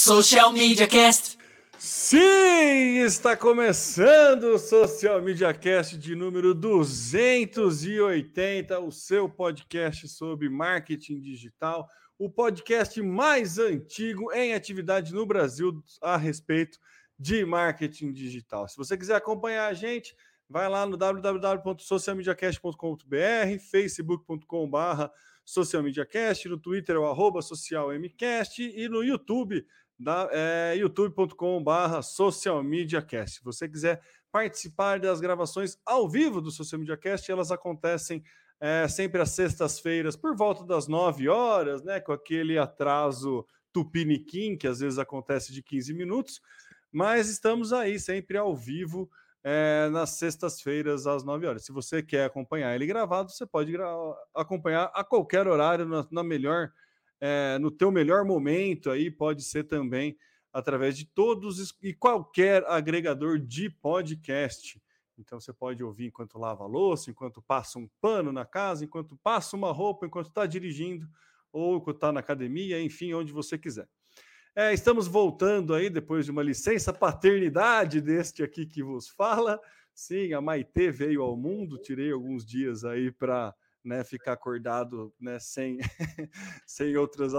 Social 0.00 0.50
Media 0.50 0.88
Cast. 0.88 1.38
Sim, 1.78 3.04
está 3.04 3.36
começando 3.36 4.44
o 4.44 4.58
Social 4.58 5.20
Media 5.20 5.52
Cast 5.52 5.98
de 5.98 6.16
número 6.16 6.54
280, 6.54 8.80
o 8.80 8.90
seu 8.90 9.28
podcast 9.28 10.08
sobre 10.08 10.48
marketing 10.48 11.20
digital, 11.20 11.86
o 12.18 12.30
podcast 12.30 13.02
mais 13.02 13.58
antigo 13.58 14.32
em 14.32 14.54
atividade 14.54 15.12
no 15.12 15.26
Brasil 15.26 15.84
a 16.00 16.16
respeito 16.16 16.78
de 17.18 17.44
marketing 17.44 18.10
digital. 18.10 18.66
Se 18.68 18.78
você 18.78 18.96
quiser 18.96 19.16
acompanhar 19.16 19.66
a 19.66 19.74
gente, 19.74 20.16
vai 20.48 20.66
lá 20.66 20.86
no 20.86 20.96
www.socialmediacast.com.br, 20.96 23.58
facebook.com.br 23.70 25.10
socialmediacast, 25.44 26.48
no 26.48 26.58
Twitter 26.58 26.96
é 26.96 26.98
o 26.98 27.06
arroba 27.06 27.42
socialmcast 27.42 28.62
e 28.62 28.88
no 28.88 29.02
YouTube 29.02 29.64
é, 30.30 30.74
youtube.com/barra 30.76 32.02
socialmediacast. 32.02 33.38
Se 33.38 33.44
você 33.44 33.68
quiser 33.68 34.00
participar 34.32 35.00
das 35.00 35.20
gravações 35.20 35.76
ao 35.84 36.08
vivo 36.08 36.40
do 36.40 36.50
Social 36.50 36.78
Media 36.78 36.96
Cast, 36.96 37.30
elas 37.30 37.50
acontecem 37.50 38.22
é, 38.60 38.86
sempre 38.88 39.20
às 39.22 39.30
sextas-feiras, 39.30 40.16
por 40.16 40.36
volta 40.36 40.64
das 40.64 40.86
9 40.86 41.28
horas, 41.28 41.82
né? 41.82 41.98
Com 41.98 42.12
aquele 42.12 42.58
atraso 42.58 43.46
tupiniquim, 43.72 44.56
que 44.56 44.66
às 44.66 44.80
vezes 44.80 44.98
acontece 44.98 45.52
de 45.52 45.62
15 45.62 45.94
minutos, 45.94 46.40
mas 46.92 47.28
estamos 47.28 47.72
aí 47.72 47.98
sempre 47.98 48.36
ao 48.36 48.54
vivo. 48.54 49.10
É, 49.42 49.88
nas 49.88 50.10
sextas-feiras 50.18 51.06
às 51.06 51.24
9 51.24 51.46
horas. 51.46 51.64
Se 51.64 51.72
você 51.72 52.02
quer 52.02 52.26
acompanhar 52.26 52.74
ele 52.74 52.84
gravado, 52.84 53.30
você 53.30 53.46
pode 53.46 53.74
acompanhar 54.34 54.90
a 54.94 55.02
qualquer 55.02 55.48
horário, 55.48 55.86
na, 55.86 56.06
na 56.10 56.22
melhor 56.22 56.70
é, 57.20 57.58
no 57.58 57.70
teu 57.70 57.90
melhor 57.90 58.24
momento 58.24 58.90
aí, 58.90 59.10
pode 59.10 59.42
ser 59.42 59.64
também 59.64 60.16
através 60.52 60.96
de 60.96 61.04
todos 61.04 61.74
e 61.82 61.92
qualquer 61.92 62.64
agregador 62.66 63.38
de 63.38 63.70
podcast. 63.70 64.80
Então 65.18 65.38
você 65.38 65.52
pode 65.52 65.84
ouvir 65.84 66.06
enquanto 66.06 66.38
lava 66.38 66.64
a 66.64 66.66
louça, 66.66 67.10
enquanto 67.10 67.42
passa 67.42 67.78
um 67.78 67.88
pano 68.00 68.32
na 68.32 68.44
casa, 68.44 68.84
enquanto 68.84 69.16
passa 69.22 69.54
uma 69.54 69.70
roupa, 69.70 70.06
enquanto 70.06 70.28
está 70.28 70.46
dirigindo, 70.46 71.06
ou 71.52 71.76
enquanto 71.76 71.96
está 71.96 72.10
na 72.10 72.20
academia, 72.20 72.80
enfim, 72.80 73.12
onde 73.12 73.32
você 73.32 73.58
quiser. 73.58 73.86
É, 74.56 74.72
estamos 74.72 75.06
voltando 75.06 75.74
aí 75.74 75.88
depois 75.88 76.24
de 76.24 76.30
uma 76.30 76.42
licença 76.42 76.92
paternidade 76.92 78.00
deste 78.00 78.42
aqui 78.42 78.66
que 78.66 78.82
vos 78.82 79.08
fala. 79.08 79.60
Sim, 79.94 80.32
a 80.32 80.40
Maitê 80.40 80.90
veio 80.90 81.22
ao 81.22 81.36
mundo, 81.36 81.78
tirei 81.78 82.10
alguns 82.10 82.44
dias 82.44 82.84
aí 82.84 83.12
para 83.12 83.54
né, 83.84 84.04
ficar 84.04 84.32
acordado 84.32 85.12
né, 85.18 85.38
sem, 85.38 85.78
sem 86.66 86.96
outras 86.96 87.32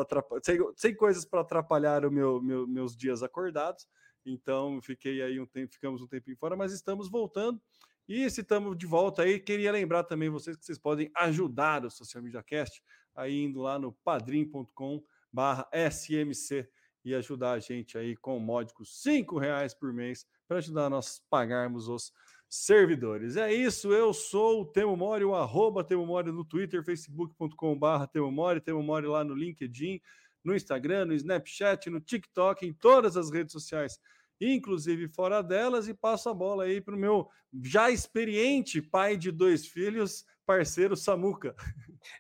sem, 0.44 0.58
sem 0.76 0.96
coisas 0.96 1.26
para 1.26 1.42
atrapalhar 1.42 2.06
o 2.06 2.12
meu, 2.12 2.42
meu, 2.42 2.68
meus 2.68 2.96
dias 2.96 3.24
acordados. 3.24 3.88
Então 4.26 4.82
fiquei 4.82 5.22
aí 5.22 5.40
um 5.40 5.46
tempo, 5.46 5.74
ficamos 5.74 6.02
um 6.02 6.08
tempinho 6.08 6.38
fora, 6.38 6.56
mas 6.56 6.72
estamos 6.74 7.10
voltando. 7.10 7.62
E 8.08 8.30
se 8.30 8.42
estamos 8.42 8.78
de 8.78 8.86
volta 8.86 9.24
aí, 9.24 9.40
queria 9.40 9.72
lembrar 9.72 10.04
também 10.04 10.30
vocês 10.30 10.58
que 10.58 10.66
vocês 10.66 10.78
podem 10.78 11.10
ajudar 11.16 11.86
o 11.86 11.90
Social 11.90 12.24
Media 12.24 12.44
Cast 12.44 12.84
aí 13.16 13.44
indo 13.44 13.62
lá 13.62 13.78
no 13.80 13.94
padrim.com 14.04 15.04
barra 15.32 15.70
SMC 15.74 16.70
e 17.04 17.16
ajudar 17.16 17.54
a 17.54 17.60
gente 17.60 17.98
aí 17.98 18.16
com 18.16 18.38
módicos 18.40 19.02
cinco 19.02 19.40
reais 19.40 19.74
por 19.74 19.94
mês 19.94 20.26
para 20.48 20.58
ajudar 20.58 20.90
nós 20.90 21.22
pagarmos 21.30 21.88
os 21.88 22.12
servidores. 22.52 23.38
É 23.38 23.54
isso, 23.54 23.94
eu 23.94 24.14
sou 24.14 24.62
o 24.62 24.66
Temo 24.66 24.98
Mori, 24.98 25.24
o 25.24 25.34
arroba 25.34 25.86
Temo 25.86 26.06
Mori 26.06 26.34
no 26.34 26.44
Twitter, 26.44 26.84
facebook.com.br 26.84 28.06
Temo 28.12 28.30
Mori, 28.30 28.60
Temo 28.60 28.84
Mori 28.84 29.08
lá 29.08 29.24
no 29.24 29.34
LinkedIn, 29.34 30.02
no 30.44 30.54
Instagram, 30.54 31.06
no 31.06 31.14
Snapchat, 31.14 31.90
no 31.90 32.02
TikTok, 32.02 32.68
em 32.68 32.74
todas 32.74 33.16
as 33.16 33.32
redes 33.32 33.54
sociais, 33.54 33.98
inclusive 34.40 35.08
fora 35.08 35.42
delas, 35.42 35.88
e 35.88 35.94
passo 35.94 36.28
a 36.28 36.34
bola 36.34 36.66
aí 36.66 36.82
para 36.82 36.94
o 36.94 37.00
meu 37.00 37.30
já 37.64 37.90
experiente 37.90 38.82
pai 38.82 39.16
de 39.16 39.32
dois 39.32 39.66
filhos, 39.66 40.26
parceiro 40.46 40.98
Samuca. 40.98 41.56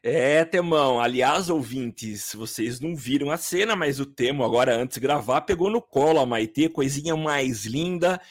É, 0.01 0.45
Temão. 0.45 1.01
Aliás, 1.01 1.49
ouvintes, 1.49 2.33
vocês 2.33 2.79
não 2.79 2.95
viram 2.95 3.31
a 3.31 3.37
cena, 3.37 3.75
mas 3.75 3.99
o 3.99 4.05
Temo, 4.05 4.45
agora 4.45 4.77
antes 4.77 4.95
de 4.95 5.01
gravar, 5.01 5.41
pegou 5.41 5.69
no 5.69 5.81
colo 5.81 6.19
a 6.19 6.25
Maitê, 6.25 6.69
coisinha 6.69 7.17
mais 7.17 7.65
linda. 7.65 8.21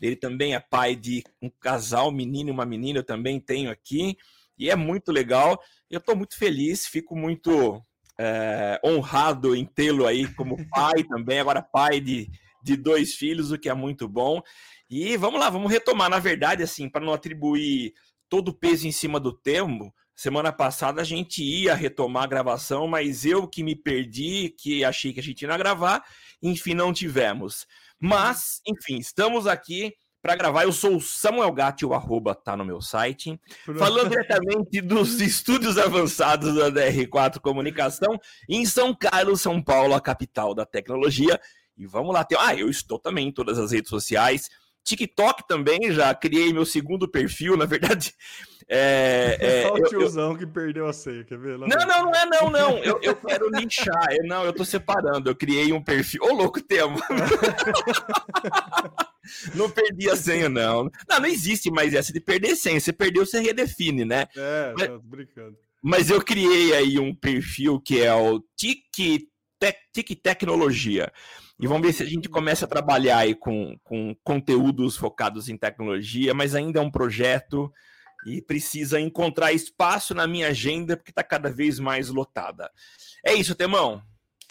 Ele 0.00 0.16
também 0.16 0.54
é 0.54 0.60
pai 0.60 0.94
de 0.94 1.24
um 1.40 1.50
casal, 1.60 2.08
um 2.08 2.12
menino 2.12 2.50
e 2.50 2.52
uma 2.52 2.66
menina, 2.66 3.00
eu 3.00 3.04
também 3.04 3.40
tenho 3.40 3.70
aqui. 3.70 4.16
E 4.58 4.70
é 4.70 4.76
muito 4.76 5.10
legal. 5.10 5.60
Eu 5.90 5.98
estou 5.98 6.16
muito 6.16 6.36
feliz, 6.36 6.86
fico 6.86 7.16
muito 7.16 7.82
é, 8.18 8.80
honrado 8.84 9.54
em 9.54 9.64
tê-lo 9.64 10.06
aí 10.06 10.32
como 10.34 10.56
pai 10.70 11.02
também, 11.08 11.40
agora 11.40 11.62
pai 11.62 12.00
de, 12.00 12.30
de 12.62 12.76
dois 12.76 13.14
filhos, 13.14 13.50
o 13.50 13.58
que 13.58 13.68
é 13.68 13.74
muito 13.74 14.08
bom. 14.08 14.40
E 14.88 15.16
vamos 15.16 15.40
lá, 15.40 15.48
vamos 15.50 15.70
retomar. 15.70 16.10
Na 16.10 16.18
verdade, 16.18 16.62
assim, 16.62 16.88
para 16.88 17.04
não 17.04 17.12
atribuir 17.12 17.94
todo 18.28 18.48
o 18.48 18.54
peso 18.54 18.86
em 18.86 18.92
cima 18.92 19.18
do 19.18 19.32
termo, 19.32 19.92
semana 20.14 20.52
passada 20.52 21.00
a 21.00 21.04
gente 21.04 21.42
ia 21.42 21.74
retomar 21.74 22.24
a 22.24 22.28
gravação, 22.28 22.86
mas 22.86 23.24
eu 23.24 23.48
que 23.48 23.62
me 23.62 23.74
perdi, 23.74 24.54
que 24.56 24.84
achei 24.84 25.12
que 25.12 25.20
a 25.20 25.22
gente 25.22 25.42
ia 25.42 25.56
gravar, 25.56 26.04
enfim, 26.42 26.74
não 26.74 26.92
tivemos. 26.92 27.66
Mas, 28.02 28.60
enfim, 28.66 28.98
estamos 28.98 29.46
aqui 29.46 29.94
para 30.20 30.34
gravar. 30.34 30.64
Eu 30.64 30.72
sou 30.72 30.96
o 30.96 31.00
Samuel 31.00 31.52
Gatti, 31.52 31.86
o 31.86 31.94
arroba 31.94 32.34
tá 32.34 32.56
no 32.56 32.64
meu 32.64 32.80
site, 32.80 33.40
falando 33.78 34.10
diretamente 34.10 34.80
dos 34.80 35.20
estúdios 35.20 35.78
avançados 35.78 36.56
da 36.56 36.68
DR4 36.68 37.38
Comunicação 37.38 38.18
em 38.48 38.66
São 38.66 38.92
Carlos, 38.92 39.40
São 39.40 39.62
Paulo, 39.62 39.94
a 39.94 40.00
capital 40.00 40.52
da 40.52 40.66
tecnologia. 40.66 41.40
E 41.78 41.86
vamos 41.86 42.12
lá, 42.12 42.24
ter... 42.24 42.36
ah, 42.40 42.54
eu 42.56 42.68
estou 42.68 42.98
também 42.98 43.28
em 43.28 43.32
todas 43.32 43.56
as 43.56 43.70
redes 43.70 43.88
sociais. 43.88 44.48
TikTok 44.84 45.46
também, 45.46 45.92
já 45.92 46.12
criei 46.14 46.52
meu 46.52 46.66
segundo 46.66 47.08
perfil, 47.08 47.56
na 47.56 47.64
verdade. 47.64 48.12
É, 48.68 49.38
é, 49.40 49.62
Só 49.62 49.74
o 49.74 49.82
tiozão 49.84 50.32
eu, 50.32 50.38
que 50.38 50.46
perdeu 50.46 50.86
a 50.86 50.92
senha, 50.92 51.24
quer 51.24 51.38
ver? 51.38 51.58
Lá 51.58 51.66
não, 51.66 51.86
não, 51.86 52.04
não 52.04 52.14
é 52.14 52.26
não, 52.26 52.50
não. 52.50 52.78
Eu, 52.78 53.00
eu 53.02 53.16
quero 53.16 53.50
nichar. 53.50 54.08
Eu, 54.10 54.26
não, 54.26 54.44
eu 54.44 54.52
tô 54.52 54.64
separando. 54.64 55.30
Eu 55.30 55.36
criei 55.36 55.72
um 55.72 55.82
perfil. 55.82 56.22
Ô, 56.24 56.32
louco, 56.32 56.60
tema. 56.60 56.96
não 59.54 59.70
perdi 59.70 60.10
a 60.10 60.16
senha, 60.16 60.48
não. 60.48 60.90
Não, 61.08 61.20
não 61.20 61.26
existe 61.26 61.70
mais 61.70 61.94
essa 61.94 62.12
de 62.12 62.20
perder 62.20 62.56
senha. 62.56 62.80
Você 62.80 62.92
perdeu, 62.92 63.26
você 63.26 63.40
redefine, 63.40 64.04
né? 64.04 64.26
É, 64.36 64.74
mas, 64.76 65.00
brincando. 65.02 65.56
Mas 65.82 66.10
eu 66.10 66.22
criei 66.22 66.74
aí 66.74 66.98
um 66.98 67.14
perfil 67.14 67.80
que 67.80 68.00
é 68.00 68.14
o 68.14 68.42
Tic, 68.56 69.28
Tic 69.92 70.22
Tecnologia. 70.22 71.12
E 71.62 71.66
vamos 71.68 71.86
ver 71.86 71.92
se 71.92 72.02
a 72.02 72.06
gente 72.06 72.28
começa 72.28 72.64
a 72.64 72.68
trabalhar 72.68 73.18
aí 73.18 73.36
com, 73.36 73.78
com 73.84 74.16
conteúdos 74.24 74.96
focados 74.96 75.48
em 75.48 75.56
tecnologia, 75.56 76.34
mas 76.34 76.56
ainda 76.56 76.80
é 76.80 76.82
um 76.82 76.90
projeto 76.90 77.72
e 78.26 78.42
precisa 78.42 78.98
encontrar 78.98 79.52
espaço 79.52 80.12
na 80.12 80.26
minha 80.26 80.48
agenda 80.48 80.96
porque 80.96 81.12
está 81.12 81.22
cada 81.22 81.48
vez 81.48 81.78
mais 81.78 82.08
lotada. 82.08 82.68
É 83.24 83.32
isso, 83.32 83.54
Temão. 83.54 84.02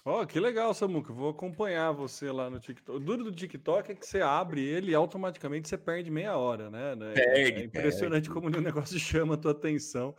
Ó, 0.05 0.21
oh, 0.21 0.25
que 0.25 0.39
legal, 0.39 0.73
Samuca. 0.73 1.11
Vou 1.11 1.31
acompanhar 1.31 1.91
você 1.91 2.31
lá 2.31 2.49
no 2.49 2.61
TikTok. 2.61 2.97
O 2.97 2.99
duro 3.01 3.25
do 3.25 3.31
TikTok 3.33 3.91
é 3.91 3.95
que 3.95 4.07
você 4.07 4.21
abre 4.21 4.63
ele 4.63 4.91
e 4.91 4.95
automaticamente 4.95 5.67
você 5.67 5.77
perde 5.77 6.09
meia 6.09 6.37
hora, 6.37 6.69
né? 6.69 6.93
É, 6.93 7.13
perde, 7.13 7.61
é 7.61 7.65
impressionante 7.65 8.29
perde. 8.29 8.41
como 8.41 8.47
o 8.47 8.61
negócio 8.61 8.97
chama 8.97 9.33
a 9.33 9.37
tua 9.37 9.51
atenção 9.51 10.15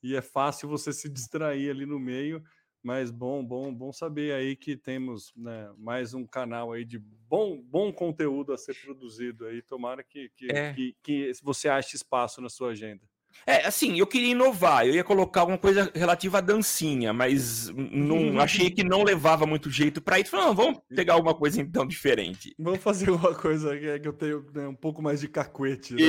e 0.00 0.14
é 0.14 0.22
fácil 0.22 0.68
você 0.68 0.92
se 0.92 1.08
distrair 1.08 1.68
ali 1.68 1.84
no 1.84 1.98
meio. 1.98 2.44
Mas 2.82 3.10
bom, 3.10 3.44
bom, 3.44 3.74
bom 3.74 3.92
saber 3.92 4.32
aí 4.32 4.54
que 4.54 4.76
temos 4.76 5.32
né, 5.36 5.70
mais 5.76 6.14
um 6.14 6.24
canal 6.24 6.72
aí 6.72 6.84
de 6.84 6.98
bom, 6.98 7.60
bom 7.60 7.92
conteúdo 7.92 8.52
a 8.52 8.58
ser 8.58 8.74
produzido 8.80 9.46
aí. 9.46 9.60
Tomara 9.62 10.02
que, 10.02 10.30
que, 10.36 10.50
é. 10.50 10.72
que, 10.72 10.96
que 11.02 11.32
você 11.42 11.68
ache 11.68 11.96
espaço 11.96 12.40
na 12.40 12.48
sua 12.48 12.70
agenda. 12.70 13.02
É, 13.46 13.66
assim, 13.66 13.98
eu 13.98 14.06
queria 14.06 14.30
inovar, 14.30 14.86
eu 14.86 14.94
ia 14.94 15.04
colocar 15.04 15.40
alguma 15.40 15.58
coisa 15.58 15.90
relativa 15.94 16.38
à 16.38 16.40
dancinha, 16.40 17.12
mas 17.12 17.68
não 17.68 18.40
achei 18.40 18.70
que 18.70 18.84
não 18.84 19.02
levava 19.02 19.46
muito 19.46 19.70
jeito 19.70 20.00
para 20.02 20.18
isso. 20.18 20.30
Falei, 20.30 20.46
não, 20.46 20.54
vamos 20.54 20.80
pegar 20.94 21.14
alguma 21.14 21.34
coisa 21.34 21.60
então 21.60 21.86
diferente. 21.86 22.54
Vamos 22.58 22.80
fazer 22.80 23.10
uma 23.10 23.34
coisa 23.34 23.78
que, 23.78 23.86
é 23.86 24.00
eu 24.02 24.12
tenho 24.12 24.44
né, 24.52 24.68
um 24.68 24.74
pouco 24.74 25.00
mais 25.00 25.20
de 25.20 25.28
cacuete. 25.28 25.94
Né? 25.94 26.02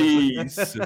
Isso. 0.44 0.78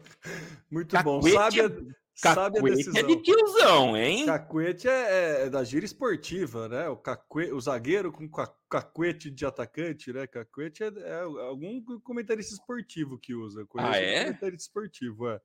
muito 0.70 0.94
cacuete 0.94 1.22
bom. 1.22 1.22
Sabe, 1.22 1.94
é 2.22 2.34
Cacuete 2.34 2.98
é 2.98 3.02
de 3.02 3.16
tiozão, 3.22 3.96
hein? 3.96 4.26
Cacuete 4.26 4.88
é, 4.88 4.92
é, 4.92 5.42
é, 5.42 5.50
da 5.50 5.64
gira 5.64 5.84
esportiva, 5.84 6.68
né? 6.68 6.88
O, 6.88 6.96
cacuete, 6.96 7.52
o 7.52 7.60
zagueiro 7.60 8.12
com 8.12 8.28
cacuete 8.68 9.30
de 9.30 9.46
atacante, 9.46 10.12
né? 10.12 10.26
Cacuete 10.26 10.84
é, 10.84 10.88
é 10.88 11.20
algum 11.20 11.82
comentarista 12.00 12.52
esportivo 12.52 13.18
que 13.18 13.34
usa. 13.34 13.66
Ah, 13.76 13.96
é? 13.96 14.24
Comentarista 14.24 14.62
esportivo, 14.62 15.28
é. 15.28 15.40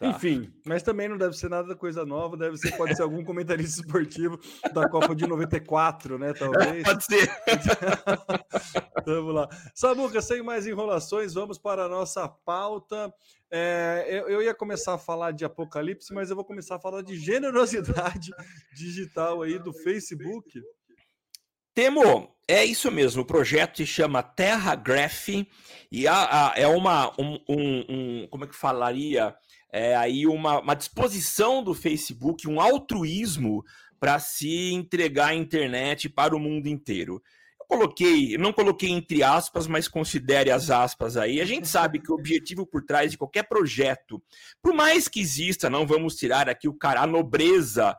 Tá. 0.00 0.08
Enfim, 0.08 0.50
mas 0.64 0.82
também 0.82 1.10
não 1.10 1.18
deve 1.18 1.36
ser 1.36 1.50
nada 1.50 1.76
coisa 1.76 2.06
nova, 2.06 2.34
deve 2.34 2.56
ser, 2.56 2.74
pode 2.74 2.96
ser 2.96 3.02
algum 3.02 3.22
comentarista 3.22 3.82
esportivo 3.82 4.40
da 4.72 4.88
Copa 4.88 5.14
de 5.14 5.26
94, 5.26 6.18
né? 6.18 6.32
Talvez. 6.32 6.82
Pode 6.88 7.04
ser. 7.04 7.28
vamos 9.04 9.34
lá. 9.34 9.46
Samuca, 9.74 10.22
sem 10.22 10.42
mais 10.42 10.66
enrolações, 10.66 11.34
vamos 11.34 11.58
para 11.58 11.84
a 11.84 11.88
nossa 11.88 12.26
pauta. 12.26 13.12
É, 13.50 14.06
eu, 14.08 14.30
eu, 14.30 14.42
ia 14.42 14.54
começar 14.54 14.94
a 14.94 14.98
falar 14.98 15.32
de 15.32 15.44
apocalipse, 15.44 16.14
mas 16.14 16.30
eu 16.30 16.36
vou 16.36 16.46
começar 16.46 16.76
a 16.76 16.80
falar 16.80 17.02
de 17.02 17.18
generosidade 17.18 18.30
digital 18.74 19.42
aí 19.42 19.58
do 19.58 19.74
Facebook. 19.74 20.62
Temo, 21.74 22.34
é 22.48 22.64
isso 22.64 22.90
mesmo. 22.90 23.20
O 23.20 23.26
projeto 23.26 23.76
se 23.76 23.86
chama 23.86 24.22
Terra 24.22 24.74
Graph 24.74 25.28
e 25.92 26.08
a, 26.08 26.52
a, 26.52 26.52
é 26.56 26.66
uma 26.66 27.10
um, 27.20 27.38
um, 27.46 27.84
um, 27.88 28.28
como 28.30 28.44
é 28.44 28.48
que 28.48 28.56
falaria 28.56 29.36
é 29.72 29.94
aí 29.96 30.26
uma, 30.26 30.60
uma 30.60 30.74
disposição 30.74 31.62
do 31.62 31.74
Facebook, 31.74 32.48
um 32.48 32.60
altruísmo 32.60 33.64
para 33.98 34.18
se 34.18 34.72
entregar 34.72 35.28
a 35.28 35.34
internet 35.34 36.08
para 36.08 36.34
o 36.34 36.40
mundo 36.40 36.66
inteiro. 36.66 37.22
Eu 37.60 37.66
coloquei, 37.66 38.36
não 38.38 38.52
coloquei 38.52 38.90
entre 38.90 39.22
aspas, 39.22 39.66
mas 39.66 39.86
considere 39.86 40.50
as 40.50 40.70
aspas 40.70 41.16
aí. 41.16 41.40
A 41.40 41.44
gente 41.44 41.68
sabe 41.68 42.00
que 42.00 42.10
o 42.10 42.14
objetivo 42.14 42.66
por 42.66 42.82
trás 42.82 43.12
de 43.12 43.18
qualquer 43.18 43.44
projeto, 43.44 44.20
por 44.62 44.72
mais 44.72 45.06
que 45.06 45.20
exista, 45.20 45.70
não 45.70 45.86
vamos 45.86 46.16
tirar 46.16 46.48
aqui 46.48 46.66
o 46.66 46.74
cara, 46.74 47.02
a 47.02 47.06
nobreza 47.06 47.96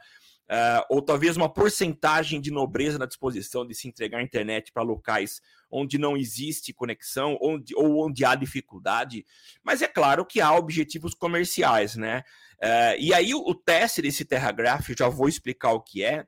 uh, 0.52 0.86
ou 0.90 1.02
talvez 1.02 1.38
uma 1.38 1.52
porcentagem 1.52 2.42
de 2.42 2.52
nobreza 2.52 3.00
na 3.00 3.06
disposição 3.06 3.66
de 3.66 3.74
se 3.74 3.88
entregar 3.88 4.20
a 4.20 4.24
internet 4.24 4.72
para 4.74 4.84
locais 4.84 5.42
onde 5.72 5.98
não 5.98 6.18
existe 6.18 6.74
conexão 6.74 7.38
onde, 7.42 7.74
ou 7.74 8.06
onde 8.06 8.26
há 8.26 8.36
dificuldade, 8.36 9.26
mas 9.64 9.82
é 9.82 9.88
claro 9.88 10.26
que 10.26 10.42
há 10.42 10.54
objetivos 10.54 11.14
comerciais, 11.14 11.96
né? 11.96 12.24
Uh, 12.62 13.00
e 13.00 13.14
aí 13.14 13.34
o, 13.34 13.40
o 13.40 13.56
teste 13.56 14.02
desse 14.02 14.26
TerraGraph, 14.26 14.90
já 14.98 15.08
vou 15.08 15.30
explicar 15.30 15.72
o 15.72 15.82
que 15.82 16.04
é, 16.04 16.26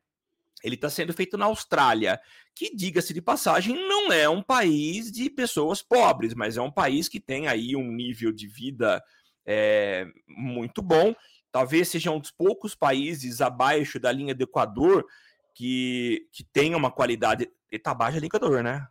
ele 0.63 0.75
está 0.75 0.89
sendo 0.89 1.13
feito 1.13 1.37
na 1.37 1.45
Austrália, 1.45 2.19
que, 2.55 2.73
diga-se 2.73 3.13
de 3.13 3.21
passagem, 3.21 3.75
não 3.75 4.11
é 4.13 4.29
um 4.29 4.41
país 4.41 5.11
de 5.11 5.29
pessoas 5.29 5.81
pobres, 5.81 6.33
mas 6.33 6.55
é 6.55 6.61
um 6.61 6.71
país 6.71 7.09
que 7.09 7.19
tem 7.19 7.47
aí 7.47 7.75
um 7.75 7.91
nível 7.91 8.31
de 8.31 8.47
vida 8.47 9.03
é, 9.45 10.05
muito 10.25 10.81
bom 10.81 11.13
talvez 11.53 11.87
seja 11.87 12.09
um 12.09 12.19
dos 12.19 12.31
poucos 12.31 12.73
países 12.73 13.39
abaixo 13.39 13.99
da 13.99 14.11
linha 14.11 14.33
do 14.33 14.43
Equador 14.43 15.05
que, 15.55 16.27
que 16.31 16.43
tenha 16.43 16.75
uma 16.75 16.91
qualidade. 16.91 17.47
Ele 17.71 17.81
tá 17.81 17.91
abaixo 17.91 18.15
da 18.15 18.21
linha 18.21 18.29
do 18.29 18.35
Equador, 18.35 18.63
né? 18.63 18.87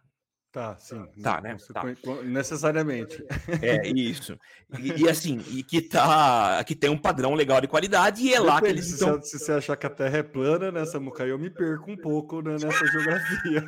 Tá, 0.53 0.77
sim. 0.79 1.03
Tá, 1.23 1.41
né? 1.41 1.57
Tá. 1.73 1.83
Necessariamente. 2.23 3.25
É, 3.63 3.89
isso. 3.89 4.39
E, 4.79 5.03
e, 5.03 5.09
assim, 5.09 5.43
e 5.49 5.63
que 5.63 5.81
tá. 5.81 6.63
Que 6.65 6.77
tem 6.77 6.91
um 6.91 6.99
padrão 6.99 7.35
legal 7.35 7.59
de 7.59 7.67
qualidade, 7.67 8.23
e 8.23 8.29
é 8.29 8.33
Depende, 8.33 8.47
lá 8.47 8.61
que 8.61 8.67
eles 8.69 8.85
se 8.85 8.93
estão. 8.93 9.21
Se 9.23 9.39
você 9.39 9.53
achar 9.53 9.77
que 9.77 9.87
a 9.87 9.91
Terra 9.91 10.19
é 10.19 10.23
plana, 10.23 10.71
né, 10.71 10.85
Samuca, 10.85 11.25
eu 11.25 11.39
me 11.39 11.49
perco 11.49 11.91
um 11.91 11.97
pouco 11.97 12.43
né, 12.43 12.53
nessa 12.53 12.87
geografia. 12.87 13.65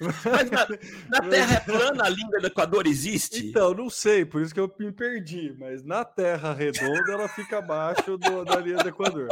Mas 0.00 0.50
na, 0.50 0.68
na, 1.08 1.20
Terra 1.30 1.54
é 1.54 1.60
plana, 1.60 2.04
a 2.04 2.08
língua 2.08 2.40
do 2.40 2.46
Equador 2.46 2.86
existe? 2.86 3.48
Então, 3.48 3.74
não 3.74 3.90
sei, 3.90 4.24
por 4.24 4.42
isso 4.42 4.54
que 4.54 4.60
eu 4.60 4.72
me 4.78 4.92
perdi. 4.92 5.54
Mas 5.58 5.82
na 5.82 6.04
Terra 6.04 6.52
redonda, 6.52 7.12
ela 7.12 7.28
fica 7.28 7.58
abaixo 7.58 8.16
do, 8.16 8.44
da 8.44 8.56
linha 8.56 8.78
do 8.78 8.88
Equador. 8.88 9.28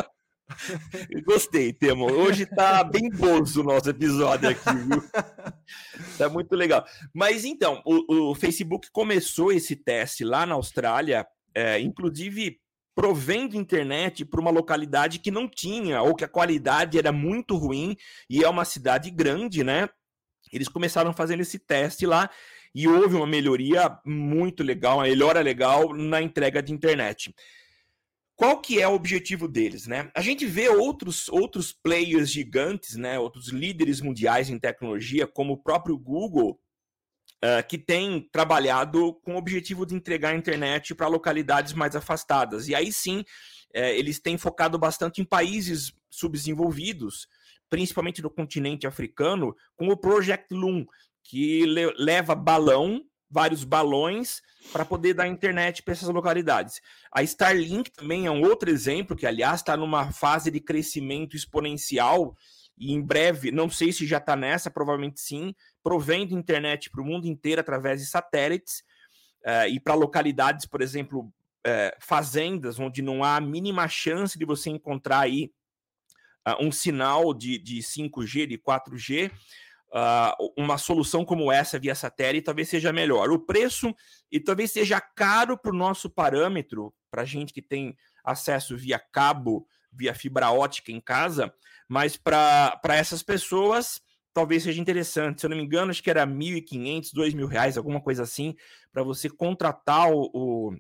Gostei, 1.24 1.72
Temo. 1.72 2.10
Hoje 2.10 2.46
tá 2.46 2.82
bem 2.84 3.08
bozo 3.08 3.60
o 3.60 3.64
nosso 3.64 3.88
episódio 3.88 4.48
aqui, 4.48 4.74
viu? 4.74 5.02
tá 6.18 6.28
muito 6.28 6.54
legal. 6.54 6.84
Mas 7.14 7.44
então, 7.44 7.82
o, 7.84 8.30
o 8.30 8.34
Facebook 8.34 8.88
começou 8.92 9.52
esse 9.52 9.76
teste 9.76 10.24
lá 10.24 10.44
na 10.44 10.54
Austrália, 10.54 11.26
é, 11.54 11.80
inclusive 11.80 12.58
provendo 12.94 13.56
internet 13.56 14.24
para 14.24 14.40
uma 14.40 14.50
localidade 14.50 15.20
que 15.20 15.30
não 15.30 15.48
tinha, 15.48 16.02
ou 16.02 16.14
que 16.14 16.24
a 16.24 16.28
qualidade 16.28 16.98
era 16.98 17.12
muito 17.12 17.56
ruim, 17.56 17.96
e 18.28 18.44
é 18.44 18.48
uma 18.48 18.64
cidade 18.64 19.10
grande, 19.10 19.64
né? 19.64 19.88
Eles 20.52 20.68
começaram 20.68 21.12
fazendo 21.12 21.40
esse 21.40 21.58
teste 21.58 22.06
lá 22.06 22.30
e 22.74 22.86
houve 22.86 23.16
uma 23.16 23.26
melhoria 23.26 23.98
muito 24.04 24.62
legal, 24.62 24.98
uma 24.98 25.04
melhora 25.04 25.40
legal 25.40 25.94
na 25.94 26.22
entrega 26.22 26.62
de 26.62 26.72
internet. 26.72 27.34
Qual 28.36 28.58
que 28.58 28.80
é 28.80 28.88
o 28.88 28.94
objetivo 28.94 29.46
deles, 29.46 29.86
né? 29.86 30.10
A 30.14 30.22
gente 30.22 30.46
vê 30.46 30.68
outros, 30.68 31.28
outros 31.28 31.72
players 31.72 32.30
gigantes, 32.30 32.96
né? 32.96 33.18
Outros 33.18 33.48
líderes 33.48 34.00
mundiais 34.00 34.48
em 34.48 34.58
tecnologia, 34.58 35.26
como 35.26 35.52
o 35.52 35.58
próprio 35.58 35.98
Google, 35.98 36.58
uh, 37.44 37.66
que 37.68 37.76
tem 37.76 38.26
trabalhado 38.32 39.12
com 39.22 39.34
o 39.34 39.36
objetivo 39.36 39.84
de 39.84 39.94
entregar 39.94 40.30
a 40.30 40.36
internet 40.36 40.94
para 40.94 41.06
localidades 41.06 41.74
mais 41.74 41.94
afastadas. 41.94 42.66
E 42.66 42.74
aí 42.74 42.90
sim, 42.90 43.20
uh, 43.20 43.92
eles 43.94 44.18
têm 44.18 44.38
focado 44.38 44.78
bastante 44.78 45.20
em 45.20 45.24
países 45.24 45.92
subdesenvolvidos, 46.08 47.28
principalmente 47.70 48.20
no 48.20 48.28
continente 48.28 48.86
africano, 48.86 49.54
com 49.76 49.88
o 49.88 49.96
Project 49.96 50.52
Loom, 50.52 50.84
que 51.22 51.64
le 51.64 51.94
leva 51.96 52.34
balão 52.34 53.02
vários 53.30 53.62
balões 53.62 54.42
para 54.72 54.84
poder 54.84 55.14
dar 55.14 55.28
internet 55.28 55.82
para 55.82 55.92
essas 55.92 56.08
localidades. 56.08 56.80
A 57.12 57.22
Starlink 57.22 57.90
também 57.92 58.26
é 58.26 58.30
um 58.30 58.42
outro 58.42 58.68
exemplo, 58.68 59.16
que 59.16 59.24
aliás 59.24 59.60
está 59.60 59.76
numa 59.76 60.10
fase 60.10 60.50
de 60.50 60.60
crescimento 60.60 61.36
exponencial 61.36 62.34
e 62.76 62.92
em 62.92 63.00
breve, 63.00 63.52
não 63.52 63.70
sei 63.70 63.92
se 63.92 64.06
já 64.06 64.18
está 64.18 64.34
nessa, 64.34 64.70
provavelmente 64.70 65.20
sim, 65.20 65.54
provendo 65.82 66.36
internet 66.36 66.90
para 66.90 67.02
o 67.02 67.04
mundo 67.04 67.26
inteiro 67.26 67.60
através 67.60 68.00
de 68.00 68.06
satélites 68.06 68.82
uh, 69.46 69.68
e 69.68 69.78
para 69.78 69.94
localidades, 69.94 70.66
por 70.66 70.80
exemplo, 70.80 71.20
uh, 71.20 71.96
fazendas, 72.00 72.78
onde 72.78 73.02
não 73.02 73.22
há 73.22 73.36
a 73.36 73.40
mínima 73.40 73.86
chance 73.86 74.38
de 74.38 74.46
você 74.46 74.70
encontrar 74.70 75.20
aí 75.20 75.52
uh, 76.48 76.64
um 76.64 76.72
sinal 76.72 77.32
de, 77.34 77.58
de 77.58 77.78
5G, 77.80 78.46
de 78.46 78.58
4G 78.58 79.30
uh, 79.90 80.52
uma 80.56 80.78
solução 80.78 81.24
como 81.24 81.50
essa 81.50 81.78
via 81.78 81.94
satélite 81.94 82.44
talvez 82.44 82.68
seja 82.68 82.92
melhor. 82.92 83.30
O 83.30 83.38
preço 83.38 83.94
e 84.30 84.40
talvez 84.40 84.72
seja 84.72 85.00
caro 85.00 85.58
para 85.58 85.72
o 85.72 85.76
nosso 85.76 86.08
parâmetro, 86.08 86.94
para 87.10 87.22
a 87.22 87.26
gente 87.26 87.52
que 87.52 87.62
tem 87.62 87.96
acesso 88.24 88.76
via 88.76 88.98
cabo, 88.98 89.66
via 89.92 90.14
fibra 90.14 90.50
ótica 90.50 90.92
em 90.92 91.00
casa, 91.00 91.52
mas 91.88 92.16
para 92.16 92.80
essas 92.90 93.22
pessoas 93.22 94.00
talvez 94.32 94.62
seja 94.62 94.80
interessante. 94.80 95.40
Se 95.40 95.46
eu 95.46 95.50
não 95.50 95.56
me 95.56 95.64
engano, 95.64 95.90
acho 95.90 96.02
que 96.02 96.10
era 96.10 96.24
R$ 96.24 96.32
1.500, 96.32 97.34
R$ 97.34 97.46
reais, 97.46 97.76
alguma 97.76 98.00
coisa 98.00 98.22
assim, 98.22 98.54
para 98.92 99.02
você 99.02 99.28
contratar 99.28 100.08
o, 100.12 100.30
o, 100.32 100.76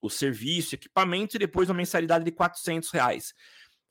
o, 0.00 0.08
serviço, 0.08 0.74
equipamento 0.74 1.36
e 1.36 1.38
depois 1.38 1.68
uma 1.68 1.76
mensalidade 1.76 2.24
de 2.24 2.30
R$ 2.30 2.80
reais. 2.94 3.34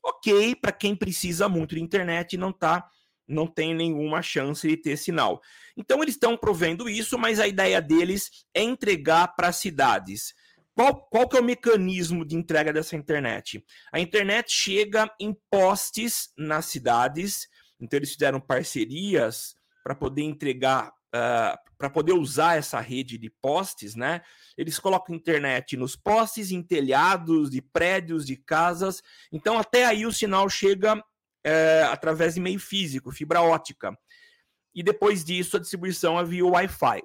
Ok, 0.08 0.54
para 0.56 0.72
quem 0.72 0.96
precisa 0.96 1.50
muito 1.50 1.74
de 1.74 1.82
internet 1.82 2.32
e 2.32 2.38
não 2.38 2.48
está 2.48 2.88
não 3.28 3.46
tem 3.46 3.74
nenhuma 3.74 4.22
chance 4.22 4.66
de 4.66 4.74
ter 4.74 4.96
sinal. 4.96 5.42
Então 5.76 6.02
eles 6.02 6.14
estão 6.14 6.34
provendo 6.34 6.88
isso, 6.88 7.18
mas 7.18 7.38
a 7.38 7.46
ideia 7.46 7.78
deles 7.78 8.30
é 8.54 8.62
entregar 8.62 9.36
para 9.36 9.52
cidades. 9.52 10.32
Qual, 10.74 11.06
qual 11.10 11.28
que 11.28 11.36
é 11.36 11.40
o 11.40 11.44
mecanismo 11.44 12.24
de 12.24 12.36
entrega 12.36 12.72
dessa 12.72 12.96
internet? 12.96 13.62
A 13.92 14.00
internet 14.00 14.50
chega 14.50 15.12
em 15.20 15.36
postes 15.50 16.30
nas 16.38 16.64
cidades, 16.66 17.48
então 17.78 17.98
eles 17.98 18.12
fizeram 18.12 18.40
parcerias 18.40 19.54
para 19.84 19.94
poder 19.94 20.22
entregar, 20.22 20.90
uh, 21.14 21.58
para 21.76 21.90
poder 21.90 22.12
usar 22.12 22.56
essa 22.56 22.80
rede 22.80 23.16
de 23.16 23.30
postes, 23.30 23.94
né? 23.94 24.20
Eles 24.56 24.78
colocam 24.78 25.14
internet 25.14 25.76
nos 25.76 25.94
postes, 25.94 26.50
em 26.50 26.62
telhados 26.62 27.50
de 27.50 27.62
prédios, 27.62 28.26
de 28.26 28.36
casas. 28.36 29.02
Então 29.32 29.58
até 29.58 29.84
aí 29.84 30.04
o 30.04 30.12
sinal 30.12 30.48
chega 30.48 31.02
é, 31.44 31.82
através 31.84 32.34
de 32.34 32.40
meio 32.40 32.58
físico, 32.58 33.12
fibra 33.12 33.40
ótica. 33.40 33.96
E 34.74 34.82
depois 34.82 35.24
disso, 35.24 35.56
a 35.56 35.60
distribuição 35.60 36.18
é 36.18 36.24
via 36.24 36.44
Wi-Fi. 36.44 37.02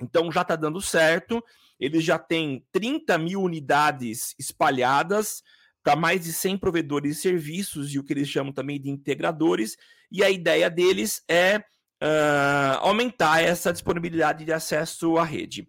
Então 0.00 0.30
já 0.30 0.42
está 0.42 0.56
dando 0.56 0.80
certo. 0.80 1.42
Eles 1.80 2.04
já 2.04 2.18
têm 2.18 2.64
30 2.70 3.18
mil 3.18 3.42
unidades 3.42 4.34
espalhadas 4.38 5.42
para 5.82 5.96
mais 5.96 6.22
de 6.22 6.32
100 6.32 6.58
provedores 6.58 7.16
de 7.16 7.22
serviços 7.22 7.92
e 7.92 7.98
o 7.98 8.04
que 8.04 8.12
eles 8.12 8.28
chamam 8.28 8.52
também 8.52 8.80
de 8.80 8.88
integradores. 8.88 9.76
E 10.10 10.22
a 10.22 10.30
ideia 10.30 10.70
deles 10.70 11.22
é 11.28 11.64
uh, 12.02 12.78
aumentar 12.80 13.42
essa 13.42 13.72
disponibilidade 13.72 14.44
de 14.44 14.52
acesso 14.52 15.16
à 15.16 15.24
rede. 15.24 15.68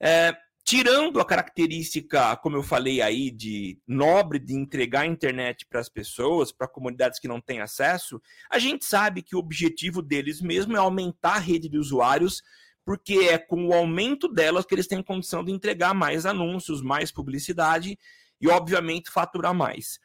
É, 0.00 0.36
tirando 0.64 1.20
a 1.20 1.24
característica, 1.24 2.36
como 2.36 2.56
eu 2.56 2.62
falei 2.62 3.00
aí, 3.00 3.30
de 3.30 3.78
nobre 3.86 4.38
de 4.38 4.54
entregar 4.54 5.02
a 5.02 5.06
internet 5.06 5.66
para 5.66 5.80
as 5.80 5.88
pessoas, 5.88 6.50
para 6.50 6.66
comunidades 6.66 7.20
que 7.20 7.28
não 7.28 7.40
têm 7.40 7.60
acesso, 7.60 8.20
a 8.50 8.58
gente 8.58 8.84
sabe 8.84 9.22
que 9.22 9.36
o 9.36 9.38
objetivo 9.38 10.02
deles 10.02 10.40
mesmo 10.40 10.76
é 10.76 10.78
aumentar 10.78 11.36
a 11.36 11.38
rede 11.38 11.68
de 11.68 11.78
usuários, 11.78 12.42
porque 12.84 13.28
é 13.30 13.38
com 13.38 13.68
o 13.68 13.72
aumento 13.72 14.26
delas 14.26 14.64
que 14.64 14.74
eles 14.74 14.88
têm 14.88 15.02
condição 15.02 15.44
de 15.44 15.52
entregar 15.52 15.94
mais 15.94 16.26
anúncios, 16.26 16.82
mais 16.82 17.12
publicidade 17.12 17.98
e, 18.40 18.48
obviamente, 18.48 19.10
faturar 19.10 19.54
mais. 19.54 20.00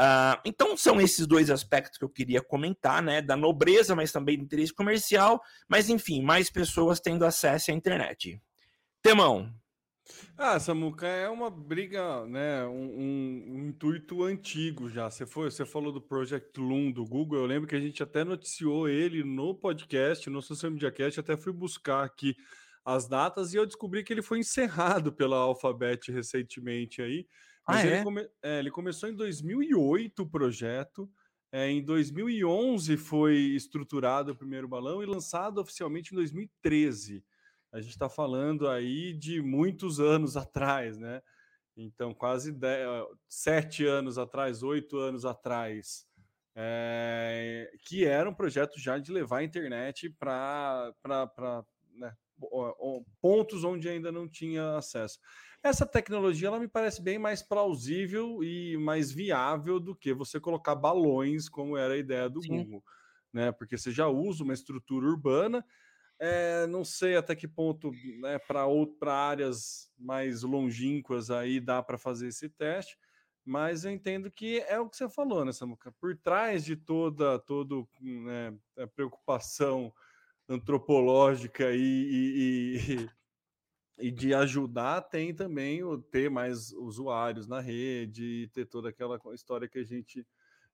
Uh, 0.00 0.38
então 0.44 0.76
são 0.76 1.00
esses 1.00 1.26
dois 1.26 1.50
aspectos 1.50 1.98
que 1.98 2.04
eu 2.04 2.08
queria 2.08 2.40
comentar, 2.40 3.02
né? 3.02 3.20
Da 3.20 3.36
nobreza, 3.36 3.96
mas 3.96 4.12
também 4.12 4.38
do 4.38 4.44
interesse 4.44 4.72
comercial, 4.72 5.42
mas 5.68 5.88
enfim, 5.88 6.22
mais 6.22 6.48
pessoas 6.50 7.00
tendo 7.00 7.24
acesso 7.24 7.70
à 7.70 7.74
internet. 7.74 8.40
Temão, 9.02 9.52
ah, 10.36 10.58
Samuca, 10.58 11.06
é 11.06 11.28
uma 11.28 11.50
briga, 11.50 12.24
né? 12.26 12.64
Um, 12.64 12.70
um, 12.70 13.44
um, 13.48 13.68
intuito 13.68 14.22
antigo 14.22 14.88
já. 14.88 15.10
Você 15.10 15.26
foi, 15.26 15.50
você 15.50 15.66
falou 15.66 15.92
do 15.92 16.00
Project 16.00 16.58
Loom 16.58 16.92
do 16.92 17.04
Google. 17.04 17.38
Eu 17.38 17.46
lembro 17.46 17.68
que 17.68 17.74
a 17.76 17.80
gente 17.80 18.02
até 18.02 18.24
noticiou 18.24 18.88
ele 18.88 19.22
no 19.24 19.54
podcast, 19.54 20.30
no 20.30 20.40
Social 20.40 20.72
Media 20.72 20.90
Cast. 20.90 21.20
Até 21.20 21.36
fui 21.36 21.52
buscar 21.52 22.04
aqui 22.04 22.36
as 22.84 23.06
datas 23.06 23.52
e 23.52 23.56
eu 23.56 23.66
descobri 23.66 24.02
que 24.02 24.12
ele 24.12 24.22
foi 24.22 24.38
encerrado 24.38 25.12
pela 25.12 25.36
Alphabet 25.36 26.10
recentemente 26.10 27.02
aí. 27.02 27.26
Mas 27.68 27.84
ah, 27.84 27.86
ele, 27.86 27.96
é? 27.96 28.02
Come, 28.02 28.30
é, 28.42 28.58
ele 28.60 28.70
começou 28.70 29.10
em 29.10 29.14
2008 29.14 30.22
o 30.22 30.26
projeto. 30.26 31.10
É, 31.52 31.68
em 31.70 31.84
2011 31.84 32.96
foi 32.96 33.36
estruturado 33.36 34.32
o 34.32 34.36
primeiro 34.36 34.66
balão 34.66 35.02
e 35.02 35.06
lançado 35.06 35.60
oficialmente 35.60 36.12
em 36.12 36.16
2013. 36.16 37.22
A 37.70 37.80
gente 37.80 37.90
está 37.90 38.08
falando 38.08 38.68
aí 38.68 39.12
de 39.12 39.42
muitos 39.42 40.00
anos 40.00 40.34
atrás, 40.36 40.96
né? 40.96 41.20
Então, 41.76 42.14
quase 42.14 42.52
dez, 42.52 42.88
sete 43.28 43.84
anos 43.84 44.16
atrás, 44.16 44.62
oito 44.62 44.96
anos 44.96 45.26
atrás, 45.26 46.06
é, 46.56 47.70
que 47.84 48.04
era 48.04 48.28
um 48.28 48.34
projeto 48.34 48.80
já 48.80 48.98
de 48.98 49.12
levar 49.12 49.38
a 49.38 49.44
internet 49.44 50.10
para 50.18 50.92
né, 51.94 52.16
pontos 53.20 53.62
onde 53.62 53.88
ainda 53.88 54.10
não 54.10 54.26
tinha 54.26 54.76
acesso. 54.76 55.18
Essa 55.62 55.84
tecnologia 55.86 56.48
ela 56.48 56.60
me 56.60 56.68
parece 56.68 57.02
bem 57.02 57.18
mais 57.18 57.42
plausível 57.42 58.42
e 58.44 58.76
mais 58.78 59.10
viável 59.10 59.80
do 59.80 59.94
que 59.94 60.14
você 60.14 60.38
colocar 60.40 60.74
balões, 60.76 61.48
como 61.48 61.76
era 61.76 61.94
a 61.94 61.98
ideia 61.98 62.28
do 62.28 62.42
Sim. 62.42 62.42
Google, 62.42 62.82
né? 63.32 63.50
Porque 63.52 63.76
você 63.76 63.90
já 63.90 64.06
usa 64.06 64.44
uma 64.44 64.54
estrutura 64.54 65.06
urbana. 65.06 65.64
É, 66.20 66.66
não 66.68 66.84
sei 66.84 67.16
até 67.16 67.36
que 67.36 67.48
ponto, 67.48 67.92
né, 68.20 68.38
para 68.38 68.66
áreas 69.12 69.90
mais 69.98 70.42
longínquas 70.42 71.30
aí 71.30 71.60
dá 71.60 71.82
para 71.82 71.98
fazer 71.98 72.28
esse 72.28 72.48
teste, 72.48 72.98
mas 73.44 73.84
eu 73.84 73.90
entendo 73.92 74.30
que 74.30 74.60
é 74.68 74.80
o 74.80 74.88
que 74.88 74.96
você 74.96 75.08
falou, 75.10 75.44
né, 75.44 75.52
Samuca? 75.52 75.92
Por 76.00 76.16
trás 76.16 76.64
de 76.64 76.76
toda 76.76 77.38
todo, 77.38 77.88
né, 78.00 78.56
a 78.78 78.86
preocupação 78.86 79.92
antropológica 80.48 81.72
e, 81.74 82.78
e, 82.80 83.10
e 83.98 84.10
de 84.10 84.34
ajudar 84.34 85.02
tem 85.02 85.34
também 85.34 85.82
o 85.82 85.98
ter 85.98 86.30
mais 86.30 86.72
usuários 86.72 87.46
na 87.46 87.60
rede, 87.60 88.50
ter 88.52 88.66
toda 88.66 88.88
aquela 88.88 89.18
história 89.34 89.68
que 89.68 89.78
a 89.78 89.84
gente, 89.84 90.26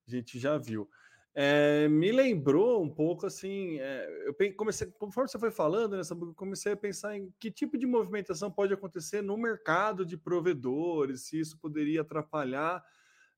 a 0.07 0.11
gente 0.11 0.39
já 0.39 0.59
viu. 0.59 0.89
É, 1.37 1.89
me 1.89 2.13
lembrou 2.13 2.81
um 2.81 2.89
pouco 2.89 3.27
assim, 3.27 3.81
é, 3.81 4.09
eu 4.27 4.55
comecei, 4.55 4.87
conforme 4.93 5.29
você 5.29 5.39
foi 5.39 5.51
falando, 5.51 5.97
nessa, 5.97 6.15
eu 6.15 6.33
comecei 6.35 6.73
a 6.73 6.77
pensar 6.77 7.17
em 7.17 7.33
que 7.41 7.51
tipo 7.51 7.77
de 7.77 7.87
movimentação 7.87 8.53
pode 8.53 8.73
acontecer 8.73 9.21
no 9.21 9.37
mercado 9.37 10.07
de 10.07 10.17
provedores, 10.17 11.23
se 11.23 11.41
isso 11.41 11.59
poderia 11.59 12.03
atrapalhar, 12.03 12.85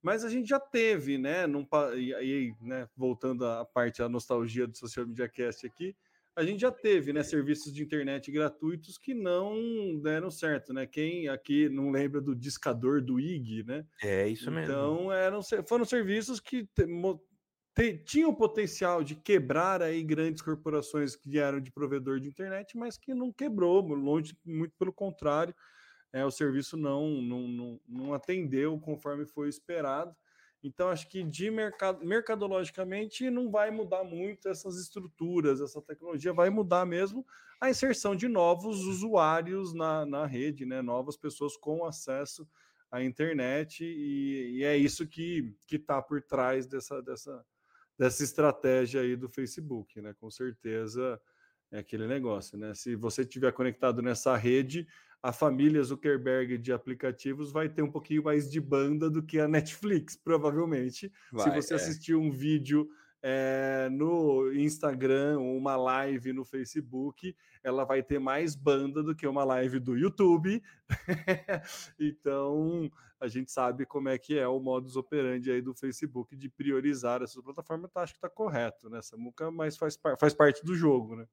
mas 0.02 0.24
a 0.24 0.28
gente 0.28 0.46
já 0.46 0.60
teve, 0.60 1.16
né? 1.16 1.46
Num, 1.46 1.66
e 1.96 2.14
aí, 2.14 2.54
né, 2.60 2.86
voltando 2.94 3.46
à 3.46 3.64
parte 3.64 3.98
da 3.98 4.10
nostalgia 4.10 4.66
do 4.66 4.76
Social 4.76 5.06
Media 5.06 5.28
Cast 5.28 5.66
aqui, 5.66 5.96
a 6.36 6.44
gente 6.44 6.60
já 6.60 6.70
teve 6.70 7.14
né, 7.14 7.22
serviços 7.22 7.72
de 7.72 7.82
internet 7.82 8.30
gratuitos 8.30 8.98
que 8.98 9.14
não 9.14 9.98
deram 10.02 10.30
certo, 10.30 10.72
né? 10.72 10.86
Quem 10.86 11.28
aqui 11.28 11.66
não 11.70 11.90
lembra 11.90 12.20
do 12.20 12.36
discador 12.36 13.00
do 13.00 13.18
IG, 13.18 13.64
né? 13.64 13.86
É 14.02 14.28
isso 14.28 14.50
mesmo. 14.50 14.70
Então 14.70 15.10
eram, 15.10 15.40
foram 15.66 15.86
serviços 15.86 16.38
que 16.38 16.68
tinham 18.04 18.34
potencial 18.34 19.02
de 19.02 19.16
quebrar 19.16 19.80
aí 19.80 20.02
grandes 20.02 20.42
corporações 20.42 21.16
que 21.16 21.38
eram 21.38 21.58
de 21.58 21.72
provedor 21.72 22.20
de 22.20 22.28
internet, 22.28 22.76
mas 22.76 22.98
que 22.98 23.14
não 23.14 23.32
quebrou, 23.32 23.80
longe, 23.94 24.36
muito 24.44 24.74
pelo 24.78 24.92
contrário, 24.92 25.54
é, 26.12 26.24
o 26.24 26.30
serviço 26.30 26.76
não, 26.76 27.22
não, 27.22 27.48
não, 27.48 27.80
não 27.88 28.14
atendeu 28.14 28.78
conforme 28.78 29.24
foi 29.24 29.48
esperado. 29.48 30.14
Então, 30.62 30.88
acho 30.88 31.08
que 31.08 31.22
de 31.22 31.50
mercado, 31.50 32.04
mercadologicamente 32.04 33.30
não 33.30 33.50
vai 33.50 33.70
mudar 33.70 34.02
muito 34.04 34.48
essas 34.48 34.78
estruturas, 34.80 35.60
essa 35.60 35.80
tecnologia 35.80 36.32
vai 36.32 36.50
mudar 36.50 36.84
mesmo 36.84 37.24
a 37.60 37.70
inserção 37.70 38.16
de 38.16 38.28
novos 38.28 38.80
usuários 38.84 39.72
na, 39.72 40.04
na 40.04 40.26
rede, 40.26 40.66
né? 40.66 40.82
novas 40.82 41.16
pessoas 41.16 41.56
com 41.56 41.84
acesso 41.84 42.48
à 42.90 43.02
internet, 43.02 43.84
e, 43.84 44.58
e 44.58 44.64
é 44.64 44.76
isso 44.76 45.06
que 45.06 45.54
está 45.70 46.00
por 46.00 46.22
trás 46.22 46.66
dessa, 46.66 47.00
dessa, 47.02 47.44
dessa 47.98 48.22
estratégia 48.22 49.00
aí 49.00 49.16
do 49.16 49.28
Facebook, 49.28 50.00
né? 50.00 50.14
Com 50.14 50.30
certeza 50.30 51.20
é 51.70 51.78
aquele 51.78 52.06
negócio, 52.06 52.56
né? 52.56 52.74
Se 52.74 52.94
você 52.94 53.22
estiver 53.22 53.52
conectado 53.52 54.00
nessa 54.02 54.36
rede, 54.36 54.86
a 55.26 55.32
família 55.32 55.82
Zuckerberg 55.82 56.56
de 56.56 56.72
aplicativos 56.72 57.50
vai 57.50 57.68
ter 57.68 57.82
um 57.82 57.90
pouquinho 57.90 58.22
mais 58.22 58.48
de 58.48 58.60
banda 58.60 59.10
do 59.10 59.20
que 59.20 59.40
a 59.40 59.48
Netflix, 59.48 60.16
provavelmente. 60.16 61.12
Vai, 61.32 61.42
Se 61.42 61.50
você 61.50 61.72
é. 61.72 61.76
assistir 61.76 62.14
um 62.14 62.30
vídeo 62.30 62.88
é, 63.20 63.88
no 63.90 64.52
Instagram, 64.52 65.40
uma 65.40 65.74
live 65.74 66.32
no 66.32 66.44
Facebook, 66.44 67.34
ela 67.64 67.84
vai 67.84 68.04
ter 68.04 68.20
mais 68.20 68.54
banda 68.54 69.02
do 69.02 69.16
que 69.16 69.26
uma 69.26 69.42
live 69.42 69.80
do 69.80 69.96
YouTube. 69.96 70.62
então, 71.98 72.88
a 73.18 73.26
gente 73.26 73.50
sabe 73.50 73.84
como 73.84 74.08
é 74.08 74.16
que 74.16 74.38
é 74.38 74.46
o 74.46 74.60
modus 74.60 74.94
operandi 74.94 75.50
aí 75.50 75.60
do 75.60 75.74
Facebook 75.74 76.36
de 76.36 76.48
priorizar 76.48 77.20
essa 77.20 77.42
plataforma. 77.42 77.88
Tá, 77.88 78.02
acho 78.02 78.12
que 78.12 78.18
está 78.18 78.30
correto, 78.30 78.88
né, 78.88 79.02
Samuca? 79.02 79.50
Mas 79.50 79.76
faz, 79.76 79.98
faz 80.20 80.32
parte 80.32 80.64
do 80.64 80.76
jogo, 80.76 81.16
né? 81.16 81.26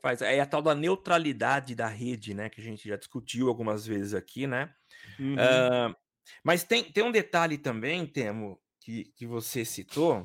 Faz, 0.00 0.22
é 0.22 0.40
a 0.40 0.46
tal 0.46 0.62
da 0.62 0.74
neutralidade 0.74 1.74
da 1.74 1.88
rede, 1.88 2.34
né? 2.34 2.48
Que 2.48 2.60
a 2.60 2.64
gente 2.64 2.88
já 2.88 2.96
discutiu 2.96 3.48
algumas 3.48 3.86
vezes 3.86 4.14
aqui, 4.14 4.46
né? 4.46 4.72
Uhum. 5.18 5.34
Uh, 5.34 5.96
mas 6.44 6.62
tem, 6.62 6.84
tem 6.84 7.02
um 7.02 7.12
detalhe 7.12 7.58
também, 7.58 8.06
Temo, 8.06 8.60
que, 8.80 9.04
que 9.16 9.26
você 9.26 9.64
citou, 9.64 10.20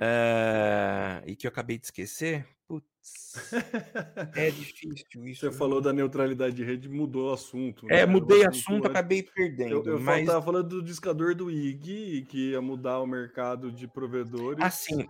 uh, 0.00 1.22
e 1.26 1.36
que 1.36 1.46
eu 1.46 1.50
acabei 1.50 1.78
de 1.78 1.86
esquecer. 1.86 2.46
Putz, 2.66 3.34
é 4.34 4.50
difícil 4.50 5.26
isso. 5.28 5.40
Você 5.40 5.50
né? 5.50 5.52
falou 5.52 5.80
da 5.80 5.92
neutralidade 5.92 6.56
de 6.56 6.64
rede, 6.64 6.88
mudou 6.88 7.30
o 7.30 7.34
assunto. 7.34 7.86
Né? 7.86 8.00
É, 8.00 8.06
mudei 8.06 8.38
o 8.38 8.48
assunto, 8.48 8.70
assunto 8.70 8.86
acabei 8.86 9.22
perdendo. 9.22 9.86
Eu, 9.86 9.94
eu 9.94 10.00
mas... 10.00 10.26
tava 10.26 10.42
falando 10.42 10.68
do 10.68 10.82
discador 10.82 11.34
do 11.34 11.50
IG, 11.50 12.26
que 12.28 12.52
ia 12.52 12.62
mudar 12.62 13.00
o 13.00 13.06
mercado 13.06 13.70
de 13.70 13.86
provedores. 13.86 14.64
Assim, 14.64 15.06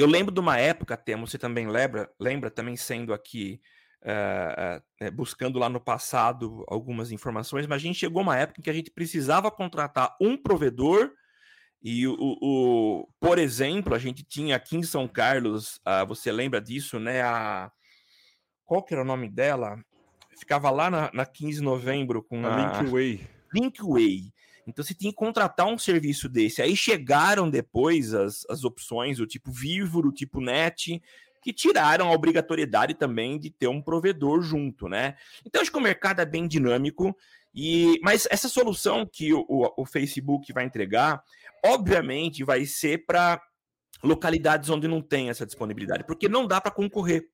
eu 0.00 0.06
lembro 0.06 0.32
de 0.32 0.40
uma 0.40 0.58
época, 0.58 0.96
Temo, 0.96 1.26
você 1.26 1.38
também 1.38 1.68
lembra, 1.68 2.10
lembra 2.18 2.50
também 2.50 2.76
sendo 2.76 3.12
aqui, 3.12 3.60
uh, 4.02 5.06
uh, 5.06 5.12
buscando 5.12 5.58
lá 5.58 5.68
no 5.68 5.80
passado 5.80 6.64
algumas 6.68 7.12
informações, 7.12 7.66
mas 7.66 7.76
a 7.76 7.84
gente 7.84 7.98
chegou 7.98 8.22
uma 8.22 8.36
época 8.36 8.60
em 8.60 8.62
que 8.62 8.70
a 8.70 8.74
gente 8.74 8.90
precisava 8.90 9.50
contratar 9.50 10.16
um 10.20 10.36
provedor 10.36 11.12
e 11.82 12.06
o, 12.06 12.16
o, 12.18 13.08
por 13.18 13.38
exemplo, 13.38 13.94
a 13.94 13.98
gente 13.98 14.22
tinha 14.22 14.56
aqui 14.56 14.76
em 14.76 14.82
São 14.82 15.08
Carlos, 15.08 15.76
uh, 15.76 16.06
você 16.06 16.30
lembra 16.30 16.60
disso, 16.60 16.98
né? 16.98 17.22
A, 17.22 17.72
qual 18.64 18.82
que 18.82 18.92
era 18.92 19.02
o 19.02 19.06
nome 19.06 19.28
dela? 19.28 19.82
Ficava 20.38 20.70
lá 20.70 20.90
na, 20.90 21.10
na 21.12 21.26
15 21.26 21.58
de 21.58 21.64
novembro 21.64 22.22
com 22.22 22.44
a, 22.46 22.78
a 22.78 22.82
Linkway. 22.82 23.26
Linkway. 23.52 24.32
Então 24.66 24.84
você 24.84 24.94
tinha 24.94 25.12
que 25.12 25.16
contratar 25.16 25.66
um 25.66 25.78
serviço 25.78 26.28
desse. 26.28 26.62
Aí 26.62 26.76
chegaram 26.76 27.48
depois 27.48 28.14
as, 28.14 28.44
as 28.48 28.64
opções, 28.64 29.20
o 29.20 29.26
tipo 29.26 29.50
Vivo, 29.50 30.00
o 30.00 30.12
tipo 30.12 30.40
Net, 30.40 31.02
que 31.42 31.52
tiraram 31.52 32.08
a 32.08 32.12
obrigatoriedade 32.12 32.94
também 32.94 33.38
de 33.38 33.50
ter 33.50 33.68
um 33.68 33.80
provedor 33.80 34.42
junto, 34.42 34.88
né? 34.88 35.16
Então 35.44 35.60
acho 35.60 35.70
que 35.70 35.78
o 35.78 35.82
mercado 35.82 36.20
é 36.20 36.26
bem 36.26 36.46
dinâmico. 36.46 37.16
E, 37.54 37.98
mas 38.02 38.28
essa 38.30 38.48
solução 38.48 39.04
que 39.04 39.32
o, 39.32 39.44
o 39.48 39.84
Facebook 39.84 40.52
vai 40.52 40.64
entregar, 40.64 41.22
obviamente, 41.64 42.44
vai 42.44 42.64
ser 42.64 43.04
para 43.06 43.42
localidades 44.02 44.70
onde 44.70 44.86
não 44.86 45.02
tem 45.02 45.30
essa 45.30 45.44
disponibilidade, 45.44 46.04
porque 46.04 46.28
não 46.28 46.46
dá 46.46 46.60
para 46.60 46.70
concorrer. 46.70 47.28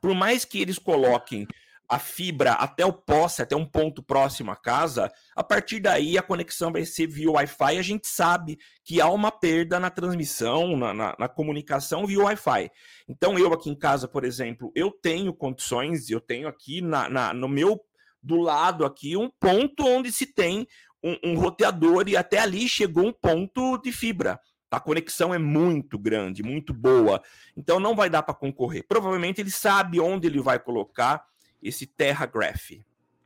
Por 0.00 0.14
mais 0.14 0.44
que 0.44 0.60
eles 0.60 0.78
coloquem 0.78 1.46
a 1.88 1.98
fibra 1.98 2.52
até 2.52 2.84
o 2.84 2.92
poste, 2.92 3.40
até 3.40 3.56
um 3.56 3.64
ponto 3.64 4.02
próximo 4.02 4.50
à 4.50 4.56
casa, 4.56 5.10
a 5.34 5.42
partir 5.42 5.80
daí 5.80 6.18
a 6.18 6.22
conexão 6.22 6.70
vai 6.70 6.84
ser 6.84 7.06
via 7.06 7.30
Wi-Fi. 7.30 7.78
A 7.78 7.82
gente 7.82 8.06
sabe 8.06 8.58
que 8.84 9.00
há 9.00 9.08
uma 9.08 9.32
perda 9.32 9.80
na 9.80 9.88
transmissão, 9.88 10.76
na, 10.76 10.92
na, 10.92 11.16
na, 11.18 11.28
comunicação 11.28 12.06
via 12.06 12.20
Wi-Fi. 12.20 12.70
Então, 13.08 13.38
eu 13.38 13.52
aqui 13.54 13.70
em 13.70 13.74
casa, 13.74 14.06
por 14.06 14.22
exemplo, 14.22 14.70
eu 14.74 14.90
tenho 14.90 15.32
condições, 15.32 16.10
eu 16.10 16.20
tenho 16.20 16.46
aqui 16.46 16.82
na, 16.82 17.08
na 17.08 17.32
no 17.32 17.48
meu 17.48 17.80
do 18.22 18.36
lado 18.36 18.84
aqui 18.84 19.16
um 19.16 19.30
ponto 19.40 19.86
onde 19.86 20.12
se 20.12 20.26
tem 20.26 20.66
um, 21.02 21.16
um 21.24 21.38
roteador 21.38 22.08
e 22.08 22.16
até 22.16 22.38
ali 22.38 22.68
chegou 22.68 23.06
um 23.06 23.12
ponto 23.12 23.78
de 23.78 23.92
fibra. 23.92 24.38
A 24.70 24.78
conexão 24.78 25.32
é 25.32 25.38
muito 25.38 25.98
grande, 25.98 26.42
muito 26.42 26.74
boa. 26.74 27.22
Então 27.56 27.80
não 27.80 27.94
vai 27.94 28.10
dar 28.10 28.22
para 28.22 28.34
concorrer. 28.34 28.84
Provavelmente 28.86 29.40
ele 29.40 29.50
sabe 29.50 29.98
onde 29.98 30.26
ele 30.26 30.40
vai 30.40 30.58
colocar 30.58 31.24
esse 31.62 31.86
Terra 31.86 32.26
Graph? 32.26 32.72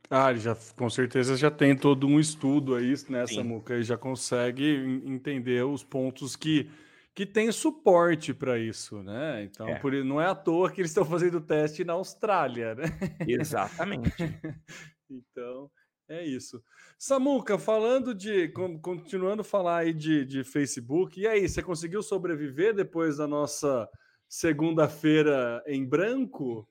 Ah, 0.09 0.33
já, 0.33 0.55
com 0.75 0.89
certeza 0.89 1.35
já 1.35 1.49
tem 1.49 1.75
todo 1.75 2.05
um 2.05 2.19
estudo 2.19 2.75
aí 2.75 2.93
nessa 3.09 3.37
né, 3.37 3.43
Muca 3.43 3.77
e 3.77 3.83
já 3.83 3.97
consegue 3.97 5.01
entender 5.05 5.65
os 5.65 5.83
pontos 5.83 6.35
que, 6.35 6.69
que 7.15 7.25
tem 7.25 7.51
suporte 7.51 8.33
para 8.33 8.59
isso, 8.59 9.01
né? 9.01 9.43
Então, 9.43 9.67
é. 9.67 9.79
por, 9.79 9.91
não 10.03 10.21
é 10.21 10.27
à 10.27 10.35
toa 10.35 10.69
que 10.69 10.81
eles 10.81 10.91
estão 10.91 11.05
fazendo 11.05 11.37
o 11.37 11.41
teste 11.41 11.83
na 11.83 11.93
Austrália, 11.93 12.75
né? 12.75 12.83
Exatamente. 13.27 14.11
então, 15.09 15.71
é 16.07 16.23
isso. 16.23 16.63
Samuca, 16.99 17.57
falando 17.57 18.13
de. 18.13 18.49
Continuando 18.81 19.41
a 19.41 19.45
falar 19.45 19.79
aí 19.79 19.93
de, 19.93 20.23
de 20.25 20.43
Facebook, 20.43 21.19
e 21.19 21.27
aí, 21.27 21.49
você 21.49 21.61
conseguiu 21.61 22.03
sobreviver 22.03 22.73
depois 22.73 23.17
da 23.17 23.27
nossa 23.27 23.89
segunda-feira 24.33 25.63
em 25.67 25.85
branco. 25.85 26.67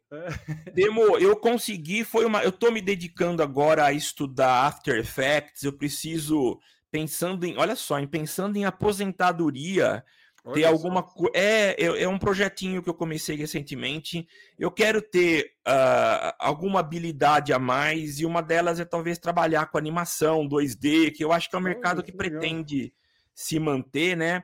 Demo, 0.75 1.17
eu 1.19 1.37
consegui, 1.37 2.03
foi 2.03 2.25
uma. 2.25 2.43
Eu 2.43 2.49
estou 2.49 2.73
me 2.73 2.81
dedicando 2.81 3.41
agora 3.41 3.85
a 3.85 3.93
estudar 3.93 4.67
After 4.67 4.99
Effects. 4.99 5.63
Eu 5.63 5.73
preciso, 5.73 6.59
pensando 6.91 7.47
em, 7.47 7.57
olha 7.57 7.77
só, 7.77 8.01
em 8.01 8.07
pensando 8.07 8.57
em 8.57 8.65
aposentadoria. 8.65 10.05
Olha 10.45 10.55
ter 10.55 10.65
alguma 10.65 11.05
coisa. 11.05 11.31
É, 11.37 12.03
é 12.03 12.09
um 12.09 12.19
projetinho 12.19 12.83
que 12.83 12.91
eu 12.91 12.95
comecei 12.95 13.37
recentemente. 13.37 14.27
Eu 14.59 14.73
quero 14.73 15.01
ter 15.01 15.53
uh, 15.65 16.35
alguma 16.41 16.81
habilidade 16.81 17.53
a 17.53 17.61
mais, 17.61 18.19
e 18.19 18.27
uma 18.27 18.43
delas 18.43 18.81
é 18.81 18.85
talvez 18.85 19.19
trabalhar 19.19 19.67
com 19.67 19.79
animação 19.79 20.49
2D, 20.49 21.13
que 21.15 21.23
eu 21.23 21.31
acho 21.31 21.49
que 21.49 21.55
é 21.55 21.59
um 21.61 21.63
mercado 21.63 22.03
que, 22.03 22.11
que 22.11 22.19
pretende 22.19 22.93
se 23.33 23.61
manter, 23.61 24.17
né? 24.17 24.43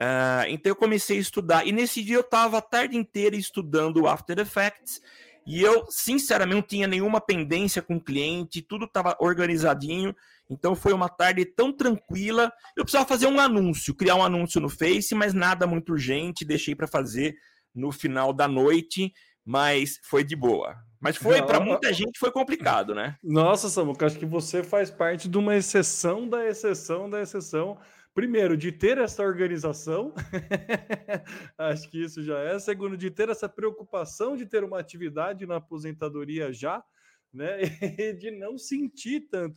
Uh, 0.00 0.48
então 0.48 0.70
eu 0.70 0.76
comecei 0.76 1.18
a 1.18 1.20
estudar. 1.20 1.66
E 1.66 1.72
nesse 1.72 2.02
dia 2.02 2.16
eu 2.16 2.22
estava 2.22 2.58
a 2.58 2.62
tarde 2.62 2.96
inteira 2.96 3.36
estudando 3.36 4.06
After 4.06 4.38
Effects. 4.38 5.00
E 5.46 5.62
eu, 5.62 5.86
sinceramente, 5.88 6.54
não 6.54 6.62
tinha 6.62 6.86
nenhuma 6.86 7.20
pendência 7.20 7.82
com 7.82 7.96
o 7.96 8.00
cliente, 8.00 8.62
tudo 8.62 8.84
estava 8.84 9.16
organizadinho. 9.20 10.14
Então 10.48 10.74
foi 10.74 10.92
uma 10.92 11.08
tarde 11.08 11.44
tão 11.44 11.72
tranquila. 11.72 12.52
Eu 12.76 12.84
precisava 12.84 13.08
fazer 13.08 13.26
um 13.26 13.40
anúncio, 13.40 13.94
criar 13.94 14.14
um 14.16 14.24
anúncio 14.24 14.60
no 14.60 14.68
Face, 14.68 15.14
mas 15.14 15.34
nada 15.34 15.66
muito 15.66 15.92
urgente. 15.92 16.44
Deixei 16.44 16.74
para 16.74 16.86
fazer 16.86 17.34
no 17.74 17.92
final 17.92 18.32
da 18.32 18.48
noite, 18.48 19.12
mas 19.44 19.98
foi 20.02 20.24
de 20.24 20.36
boa. 20.36 20.76
Mas 21.00 21.16
foi, 21.16 21.40
para 21.40 21.58
muita 21.58 21.92
gente, 21.92 22.18
foi 22.18 22.30
complicado, 22.30 22.94
né? 22.94 23.16
Nossa, 23.24 23.70
Samuca, 23.70 24.04
acho 24.04 24.18
que 24.18 24.26
você 24.26 24.62
faz 24.62 24.90
parte 24.90 25.28
de 25.28 25.38
uma 25.38 25.56
exceção 25.56 26.28
da 26.28 26.46
exceção 26.46 27.08
da 27.08 27.22
exceção. 27.22 27.78
Primeiro, 28.20 28.54
de 28.54 28.70
ter 28.70 28.98
essa 28.98 29.22
organização, 29.22 30.12
acho 31.56 31.90
que 31.90 32.04
isso 32.04 32.22
já 32.22 32.38
é. 32.38 32.58
Segundo, 32.58 32.94
de 32.94 33.10
ter 33.10 33.30
essa 33.30 33.48
preocupação 33.48 34.36
de 34.36 34.44
ter 34.44 34.62
uma 34.62 34.78
atividade 34.78 35.46
na 35.46 35.56
aposentadoria 35.56 36.52
já, 36.52 36.84
né? 37.32 37.60
E 37.98 38.12
de 38.12 38.30
não 38.30 38.58
sentir 38.58 39.22
tanto 39.30 39.56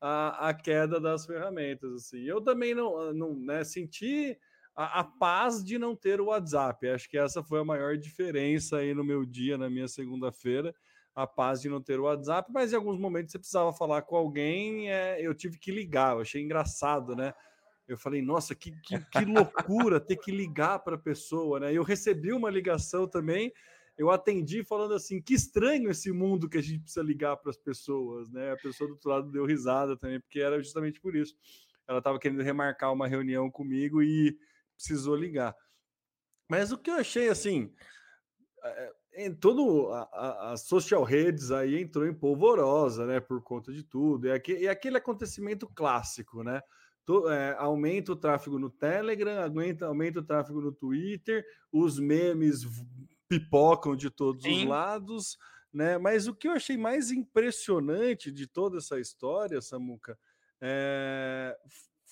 a, 0.00 0.48
a 0.48 0.54
queda 0.54 0.98
das 0.98 1.26
ferramentas. 1.26 1.92
Assim. 1.92 2.22
Eu 2.22 2.40
também 2.40 2.74
não, 2.74 3.12
não 3.12 3.34
né, 3.34 3.62
senti 3.62 4.38
a, 4.74 5.00
a, 5.00 5.04
paz 5.04 5.62
de 5.62 5.78
não 5.78 5.94
ter 5.94 6.18
o 6.18 6.28
WhatsApp. 6.28 6.88
Acho 6.88 7.10
que 7.10 7.18
essa 7.18 7.42
foi 7.42 7.60
a 7.60 7.64
maior 7.64 7.94
diferença 7.98 8.78
aí 8.78 8.94
no 8.94 9.04
meu 9.04 9.26
dia, 9.26 9.58
na 9.58 9.68
minha 9.68 9.86
segunda-feira. 9.86 10.74
A 11.14 11.26
paz 11.26 11.60
de 11.60 11.68
não 11.68 11.82
ter 11.82 12.00
o 12.00 12.04
WhatsApp, 12.04 12.50
mas 12.50 12.72
em 12.72 12.76
alguns 12.76 12.98
momentos 12.98 13.32
você 13.32 13.38
precisava 13.38 13.70
falar 13.70 14.00
com 14.00 14.16
alguém, 14.16 14.90
é, 14.90 15.20
eu 15.20 15.34
tive 15.34 15.58
que 15.58 15.70
ligar, 15.70 16.14
eu 16.14 16.22
achei 16.22 16.40
engraçado, 16.40 17.14
né? 17.14 17.34
Eu 17.88 17.96
falei, 17.96 18.20
nossa, 18.20 18.54
que, 18.54 18.70
que, 18.82 18.98
que 18.98 19.24
loucura 19.24 19.98
ter 19.98 20.16
que 20.16 20.30
ligar 20.30 20.78
para 20.80 20.96
a 20.96 21.00
pessoa, 21.00 21.58
né? 21.58 21.72
Eu 21.72 21.82
recebi 21.82 22.32
uma 22.32 22.50
ligação 22.50 23.08
também 23.08 23.52
eu 23.98 24.12
atendi 24.12 24.62
falando 24.62 24.94
assim: 24.94 25.20
que 25.20 25.34
estranho 25.34 25.90
esse 25.90 26.12
mundo 26.12 26.48
que 26.48 26.56
a 26.56 26.62
gente 26.62 26.82
precisa 26.82 27.02
ligar 27.02 27.36
para 27.36 27.50
as 27.50 27.56
pessoas, 27.56 28.30
né? 28.30 28.52
A 28.52 28.56
pessoa 28.56 28.86
do 28.86 28.92
outro 28.92 29.10
lado 29.10 29.30
deu 29.32 29.44
risada 29.44 29.96
também, 29.96 30.20
porque 30.20 30.38
era 30.38 30.62
justamente 30.62 31.00
por 31.00 31.16
isso. 31.16 31.36
Ela 31.86 31.98
estava 31.98 32.18
querendo 32.18 32.42
remarcar 32.42 32.92
uma 32.92 33.08
reunião 33.08 33.50
comigo 33.50 34.00
e 34.00 34.38
precisou 34.76 35.16
ligar. 35.16 35.54
Mas 36.48 36.70
o 36.70 36.78
que 36.78 36.90
eu 36.90 36.94
achei 36.94 37.28
assim, 37.28 37.74
é, 38.62 38.92
em 39.14 39.34
todo 39.34 39.90
a, 39.92 40.52
a, 40.52 40.56
social 40.56 41.02
redes 41.02 41.50
aí 41.50 41.80
entrou 41.80 42.06
em 42.06 42.14
polvorosa, 42.14 43.04
né? 43.04 43.18
Por 43.18 43.42
conta 43.42 43.72
de 43.72 43.82
tudo. 43.82 44.30
Aquele, 44.30 44.60
e 44.60 44.68
aquele 44.68 44.98
acontecimento 44.98 45.66
clássico, 45.66 46.44
né? 46.44 46.62
É, 47.30 47.54
aumenta 47.58 48.12
o 48.12 48.16
tráfego 48.16 48.58
no 48.58 48.70
Telegram, 48.70 49.42
aumenta, 49.42 49.86
aumenta 49.86 50.20
o 50.20 50.24
tráfego 50.24 50.60
no 50.60 50.72
Twitter, 50.72 51.44
os 51.72 51.98
memes 51.98 52.66
pipocam 53.28 53.94
de 53.94 54.10
todos 54.10 54.42
Sim. 54.42 54.62
os 54.62 54.64
lados, 54.64 55.38
né? 55.72 55.98
Mas 55.98 56.26
o 56.26 56.34
que 56.34 56.48
eu 56.48 56.52
achei 56.52 56.76
mais 56.76 57.10
impressionante 57.10 58.32
de 58.32 58.46
toda 58.46 58.78
essa 58.78 58.98
história, 58.98 59.60
Samuca, 59.60 60.18
é... 60.60 61.56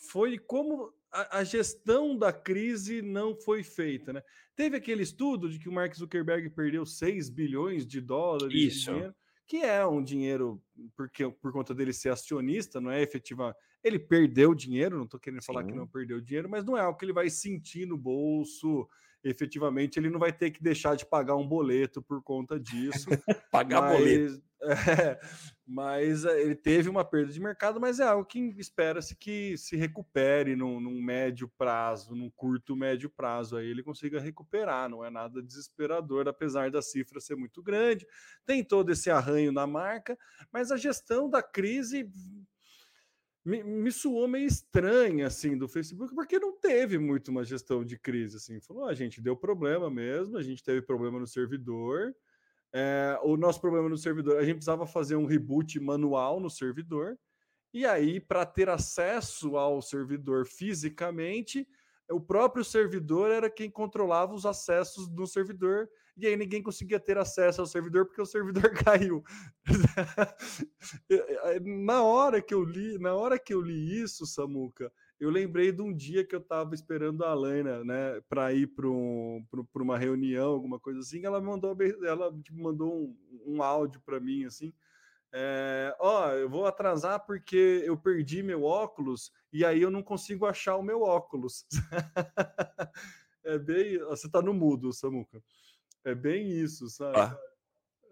foi 0.08 0.38
como 0.38 0.92
a, 1.10 1.38
a, 1.38 1.44
gestão 1.44 2.16
da 2.16 2.32
crise 2.32 3.00
não 3.00 3.34
foi 3.34 3.62
feita, 3.62 4.12
né? 4.12 4.22
Teve 4.54 4.76
aquele 4.76 5.02
estudo 5.02 5.48
de 5.48 5.58
que 5.58 5.68
o 5.68 5.72
Mark 5.72 5.94
Zuckerberg 5.94 6.50
perdeu 6.50 6.84
6 6.84 7.30
bilhões 7.30 7.86
de 7.86 8.00
dólares 8.00 8.54
Isso. 8.54 8.78
de 8.78 8.84
dinheiro, 8.92 9.14
que 9.46 9.56
é 9.58 9.86
um 9.86 10.02
dinheiro 10.02 10.62
porque 10.96 11.28
por 11.28 11.52
conta 11.52 11.74
dele 11.74 11.92
ser 11.92 12.10
acionista, 12.10 12.80
não 12.80 12.90
é 12.90 13.02
efetiva. 13.02 13.54
Ele 13.86 13.98
perdeu 13.98 14.54
dinheiro, 14.54 14.96
não 14.96 15.04
estou 15.04 15.20
querendo 15.20 15.40
Sim. 15.40 15.46
falar 15.46 15.64
que 15.64 15.72
não 15.72 15.86
perdeu 15.86 16.20
dinheiro, 16.20 16.48
mas 16.48 16.64
não 16.64 16.76
é 16.76 16.80
algo 16.80 16.98
que 16.98 17.04
ele 17.04 17.12
vai 17.12 17.30
sentir 17.30 17.86
no 17.86 17.96
bolso 17.96 18.88
efetivamente 19.28 19.98
ele 19.98 20.08
não 20.08 20.20
vai 20.20 20.32
ter 20.32 20.50
que 20.50 20.62
deixar 20.62 20.94
de 20.94 21.04
pagar 21.04 21.36
um 21.36 21.46
boleto 21.46 22.00
por 22.00 22.22
conta 22.22 22.58
disso. 22.58 23.08
pagar 23.50 23.80
mas, 23.82 23.98
boleto. 23.98 24.46
É, 24.58 25.20
mas 25.66 26.24
eh, 26.24 26.42
ele 26.42 26.54
teve 26.54 26.88
uma 26.88 27.04
perda 27.04 27.30
de 27.30 27.38
mercado, 27.38 27.78
mas 27.78 28.00
é 28.00 28.04
algo 28.04 28.24
que 28.24 28.38
espera-se 28.58 29.14
que 29.14 29.56
se 29.58 29.76
recupere 29.76 30.56
num, 30.56 30.80
num, 30.80 31.00
médio 31.00 31.46
prazo, 31.58 32.16
num 32.16 32.30
curto 32.30 32.74
médio 32.74 33.10
prazo, 33.10 33.58
aí 33.58 33.68
ele 33.68 33.82
consiga 33.82 34.18
recuperar, 34.18 34.88
não 34.88 35.04
é 35.04 35.10
nada 35.10 35.42
desesperador, 35.42 36.26
apesar 36.26 36.70
da 36.70 36.80
cifra 36.80 37.20
ser 37.20 37.36
muito 37.36 37.62
grande, 37.62 38.06
tem 38.46 38.64
todo 38.64 38.90
esse 38.90 39.10
arranho 39.10 39.52
na 39.52 39.66
marca, 39.66 40.18
mas 40.50 40.72
a 40.72 40.76
gestão 40.76 41.28
da 41.28 41.42
crise 41.42 42.10
me, 43.46 43.62
me 43.62 43.92
soou 43.92 44.26
meio 44.26 44.44
estranha, 44.44 45.28
assim, 45.28 45.56
do 45.56 45.68
Facebook, 45.68 46.12
porque 46.16 46.36
não 46.36 46.58
teve 46.58 46.98
muito 46.98 47.30
uma 47.30 47.44
gestão 47.44 47.84
de 47.84 47.96
crise, 47.96 48.38
assim. 48.38 48.60
Falou, 48.60 48.86
a 48.86 48.90
ah, 48.90 48.94
gente 48.94 49.20
deu 49.20 49.36
problema 49.36 49.88
mesmo, 49.88 50.36
a 50.36 50.42
gente 50.42 50.64
teve 50.64 50.82
problema 50.82 51.20
no 51.20 51.28
servidor, 51.28 52.12
é, 52.72 53.16
o 53.22 53.36
nosso 53.36 53.60
problema 53.60 53.88
no 53.88 53.96
servidor, 53.96 54.38
a 54.38 54.44
gente 54.44 54.56
precisava 54.56 54.84
fazer 54.84 55.14
um 55.14 55.26
reboot 55.26 55.78
manual 55.78 56.40
no 56.40 56.50
servidor, 56.50 57.16
e 57.72 57.86
aí, 57.86 58.18
para 58.18 58.44
ter 58.44 58.68
acesso 58.68 59.56
ao 59.56 59.80
servidor 59.80 60.44
fisicamente, 60.44 61.68
o 62.10 62.20
próprio 62.20 62.64
servidor 62.64 63.30
era 63.30 63.50
quem 63.50 63.70
controlava 63.70 64.34
os 64.34 64.46
acessos 64.46 65.08
do 65.08 65.26
servidor 65.26 65.88
e 66.16 66.26
aí 66.26 66.36
ninguém 66.36 66.62
conseguia 66.62 66.98
ter 66.98 67.18
acesso 67.18 67.60
ao 67.60 67.66
servidor 67.66 68.06
porque 68.06 68.22
o 68.22 68.26
servidor 68.26 68.72
caiu. 68.84 69.22
na 71.84 72.02
hora 72.02 72.40
que 72.40 72.54
eu 72.54 72.64
li, 72.64 72.98
na 72.98 73.14
hora 73.14 73.38
que 73.38 73.52
eu 73.52 73.60
li 73.60 74.00
isso, 74.00 74.24
Samuca, 74.24 74.90
eu 75.20 75.30
lembrei 75.30 75.72
de 75.72 75.82
um 75.82 75.94
dia 75.94 76.24
que 76.24 76.34
eu 76.34 76.40
estava 76.40 76.74
esperando 76.74 77.24
a 77.24 77.30
Alaina, 77.30 77.84
né, 77.84 78.20
para 78.28 78.52
ir 78.52 78.68
para 78.68 78.88
um, 78.88 79.44
uma 79.74 79.98
reunião, 79.98 80.52
alguma 80.52 80.78
coisa 80.78 81.00
assim. 81.00 81.24
Ela 81.24 81.40
mandou, 81.40 81.76
ela 82.04 82.32
tipo, 82.42 82.58
mandou 82.58 82.94
um, 82.94 83.16
um 83.46 83.62
áudio 83.62 84.00
para 84.04 84.20
mim 84.20 84.44
assim. 84.44 84.72
É, 85.32 85.94
ó, 86.00 86.30
eu 86.30 86.48
vou 86.48 86.66
atrasar 86.66 87.24
porque 87.26 87.82
eu 87.84 87.96
perdi 87.96 88.42
meu 88.42 88.64
óculos 88.64 89.32
e 89.52 89.64
aí 89.64 89.82
eu 89.82 89.90
não 89.90 90.02
consigo 90.02 90.46
achar 90.46 90.76
o 90.76 90.82
meu 90.82 91.02
óculos. 91.02 91.66
é 93.44 93.58
bem. 93.58 93.98
Você 93.98 94.26
está 94.26 94.40
no 94.40 94.54
mudo, 94.54 94.92
Samuca. 94.92 95.42
É 96.04 96.14
bem 96.14 96.48
isso, 96.48 96.88
sabe? 96.88 97.18
Ah. 97.18 97.38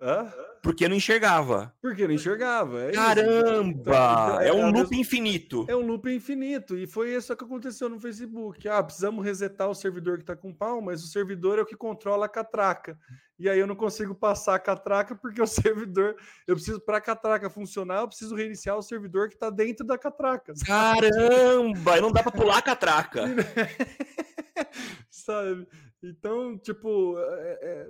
Hã? 0.01 0.33
Porque 0.63 0.89
não 0.89 0.97
enxergava. 0.97 1.75
Porque 1.81 2.07
não 2.07 2.15
enxergava. 2.15 2.85
É 2.85 2.93
Caramba! 2.93 3.81
Então, 3.81 4.41
é, 4.41 4.49
é, 4.49 4.53
um 4.53 4.71
loop 4.71 4.97
infinito. 4.97 5.67
É 5.69 5.77
um 5.77 5.87
loop 5.87 6.11
infinito. 6.11 6.77
E 6.77 6.87
foi 6.87 7.15
isso 7.15 7.37
que 7.37 7.45
aconteceu 7.45 7.89
no 7.89 8.01
Facebook. 8.01 8.67
Ah, 8.69 8.83
precisamos 8.83 9.25
resetar 9.25 9.69
o 9.69 9.75
servidor 9.75 10.17
que 10.17 10.23
está 10.23 10.35
com 10.35 10.55
pau, 10.55 10.81
mas 10.81 11.03
o 11.03 11.07
servidor 11.07 11.59
é 11.59 11.63
o 11.63 11.67
que 11.67 11.77
controla 11.77 12.27
a 12.27 12.29
catraca. 12.29 12.99
E 13.39 13.49
aí 13.49 13.59
eu 13.59 13.67
não 13.67 13.75
consigo 13.75 14.15
passar 14.15 14.55
a 14.55 14.59
catraca 14.59 15.15
porque 15.15 15.43
o 15.43 15.47
servidor. 15.47 16.17
Eu 16.47 16.55
preciso, 16.55 16.81
para 16.81 16.99
a 16.99 17.01
catraca 17.01 17.51
funcionar, 17.51 18.01
eu 18.01 18.09
preciso 18.09 18.35
reiniciar 18.35 18.77
o 18.77 18.83
servidor 18.83 19.29
que 19.29 19.35
está 19.35 19.51
dentro 19.51 19.85
da 19.85 19.99
catraca. 19.99 20.55
Caramba! 20.67 22.01
não 22.01 22.13
dá 22.13 22.23
para 22.23 22.33
pular 22.33 22.59
a 22.59 22.63
catraca. 22.63 23.25
sabe? 25.11 25.67
Então, 26.03 26.59
tipo, 26.59 27.17
é, 27.19 27.59
é... 27.63 27.89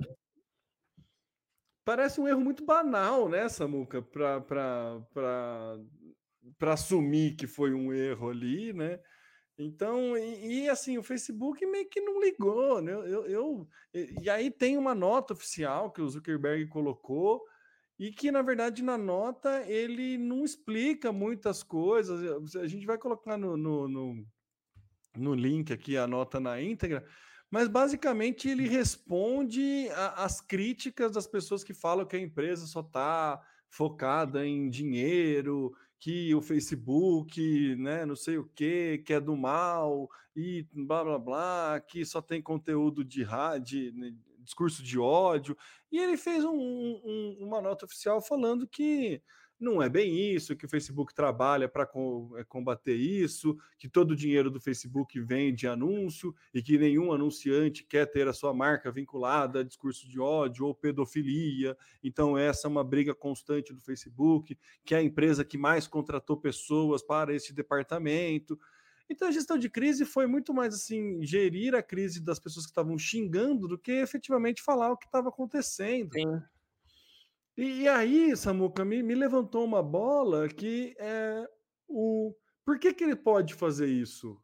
parece 1.84 2.20
um 2.20 2.28
erro 2.28 2.40
muito 2.40 2.64
banal, 2.64 3.28
né, 3.28 3.48
Samuca, 3.48 4.02
para 4.02 5.02
assumir 6.72 7.36
que 7.36 7.46
foi 7.46 7.72
um 7.74 7.92
erro 7.92 8.30
ali, 8.30 8.72
né? 8.72 9.00
Então, 9.56 10.16
e, 10.16 10.64
e, 10.64 10.68
assim, 10.68 10.98
o 10.98 11.02
Facebook 11.02 11.64
meio 11.66 11.88
que 11.88 12.00
não 12.00 12.20
ligou, 12.20 12.82
né? 12.82 12.92
Eu, 12.92 13.26
eu, 13.26 13.68
e 13.92 14.28
aí 14.28 14.50
tem 14.50 14.76
uma 14.76 14.94
nota 14.94 15.32
oficial 15.32 15.92
que 15.92 16.02
o 16.02 16.08
Zuckerberg 16.08 16.66
colocou, 16.66 17.44
e 17.98 18.10
que, 18.10 18.30
na 18.30 18.42
verdade, 18.42 18.82
na 18.82 18.98
nota 18.98 19.62
ele 19.68 20.18
não 20.18 20.44
explica 20.44 21.12
muitas 21.12 21.62
coisas. 21.62 22.56
A 22.56 22.66
gente 22.66 22.86
vai 22.86 22.98
colocar 22.98 23.36
no, 23.36 23.56
no, 23.56 23.88
no, 23.88 24.26
no 25.16 25.34
link 25.34 25.72
aqui 25.72 25.96
a 25.96 26.06
nota 26.06 26.40
na 26.40 26.60
íntegra, 26.60 27.04
mas 27.54 27.68
basicamente 27.68 28.48
ele 28.48 28.66
responde 28.66 29.88
às 30.16 30.40
críticas 30.40 31.12
das 31.12 31.24
pessoas 31.24 31.62
que 31.62 31.72
falam 31.72 32.04
que 32.04 32.16
a 32.16 32.20
empresa 32.20 32.66
só 32.66 32.80
está 32.80 33.40
focada 33.68 34.44
em 34.44 34.68
dinheiro, 34.68 35.72
que 36.00 36.34
o 36.34 36.42
Facebook, 36.42 37.76
né, 37.76 38.04
não 38.04 38.16
sei 38.16 38.38
o 38.38 38.50
que, 38.56 39.04
que 39.06 39.12
é 39.12 39.20
do 39.20 39.36
mal 39.36 40.10
e 40.34 40.66
blá 40.72 41.04
blá 41.04 41.16
blá, 41.16 41.80
que 41.80 42.04
só 42.04 42.20
tem 42.20 42.42
conteúdo 42.42 43.04
de 43.04 43.22
rádio, 43.22 43.94
né, 43.94 44.12
discurso 44.40 44.82
de 44.82 44.98
ódio. 44.98 45.56
E 45.92 46.00
ele 46.00 46.16
fez 46.16 46.44
um, 46.44 46.58
um, 46.58 47.36
uma 47.38 47.62
nota 47.62 47.84
oficial 47.84 48.20
falando 48.20 48.66
que 48.66 49.22
não 49.58 49.82
é 49.82 49.88
bem 49.88 50.34
isso, 50.34 50.56
que 50.56 50.66
o 50.66 50.68
Facebook 50.68 51.14
trabalha 51.14 51.68
para 51.68 51.88
é, 52.36 52.44
combater 52.44 52.94
isso, 52.94 53.56
que 53.78 53.88
todo 53.88 54.10
o 54.10 54.16
dinheiro 54.16 54.50
do 54.50 54.60
Facebook 54.60 55.20
vem 55.20 55.54
de 55.54 55.66
anúncio 55.66 56.34
e 56.52 56.62
que 56.62 56.76
nenhum 56.76 57.12
anunciante 57.12 57.84
quer 57.84 58.06
ter 58.06 58.26
a 58.28 58.32
sua 58.32 58.52
marca 58.52 58.90
vinculada 58.90 59.60
a 59.60 59.64
discurso 59.64 60.08
de 60.08 60.20
ódio 60.20 60.66
ou 60.66 60.74
pedofilia. 60.74 61.76
Então, 62.02 62.36
essa 62.36 62.66
é 62.66 62.70
uma 62.70 62.84
briga 62.84 63.14
constante 63.14 63.72
do 63.72 63.80
Facebook, 63.80 64.58
que 64.84 64.94
é 64.94 64.98
a 64.98 65.02
empresa 65.02 65.44
que 65.44 65.56
mais 65.56 65.86
contratou 65.86 66.36
pessoas 66.36 67.02
para 67.02 67.34
esse 67.34 67.52
departamento. 67.52 68.58
Então, 69.08 69.28
a 69.28 69.32
gestão 69.32 69.58
de 69.58 69.68
crise 69.68 70.04
foi 70.04 70.26
muito 70.26 70.52
mais 70.52 70.74
assim, 70.74 71.22
gerir 71.22 71.74
a 71.74 71.82
crise 71.82 72.22
das 72.22 72.38
pessoas 72.38 72.64
que 72.64 72.70
estavam 72.70 72.98
xingando 72.98 73.68
do 73.68 73.78
que 73.78 73.92
efetivamente 73.92 74.62
falar 74.62 74.90
o 74.90 74.96
que 74.96 75.06
estava 75.06 75.28
acontecendo. 75.28 76.12
Sim. 76.14 76.42
E, 77.56 77.82
e 77.82 77.88
aí, 77.88 78.36
Samuca, 78.36 78.84
me, 78.84 79.02
me 79.02 79.14
levantou 79.14 79.64
uma 79.64 79.82
bola 79.82 80.48
que 80.48 80.94
é 80.98 81.48
o. 81.88 82.34
Por 82.64 82.78
que, 82.78 82.92
que 82.92 83.04
ele 83.04 83.16
pode 83.16 83.54
fazer 83.54 83.86
isso? 83.86 84.40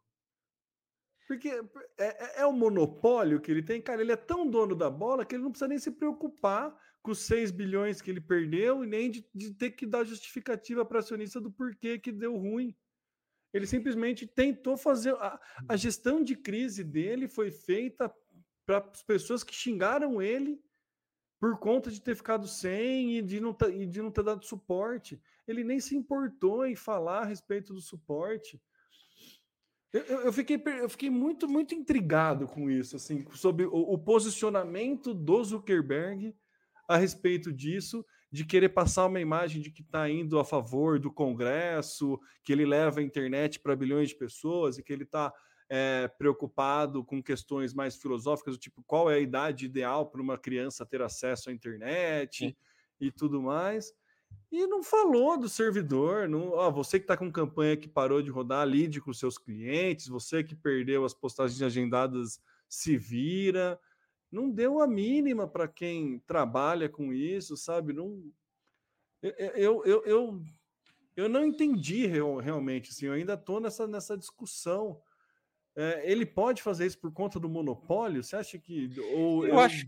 Porque 1.27 1.49
é, 1.49 1.61
é, 1.97 2.41
é 2.41 2.45
o 2.45 2.53
monopólio 2.53 3.39
que 3.39 3.49
ele 3.51 3.63
tem, 3.63 3.81
cara. 3.81 4.01
Ele 4.01 4.11
é 4.11 4.17
tão 4.17 4.49
dono 4.49 4.75
da 4.75 4.89
bola 4.89 5.25
que 5.25 5.35
ele 5.35 5.43
não 5.43 5.51
precisa 5.51 5.67
nem 5.67 5.79
se 5.79 5.91
preocupar 5.91 6.75
com 7.01 7.11
os 7.11 7.19
6 7.19 7.51
bilhões 7.51 8.01
que 8.01 8.11
ele 8.11 8.21
perdeu 8.21 8.83
e 8.83 8.87
nem 8.87 9.09
de, 9.09 9.27
de 9.33 9.53
ter 9.53 9.71
que 9.71 9.85
dar 9.85 10.03
justificativa 10.03 10.85
para 10.85 10.99
acionista 10.99 11.41
do 11.41 11.51
porquê 11.51 11.97
que 11.97 12.11
deu 12.11 12.37
ruim. 12.37 12.75
Ele 13.53 13.65
simplesmente 13.65 14.27
tentou 14.27 14.77
fazer. 14.77 15.13
A, 15.15 15.39
a 15.67 15.75
gestão 15.75 16.23
de 16.23 16.35
crise 16.35 16.83
dele 16.83 17.27
foi 17.27 17.51
feita 17.51 18.13
para 18.65 18.77
as 18.93 19.03
pessoas 19.03 19.43
que 19.43 19.53
xingaram 19.53 20.21
ele 20.21 20.61
por 21.41 21.57
conta 21.57 21.89
de 21.89 21.99
ter 21.99 22.15
ficado 22.15 22.47
sem 22.47 23.17
e 23.17 23.21
de 23.23 23.39
não, 23.39 23.57
e 23.73 23.87
de 23.87 23.99
não 23.99 24.11
ter 24.11 24.23
dado 24.23 24.45
suporte. 24.45 25.19
Ele 25.47 25.63
nem 25.63 25.79
se 25.79 25.95
importou 25.95 26.67
em 26.67 26.75
falar 26.75 27.23
a 27.23 27.25
respeito 27.25 27.73
do 27.73 27.81
suporte. 27.81 28.61
Eu, 29.91 30.03
eu, 30.03 30.31
fiquei, 30.31 30.61
eu 30.79 30.87
fiquei 30.87 31.09
muito, 31.09 31.49
muito 31.49 31.73
intrigado 31.73 32.45
com 32.45 32.69
isso, 32.69 32.95
assim, 32.95 33.25
sobre 33.33 33.65
o, 33.65 33.73
o, 33.73 33.97
posicionamento 33.97 35.15
do 35.15 35.43
Zuckerberg 35.43 36.35
a 36.87 36.95
respeito 36.95 37.51
disso, 37.51 38.05
de 38.31 38.45
querer 38.45 38.69
passar 38.69 39.07
uma 39.07 39.19
imagem 39.19 39.63
de 39.63 39.71
que 39.71 39.81
está 39.81 40.07
indo 40.07 40.37
a 40.37 40.45
favor 40.45 40.99
do 40.99 41.11
Congresso, 41.11 42.19
que 42.43 42.53
ele 42.53 42.67
leva 42.67 42.99
a 42.99 43.03
internet 43.03 43.59
para 43.59 43.75
bilhões 43.75 44.09
de 44.09 44.15
pessoas 44.15 44.77
e 44.77 44.83
que 44.83 44.93
ele 44.93 45.03
está 45.03 45.33
é, 45.73 46.09
preocupado 46.09 47.01
com 47.01 47.23
questões 47.23 47.73
mais 47.73 47.95
filosóficas, 47.95 48.57
do 48.57 48.59
tipo 48.59 48.83
qual 48.83 49.09
é 49.09 49.15
a 49.15 49.19
idade 49.19 49.63
ideal 49.65 50.05
para 50.05 50.21
uma 50.21 50.37
criança 50.37 50.85
ter 50.85 51.01
acesso 51.01 51.49
à 51.49 51.53
internet 51.53 52.49
Sim. 52.49 52.55
e 52.99 53.09
tudo 53.09 53.41
mais. 53.41 53.93
E 54.51 54.67
não 54.67 54.83
falou 54.83 55.37
do 55.37 55.47
servidor. 55.47 56.27
Não, 56.27 56.49
ó, 56.49 56.69
você 56.69 56.99
que 56.99 57.05
está 57.05 57.15
com 57.15 57.31
campanha 57.31 57.77
que 57.77 57.87
parou 57.87 58.21
de 58.21 58.29
rodar, 58.29 58.67
lide 58.67 58.99
com 58.99 59.13
seus 59.13 59.37
clientes. 59.37 60.09
Você 60.09 60.43
que 60.43 60.57
perdeu 60.57 61.05
as 61.05 61.13
postagens 61.13 61.61
agendadas, 61.61 62.41
se 62.67 62.97
vira. 62.97 63.79
Não 64.29 64.49
deu 64.49 64.81
a 64.81 64.87
mínima 64.87 65.47
para 65.47 65.69
quem 65.69 66.19
trabalha 66.27 66.89
com 66.89 67.13
isso, 67.13 67.55
sabe? 67.55 67.93
Não, 67.93 68.21
eu, 69.21 69.85
eu, 69.85 70.03
eu, 70.03 70.43
eu, 71.15 71.29
não 71.29 71.45
entendi 71.45 72.05
realmente. 72.07 72.89
Assim, 72.89 73.05
eu 73.05 73.13
ainda 73.13 73.35
estou 73.35 73.61
nessa, 73.61 73.87
nessa 73.87 74.17
discussão 74.17 75.01
é, 75.75 76.11
ele 76.11 76.25
pode 76.25 76.61
fazer 76.61 76.85
isso 76.85 76.99
por 76.99 77.11
conta 77.11 77.39
do 77.39 77.49
monopólio? 77.49 78.23
Você 78.23 78.35
acha 78.35 78.57
que. 78.57 78.89
Ou 79.13 79.47
eu, 79.47 79.59
acho, 79.59 79.87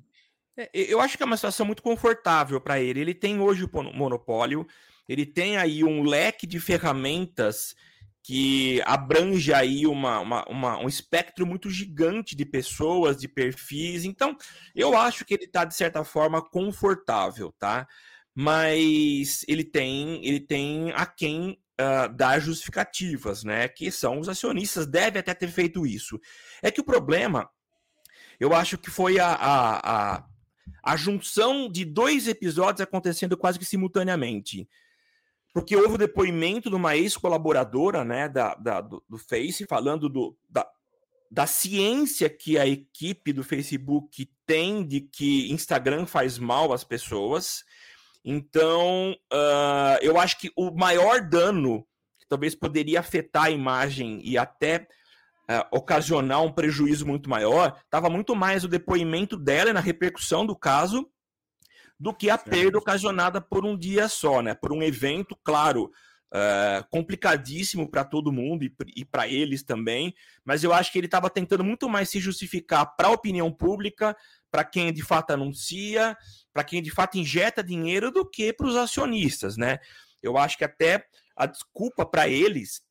é, 0.57 0.69
eu 0.73 1.01
acho 1.01 1.17
que 1.17 1.23
é 1.23 1.25
uma 1.25 1.37
situação 1.37 1.65
muito 1.65 1.83
confortável 1.83 2.59
para 2.61 2.79
ele. 2.79 3.01
Ele 3.01 3.13
tem 3.13 3.39
hoje 3.39 3.65
o 3.65 3.83
monopólio, 3.93 4.65
ele 5.07 5.25
tem 5.25 5.57
aí 5.57 5.83
um 5.83 6.03
leque 6.03 6.47
de 6.47 6.59
ferramentas 6.59 7.75
que 8.23 8.81
abrange 8.85 9.53
aí 9.53 9.85
uma, 9.85 10.21
uma, 10.21 10.45
uma, 10.45 10.79
um 10.79 10.87
espectro 10.87 11.45
muito 11.45 11.69
gigante 11.69 12.37
de 12.37 12.45
pessoas, 12.45 13.17
de 13.17 13.27
perfis. 13.27 14.05
Então, 14.05 14.37
eu 14.73 14.97
acho 14.97 15.25
que 15.25 15.33
ele 15.33 15.43
está, 15.43 15.65
de 15.65 15.75
certa 15.75 16.05
forma, 16.05 16.41
confortável, 16.41 17.53
tá? 17.59 17.85
Mas 18.33 19.43
ele 19.45 19.65
tem, 19.65 20.25
ele 20.25 20.39
tem 20.39 20.91
a 20.93 21.05
quem 21.05 21.59
uh, 21.79 22.13
dar 22.13 22.39
justificativas, 22.39 23.43
né? 23.43 23.67
Que 23.67 23.91
são 23.91 24.19
os 24.19 24.29
acionistas, 24.29 24.85
devem 24.85 25.19
até 25.19 25.33
ter 25.33 25.47
feito 25.47 25.85
isso. 25.85 26.19
É 26.61 26.71
que 26.71 26.81
o 26.81 26.85
problema, 26.85 27.49
eu 28.39 28.53
acho 28.53 28.77
que 28.77 28.89
foi 28.89 29.19
a, 29.19 29.27
a, 29.27 30.15
a, 30.15 30.25
a 30.83 30.95
junção 30.95 31.69
de 31.69 31.85
dois 31.85 32.27
episódios 32.27 32.81
acontecendo 32.81 33.37
quase 33.37 33.59
que 33.59 33.65
simultaneamente. 33.65 34.67
Porque 35.53 35.75
houve 35.75 35.95
o 35.95 35.99
depoimento 35.99 36.69
de 36.69 36.75
uma 36.75 36.95
ex-colaboradora 36.95 38.03
né, 38.03 38.27
da, 38.27 38.55
da 38.55 38.81
do, 38.81 39.03
do, 39.07 39.19
Face 39.19 39.67
falando 39.67 40.09
do, 40.09 40.35
da, 40.49 40.67
da 41.29 41.45
ciência 41.45 42.27
que 42.27 42.57
a 42.57 42.65
equipe 42.65 43.31
do 43.31 43.43
Facebook 43.43 44.27
tem 44.47 44.85
de 44.85 45.01
que 45.01 45.51
Instagram 45.51 46.07
faz 46.07 46.39
mal 46.39 46.73
às 46.73 46.83
pessoas 46.83 47.63
então, 48.23 49.15
uh, 49.31 49.97
eu 50.01 50.17
acho 50.17 50.39
que 50.39 50.51
o 50.55 50.71
maior 50.71 51.21
dano 51.21 51.85
que 52.19 52.27
talvez 52.27 52.55
poderia 52.55 53.01
afetar 53.01 53.45
a 53.45 53.51
imagem 53.51 54.21
e 54.23 54.37
até 54.37 54.87
uh, 55.49 55.67
ocasionar 55.71 56.41
um 56.41 56.51
prejuízo 56.51 57.05
muito 57.05 57.29
maior, 57.29 57.77
estava 57.83 58.09
muito 58.09 58.35
mais 58.35 58.63
o 58.63 58.69
depoimento 58.69 59.37
dela 59.37 59.69
e 59.69 59.73
na 59.73 59.81
repercussão 59.81 60.45
do 60.45 60.55
caso 60.55 61.09
do 61.99 62.13
que 62.13 62.29
a 62.29 62.37
perda 62.37 62.77
ocasionada 62.77 63.39
por 63.39 63.65
um 63.65 63.77
dia 63.77 64.07
só, 64.07 64.41
né? 64.41 64.53
Por 64.53 64.73
um 64.73 64.81
evento, 64.81 65.37
claro, 65.43 65.91
uh, 66.33 66.83
complicadíssimo 66.89 67.89
para 67.89 68.03
todo 68.03 68.31
mundo 68.31 68.63
e, 68.63 68.75
e 68.95 69.05
para 69.05 69.27
eles 69.27 69.63
também, 69.63 70.13
mas 70.43 70.63
eu 70.63 70.73
acho 70.73 70.91
que 70.91 70.97
ele 70.97 71.07
estava 71.07 71.29
tentando 71.29 71.63
muito 71.63 71.87
mais 71.87 72.09
se 72.09 72.19
justificar 72.19 72.95
para 72.95 73.07
a 73.07 73.11
opinião 73.11 73.51
pública, 73.51 74.15
para 74.51 74.63
quem 74.63 74.91
de 74.91 75.03
fato 75.03 75.31
anuncia, 75.31 76.17
para 76.51 76.63
quem 76.63 76.81
de 76.81 76.91
fato 76.91 77.17
injeta 77.17 77.63
dinheiro, 77.63 78.11
do 78.11 78.27
que 78.27 78.51
para 78.51 78.67
os 78.67 78.75
acionistas, 78.75 79.55
né? 79.57 79.77
Eu 80.21 80.37
acho 80.37 80.57
que 80.57 80.63
até 80.63 81.05
a 81.35 81.45
desculpa 81.45 82.05
para 82.05 82.27
eles, 82.27 82.81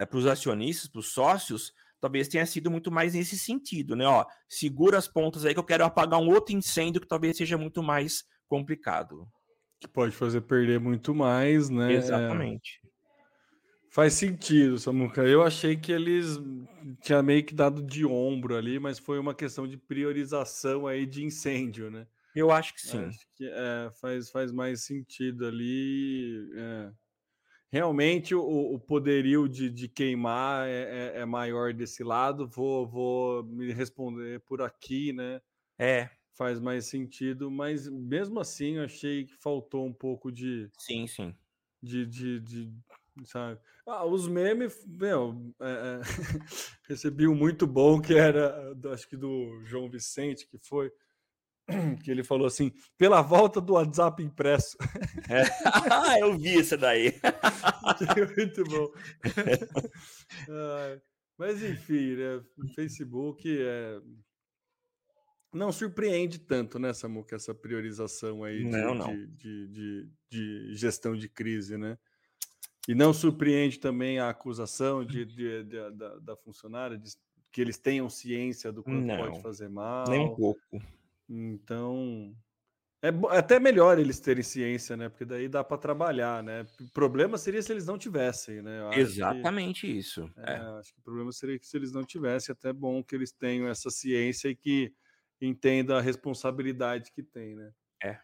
é, 0.00 0.04
para 0.06 0.18
os 0.18 0.26
acionistas, 0.26 0.88
para 0.88 1.00
os 1.00 1.12
sócios, 1.12 1.72
talvez 2.00 2.28
tenha 2.28 2.44
sido 2.46 2.70
muito 2.70 2.90
mais 2.90 3.14
nesse 3.14 3.38
sentido, 3.38 3.94
né? 3.96 4.06
Ó, 4.06 4.24
segura 4.48 4.98
as 4.98 5.08
pontas 5.08 5.44
aí 5.44 5.54
que 5.54 5.60
eu 5.60 5.64
quero 5.64 5.84
apagar 5.84 6.20
um 6.20 6.28
outro 6.28 6.54
incêndio 6.54 7.00
que 7.00 7.08
talvez 7.08 7.36
seja 7.36 7.56
muito 7.56 7.82
mais 7.82 8.24
complicado. 8.48 9.26
Que 9.84 9.88
pode 9.88 10.16
fazer 10.16 10.40
perder 10.40 10.80
muito 10.80 11.14
mais, 11.14 11.68
né? 11.68 11.92
Exatamente. 11.92 12.80
Faz 13.90 14.14
sentido, 14.14 14.78
Samuca. 14.78 15.22
Eu 15.22 15.42
achei 15.42 15.76
que 15.76 15.92
eles 15.92 16.40
tinham 17.02 17.22
meio 17.22 17.44
que 17.44 17.54
dado 17.54 17.82
de 17.82 18.06
ombro 18.06 18.56
ali, 18.56 18.80
mas 18.80 18.98
foi 18.98 19.18
uma 19.18 19.34
questão 19.34 19.68
de 19.68 19.76
priorização 19.76 20.86
aí 20.86 21.04
de 21.04 21.22
incêndio, 21.22 21.90
né? 21.90 22.06
Eu 22.34 22.50
acho 22.50 22.72
que 22.72 22.80
sim. 22.80 23.04
Acho 23.04 23.28
que 23.36 23.46
é, 23.46 23.90
faz, 24.00 24.30
faz 24.30 24.50
mais 24.50 24.84
sentido 24.84 25.46
ali. 25.46 26.50
É. 26.56 26.90
Realmente 27.70 28.34
o, 28.34 28.40
o 28.40 28.80
poderio 28.80 29.46
de, 29.46 29.68
de 29.68 29.86
queimar 29.86 30.66
é, 30.66 31.12
é, 31.16 31.20
é, 31.20 31.24
maior 31.26 31.74
desse 31.74 32.02
lado. 32.02 32.48
Vou, 32.48 32.88
vou 32.88 33.44
me 33.44 33.70
responder 33.70 34.40
por 34.40 34.62
aqui, 34.62 35.12
né? 35.12 35.42
É. 35.78 36.08
Faz 36.34 36.58
mais 36.58 36.86
sentido, 36.86 37.50
mas 37.50 37.88
mesmo 37.88 38.40
assim 38.40 38.76
eu 38.76 38.84
achei 38.84 39.24
que 39.24 39.34
faltou 39.36 39.86
um 39.86 39.92
pouco 39.92 40.32
de. 40.32 40.68
Sim, 40.78 41.06
sim. 41.06 41.34
de, 41.80 42.04
de, 42.04 42.40
de 42.40 42.72
sabe? 43.24 43.60
Ah, 43.86 44.04
os 44.04 44.26
memes, 44.26 44.84
meu, 44.86 45.54
é, 45.60 45.70
é, 45.70 46.00
recebi 46.88 47.28
um 47.28 47.34
muito 47.34 47.66
bom 47.66 48.00
que 48.00 48.14
era, 48.14 48.74
acho 48.92 49.08
que 49.08 49.16
do 49.16 49.62
João 49.64 49.88
Vicente, 49.88 50.46
que 50.48 50.58
foi, 50.58 50.90
que 52.02 52.10
ele 52.10 52.24
falou 52.24 52.46
assim, 52.46 52.72
pela 52.98 53.22
volta 53.22 53.60
do 53.60 53.74
WhatsApp 53.74 54.22
impresso. 54.22 54.76
É. 55.28 55.42
Ah, 55.90 56.18
eu 56.18 56.36
vi 56.36 56.58
isso 56.58 56.76
daí. 56.76 57.14
muito 58.36 58.64
bom. 58.64 58.90
mas 61.38 61.62
enfim, 61.62 62.16
né, 62.16 62.42
Facebook 62.74 63.46
é... 63.60 64.00
não 65.54 65.72
surpreende 65.72 66.38
tanto, 66.38 66.78
né, 66.78 66.92
Samuca, 66.92 67.36
essa 67.36 67.54
priorização 67.54 68.44
aí 68.44 68.58
de, 68.58 68.70
não, 68.70 68.94
não. 68.94 69.14
De, 69.14 69.68
de, 69.68 70.08
de, 70.28 70.74
gestão 70.74 71.16
de 71.16 71.28
crise, 71.28 71.76
né? 71.78 71.96
E 72.86 72.94
não 72.94 73.14
surpreende 73.14 73.78
também 73.78 74.18
a 74.18 74.28
acusação 74.28 75.04
de, 75.04 75.24
da, 75.64 76.18
da, 76.18 76.36
funcionária 76.36 76.98
de 76.98 77.10
que 77.50 77.60
eles 77.60 77.78
tenham 77.78 78.10
ciência 78.10 78.70
do 78.70 78.82
quanto 78.82 79.06
não, 79.06 79.16
pode 79.16 79.40
fazer 79.40 79.68
mal. 79.68 80.04
Nem 80.08 80.26
um 80.26 80.34
pouco. 80.34 80.60
Então, 81.28 82.36
é, 83.04 83.08
é 83.08 83.38
até 83.38 83.60
melhor 83.60 83.98
eles 83.98 84.18
terem 84.18 84.42
ciência, 84.42 84.96
né? 84.96 85.10
Porque 85.10 85.26
daí 85.26 85.46
dá 85.46 85.62
para 85.62 85.76
trabalhar, 85.76 86.42
né? 86.42 86.66
O 86.80 86.90
problema 86.92 87.36
seria 87.36 87.62
se 87.62 87.70
eles 87.70 87.86
não 87.86 87.98
tivessem, 87.98 88.62
né? 88.62 88.90
Exatamente 88.94 89.82
que, 89.82 89.98
isso. 89.98 90.30
É, 90.38 90.54
é. 90.54 90.56
Acho 90.56 90.92
que 90.94 91.00
o 91.00 91.02
problema 91.02 91.30
seria 91.30 91.58
que 91.58 91.66
se 91.66 91.76
eles 91.76 91.92
não 91.92 92.02
tivessem, 92.02 92.52
até 92.52 92.72
bom 92.72 93.04
que 93.04 93.14
eles 93.14 93.30
tenham 93.30 93.68
essa 93.68 93.90
ciência 93.90 94.48
e 94.48 94.56
que 94.56 94.90
entendam 95.40 95.96
a 95.96 96.00
responsabilidade 96.00 97.12
que 97.12 97.22
tem, 97.22 97.54
né? 97.54 97.72
É. 98.02 98.18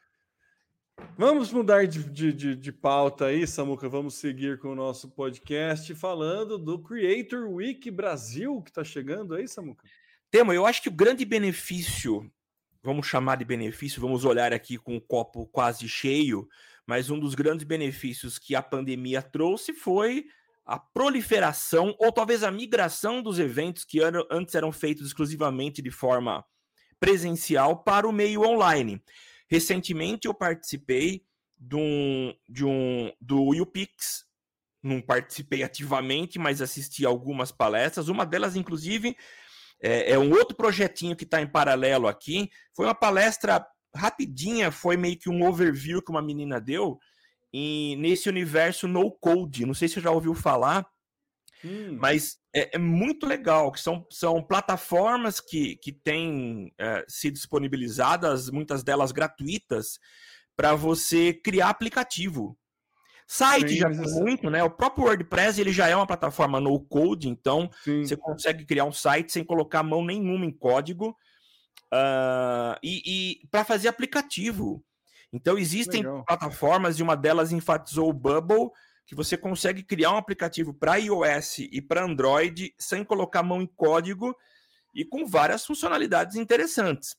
Vamos 1.16 1.53
mudar 1.53 1.87
de, 1.87 2.03
de, 2.05 2.33
de, 2.33 2.57
de, 2.57 2.73
pauta 2.73 3.27
aí, 3.27 3.46
Samuca. 3.46 3.88
Vamos 3.88 4.14
seguir 4.14 4.59
com 4.59 4.68
o 4.68 4.75
nosso 4.75 5.09
podcast 5.11 5.94
falando 5.94 6.59
do 6.59 6.79
Creator 6.79 7.49
Week 7.49 7.90
Brasil 7.90 8.61
que 8.62 8.70
está 8.70 8.85
chegando 8.85 9.35
aí, 9.35 9.49
Samuca. 9.49 9.85
Temo, 10.31 10.53
eu 10.53 10.66
acho 10.66 10.83
que 10.83 10.88
o 10.88 10.92
grande 10.92 11.25
benefício, 11.25 12.31
vamos 12.83 13.07
chamar 13.07 13.37
de 13.37 13.44
benefício, 13.44 14.01
vamos 14.01 14.25
olhar 14.25 14.53
aqui 14.53 14.79
com 14.79 14.96
o 14.96 15.01
copo 15.01 15.46
quase 15.46 15.88
cheio, 15.88 16.49
mas 16.87 17.11
um 17.11 17.18
dos 17.18 17.35
grandes 17.35 17.64
benefícios 17.64 18.38
que 18.38 18.55
a 18.55 18.62
pandemia 18.62 19.23
trouxe 19.23 19.73
foi 19.73 20.27
a 20.64 20.79
proliferação 20.79 21.96
ou 21.99 22.12
talvez 22.12 22.44
a 22.44 22.51
migração 22.51 23.20
dos 23.23 23.40
eventos 23.40 23.85
que 23.85 23.99
antes 24.31 24.55
eram 24.55 24.70
feitos 24.70 25.09
exclusivamente 25.09 25.83
de 25.83 25.90
forma 25.90 26.44
presencial 27.00 27.82
para 27.82 28.06
o 28.06 28.12
meio 28.12 28.42
online. 28.42 29.02
Recentemente 29.48 30.28
eu 30.28 30.34
participei 30.34 31.24
de 31.58 31.76
um, 31.76 32.34
de 32.48 32.64
um, 32.64 33.10
do 33.20 33.50
UPix, 33.62 34.24
não 34.82 35.00
participei 35.00 35.62
ativamente, 35.62 36.38
mas 36.38 36.62
assisti 36.62 37.04
algumas 37.04 37.50
palestras. 37.50 38.08
Uma 38.08 38.24
delas, 38.24 38.56
inclusive, 38.56 39.16
é, 39.82 40.12
é 40.12 40.18
um 40.18 40.30
outro 40.30 40.56
projetinho 40.56 41.16
que 41.16 41.24
está 41.24 41.40
em 41.40 41.46
paralelo 41.46 42.06
aqui. 42.06 42.48
Foi 42.74 42.86
uma 42.86 42.94
palestra 42.94 43.66
rapidinha, 43.94 44.70
foi 44.70 44.96
meio 44.96 45.18
que 45.18 45.28
um 45.28 45.46
overview 45.46 46.02
que 46.02 46.10
uma 46.10 46.22
menina 46.22 46.60
deu 46.60 46.98
em, 47.52 47.96
nesse 47.96 48.28
universo 48.28 48.86
no 48.88 49.10
code. 49.10 49.66
Não 49.66 49.74
sei 49.74 49.88
se 49.88 49.94
você 49.94 50.00
já 50.00 50.10
ouviu 50.10 50.34
falar, 50.34 50.86
hum. 51.64 51.96
mas 51.98 52.39
é, 52.54 52.76
é, 52.76 52.78
muito 52.78 53.26
legal, 53.26 53.70
que 53.70 53.80
são, 53.80 54.06
são 54.10 54.42
plataformas 54.42 55.40
que, 55.40 55.76
que 55.76 55.92
têm 55.92 56.72
é, 56.78 57.04
se 57.08 57.30
disponibilizadas, 57.30 58.50
muitas 58.50 58.82
delas 58.82 59.12
gratuitas, 59.12 59.98
para 60.56 60.74
você 60.74 61.32
criar 61.32 61.70
aplicativo. 61.70 62.56
Site 63.26 63.68
Sim, 63.68 63.76
já 63.76 63.90
tem 63.90 64.00
assim 64.00 64.20
muito, 64.20 64.50
né? 64.50 64.64
O 64.64 64.70
próprio 64.70 65.04
WordPress 65.04 65.60
ele 65.60 65.72
já 65.72 65.86
é 65.86 65.94
uma 65.94 66.06
plataforma 66.06 66.58
no 66.58 66.80
code, 66.80 67.28
então 67.28 67.70
Sim. 67.84 68.02
você 68.02 68.16
consegue 68.16 68.66
criar 68.66 68.84
um 68.84 68.92
site 68.92 69.30
sem 69.30 69.44
colocar 69.44 69.84
mão 69.84 70.04
nenhuma 70.04 70.44
em 70.44 70.50
código. 70.50 71.16
Uh, 71.92 72.74
e, 72.82 73.02
e 73.04 73.48
para 73.48 73.64
fazer 73.64 73.88
aplicativo. 73.88 74.84
Então 75.32 75.56
existem 75.56 76.02
Legal. 76.02 76.24
plataformas 76.24 76.98
e 76.98 77.02
uma 77.02 77.16
delas 77.16 77.52
enfatizou 77.52 78.08
o 78.08 78.12
Bubble, 78.12 78.70
que 79.11 79.16
você 79.16 79.37
consegue 79.37 79.83
criar 79.83 80.12
um 80.12 80.16
aplicativo 80.16 80.73
para 80.73 80.94
iOS 80.94 81.59
e 81.59 81.83
para 81.83 82.05
Android 82.05 82.73
sem 82.79 83.03
colocar 83.03 83.42
mão 83.42 83.61
em 83.61 83.66
código 83.66 84.37
e 84.94 85.05
com 85.05 85.27
várias 85.27 85.66
funcionalidades 85.66 86.37
interessantes. 86.37 87.16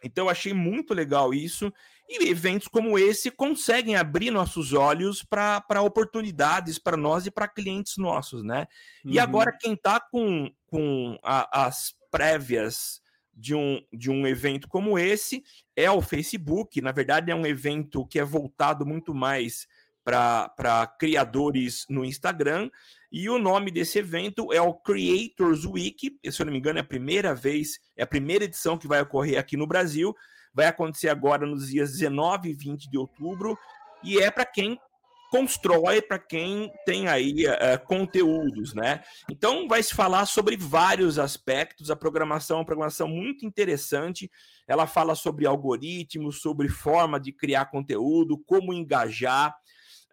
Então 0.00 0.26
eu 0.26 0.30
achei 0.30 0.54
muito 0.54 0.94
legal 0.94 1.34
isso. 1.34 1.72
E 2.08 2.28
eventos 2.28 2.68
como 2.68 2.96
esse 2.96 3.32
conseguem 3.32 3.96
abrir 3.96 4.30
nossos 4.30 4.72
olhos 4.72 5.24
para 5.24 5.82
oportunidades 5.82 6.78
para 6.78 6.96
nós 6.96 7.26
e 7.26 7.32
para 7.32 7.48
clientes 7.48 7.96
nossos, 7.96 8.44
né? 8.44 8.68
Uhum. 9.04 9.10
E 9.10 9.18
agora, 9.18 9.50
quem 9.58 9.72
está 9.72 9.98
com, 9.98 10.48
com 10.66 11.18
a, 11.20 11.66
as 11.66 11.96
prévias 12.12 13.02
de 13.32 13.56
um, 13.56 13.84
de 13.92 14.08
um 14.08 14.24
evento 14.24 14.68
como 14.68 14.96
esse 14.96 15.42
é 15.74 15.90
o 15.90 16.00
Facebook. 16.00 16.80
Na 16.80 16.92
verdade, 16.92 17.32
é 17.32 17.34
um 17.34 17.44
evento 17.44 18.06
que 18.06 18.20
é 18.20 18.24
voltado 18.24 18.86
muito 18.86 19.12
mais 19.12 19.66
para 20.04 20.86
criadores 20.98 21.86
no 21.88 22.04
Instagram. 22.04 22.70
E 23.10 23.28
o 23.30 23.38
nome 23.38 23.70
desse 23.70 23.98
evento 23.98 24.52
é 24.52 24.60
o 24.60 24.74
Creators 24.74 25.64
Week. 25.64 26.18
Se 26.30 26.42
eu 26.42 26.46
não 26.46 26.52
me 26.52 26.58
engano, 26.58 26.78
é 26.78 26.82
a 26.82 26.84
primeira 26.84 27.34
vez, 27.34 27.78
é 27.96 28.02
a 28.02 28.06
primeira 28.06 28.44
edição 28.44 28.76
que 28.76 28.88
vai 28.88 29.00
ocorrer 29.00 29.38
aqui 29.38 29.56
no 29.56 29.66
Brasil. 29.66 30.14
Vai 30.52 30.66
acontecer 30.66 31.08
agora 31.08 31.46
nos 31.46 31.68
dias 31.68 31.92
19 31.92 32.50
e 32.50 32.54
20 32.54 32.90
de 32.90 32.98
outubro. 32.98 33.58
E 34.02 34.18
é 34.18 34.30
para 34.30 34.44
quem 34.44 34.78
constrói 35.34 36.00
para 36.00 36.16
quem 36.16 36.70
tem 36.86 37.08
aí 37.08 37.44
uh, 37.48 37.84
conteúdos, 37.86 38.72
né? 38.72 39.02
Então 39.28 39.66
vai 39.66 39.82
se 39.82 39.92
falar 39.92 40.26
sobre 40.26 40.56
vários 40.56 41.18
aspectos. 41.18 41.90
A 41.90 41.96
programação 41.96 42.58
é 42.58 42.60
uma 42.60 42.64
programação 42.64 43.08
muito 43.08 43.44
interessante. 43.44 44.30
Ela 44.68 44.86
fala 44.86 45.16
sobre 45.16 45.44
algoritmos, 45.44 46.40
sobre 46.40 46.68
forma 46.68 47.18
de 47.18 47.32
criar 47.32 47.64
conteúdo, 47.64 48.38
como 48.46 48.72
engajar. 48.72 49.52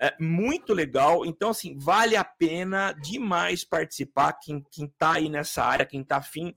É 0.01 0.15
muito 0.19 0.73
legal. 0.73 1.25
Então, 1.25 1.51
assim, 1.51 1.77
vale 1.77 2.15
a 2.15 2.23
pena 2.23 2.91
demais 2.93 3.63
participar. 3.63 4.33
Quem, 4.33 4.65
quem 4.71 4.87
tá 4.97 5.13
aí 5.13 5.29
nessa 5.29 5.63
área, 5.63 5.85
quem 5.85 6.03
tá 6.03 6.17
afim 6.17 6.55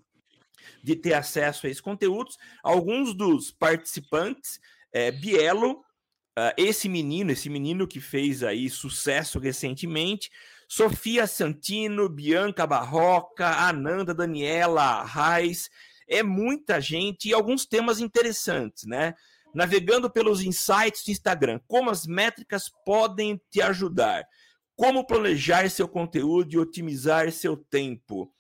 de 0.83 0.97
ter 0.97 1.13
acesso 1.13 1.67
a 1.67 1.71
esses 1.71 1.81
conteúdos. 1.81 2.39
Alguns 2.63 3.15
dos 3.15 3.53
participantes, 3.53 4.59
é, 4.93 5.11
Bielo, 5.11 5.85
Uh, 6.37 6.51
esse 6.57 6.89
menino, 6.89 7.31
esse 7.31 7.49
menino 7.49 7.87
que 7.87 8.01
fez 8.01 8.43
aí 8.43 8.69
sucesso 8.69 9.39
recentemente, 9.39 10.33
Sofia 10.69 11.29
Santino, 11.29 12.09
Bianca 12.09 12.67
Barroca, 12.67 13.47
Ananda 13.47 14.13
Daniela 14.13 15.05
Reis, 15.05 15.71
é 16.09 16.25
muita 16.25 16.81
gente 16.81 17.29
e 17.29 17.33
alguns 17.33 17.65
temas 17.67 18.01
interessantes, 18.01 18.85
né? 18.85 19.15
Navegando 19.55 20.11
pelos 20.11 20.43
insights 20.43 21.05
do 21.05 21.11
Instagram, 21.11 21.61
como 21.69 21.91
as 21.91 22.07
métricas 22.07 22.71
podem 22.85 23.41
te 23.51 23.63
ajudar, 23.63 24.27
como 24.77 25.07
planejar 25.07 25.71
seu 25.71 25.87
conteúdo 25.87 26.53
e 26.53 26.59
otimizar 26.59 27.31
seu 27.31 27.57
tempo. 27.57 28.33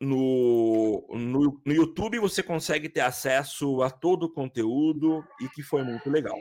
no, 0.01 1.07
no, 1.11 1.61
no 1.65 1.73
YouTube, 1.73 2.19
você 2.19 2.43
consegue 2.43 2.89
ter 2.89 3.01
acesso 3.01 3.83
a 3.83 3.91
todo 3.91 4.25
o 4.25 4.33
conteúdo 4.33 5.25
e 5.41 5.49
que 5.49 5.63
foi 5.63 5.83
muito 5.83 6.09
legal. 6.11 6.39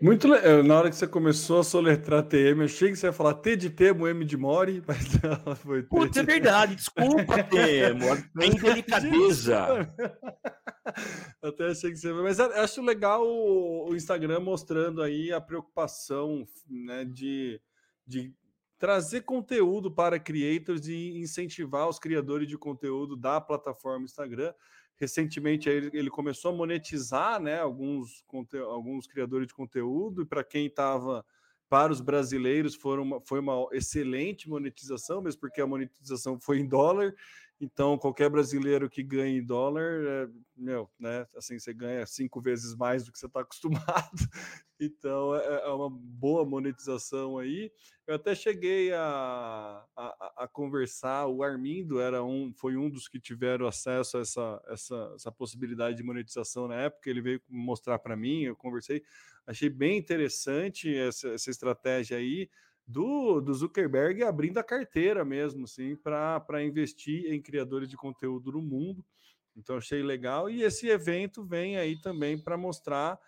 Muito 0.00 0.28
le... 0.28 0.62
Na 0.62 0.78
hora 0.78 0.90
que 0.90 0.96
você 0.96 1.06
começou 1.06 1.60
a 1.60 1.64
soletrar 1.64 2.22
TM, 2.22 2.60
eu 2.60 2.64
achei 2.64 2.90
que 2.90 2.96
você 2.96 3.06
ia 3.06 3.12
falar 3.12 3.34
T 3.34 3.56
de 3.56 3.70
Temo, 3.70 4.06
M 4.06 4.24
de 4.24 4.36
Mori, 4.36 4.82
mas 4.86 5.06
ela 5.22 5.54
foi 5.54 5.82
T 5.82 5.88
Putz, 5.88 6.16
é 6.16 6.22
verdade, 6.22 6.76
desculpa, 6.76 7.42
Temo, 7.44 8.06
tem 8.38 8.50
delicadeza. 8.50 9.88
Até 11.42 11.68
achei 11.70 11.90
que 11.90 11.96
você. 11.96 12.12
Mas 12.12 12.40
acho 12.40 12.82
legal 12.82 13.24
o 13.26 13.94
Instagram 13.94 14.40
mostrando 14.40 15.02
aí 15.02 15.32
a 15.32 15.40
preocupação 15.40 16.46
né, 16.68 17.04
de, 17.04 17.60
de 18.06 18.34
trazer 18.80 19.20
conteúdo 19.20 19.90
para 19.90 20.18
creators 20.18 20.88
e 20.88 21.18
incentivar 21.18 21.86
os 21.86 21.98
criadores 21.98 22.48
de 22.48 22.56
conteúdo 22.56 23.14
da 23.14 23.38
plataforma 23.38 24.06
Instagram. 24.06 24.54
Recentemente 24.96 25.68
ele, 25.68 26.08
começou 26.08 26.50
a 26.50 26.56
monetizar 26.56 27.38
né, 27.38 27.60
alguns, 27.60 28.24
alguns 28.70 29.06
criadores 29.06 29.48
de 29.48 29.54
conteúdo, 29.54 30.22
e 30.22 30.24
para 30.24 30.42
quem 30.42 30.66
estava 30.66 31.22
para 31.68 31.92
os 31.92 32.00
brasileiros 32.00 32.74
foram 32.74 33.02
uma, 33.02 33.20
foi 33.20 33.38
uma 33.38 33.68
excelente 33.70 34.48
monetização, 34.48 35.20
mesmo 35.20 35.42
porque 35.42 35.60
a 35.60 35.66
monetização 35.66 36.40
foi 36.40 36.58
em 36.58 36.66
dólar, 36.66 37.14
então, 37.60 37.98
qualquer 37.98 38.30
brasileiro 38.30 38.88
que 38.88 39.02
ganhe 39.02 39.42
dólar, 39.42 40.02
é, 40.02 40.28
meu, 40.56 40.90
né? 40.98 41.26
Assim, 41.36 41.58
você 41.58 41.74
ganha 41.74 42.06
cinco 42.06 42.40
vezes 42.40 42.74
mais 42.74 43.04
do 43.04 43.12
que 43.12 43.18
você 43.18 43.26
está 43.26 43.40
acostumado. 43.42 44.18
Então, 44.80 45.36
é, 45.36 45.64
é, 45.64 45.68
uma 45.68 45.90
boa 45.90 46.42
monetização 46.46 47.36
aí. 47.36 47.70
Eu 48.06 48.14
até 48.14 48.34
cheguei 48.34 48.94
a, 48.94 49.84
a, 49.94 50.32
a, 50.38 50.48
conversar. 50.48 51.26
O 51.26 51.42
Armindo 51.42 52.00
era 52.00 52.24
um, 52.24 52.50
foi 52.56 52.78
um 52.78 52.88
dos 52.88 53.06
que 53.06 53.20
tiveram 53.20 53.66
acesso 53.66 54.16
a 54.16 54.20
essa, 54.22 54.62
essa, 54.68 55.12
essa 55.14 55.30
possibilidade 55.30 55.98
de 55.98 56.02
monetização 56.02 56.66
na 56.66 56.76
época. 56.76 57.10
Ele 57.10 57.20
veio 57.20 57.42
mostrar 57.46 57.98
para 57.98 58.16
mim, 58.16 58.44
eu 58.44 58.56
conversei. 58.56 59.02
Achei 59.46 59.68
bem 59.68 59.98
interessante 59.98 60.96
essa, 60.96 61.28
essa 61.28 61.50
estratégia 61.50 62.16
aí 62.16 62.48
do, 62.90 63.40
do 63.40 63.54
Zuckerberg 63.54 64.22
abrindo 64.24 64.58
a 64.58 64.64
carteira 64.64 65.24
mesmo, 65.24 65.64
assim, 65.64 65.94
para 65.96 66.64
investir 66.64 67.32
em 67.32 67.40
criadores 67.40 67.88
de 67.88 67.96
conteúdo 67.96 68.52
no 68.52 68.60
mundo. 68.60 69.04
Então 69.56 69.76
achei 69.76 70.02
legal. 70.02 70.50
E 70.50 70.62
esse 70.62 70.88
evento 70.88 71.44
vem 71.44 71.76
aí 71.76 72.00
também 72.00 72.36
para 72.38 72.56
mostrar 72.56 73.18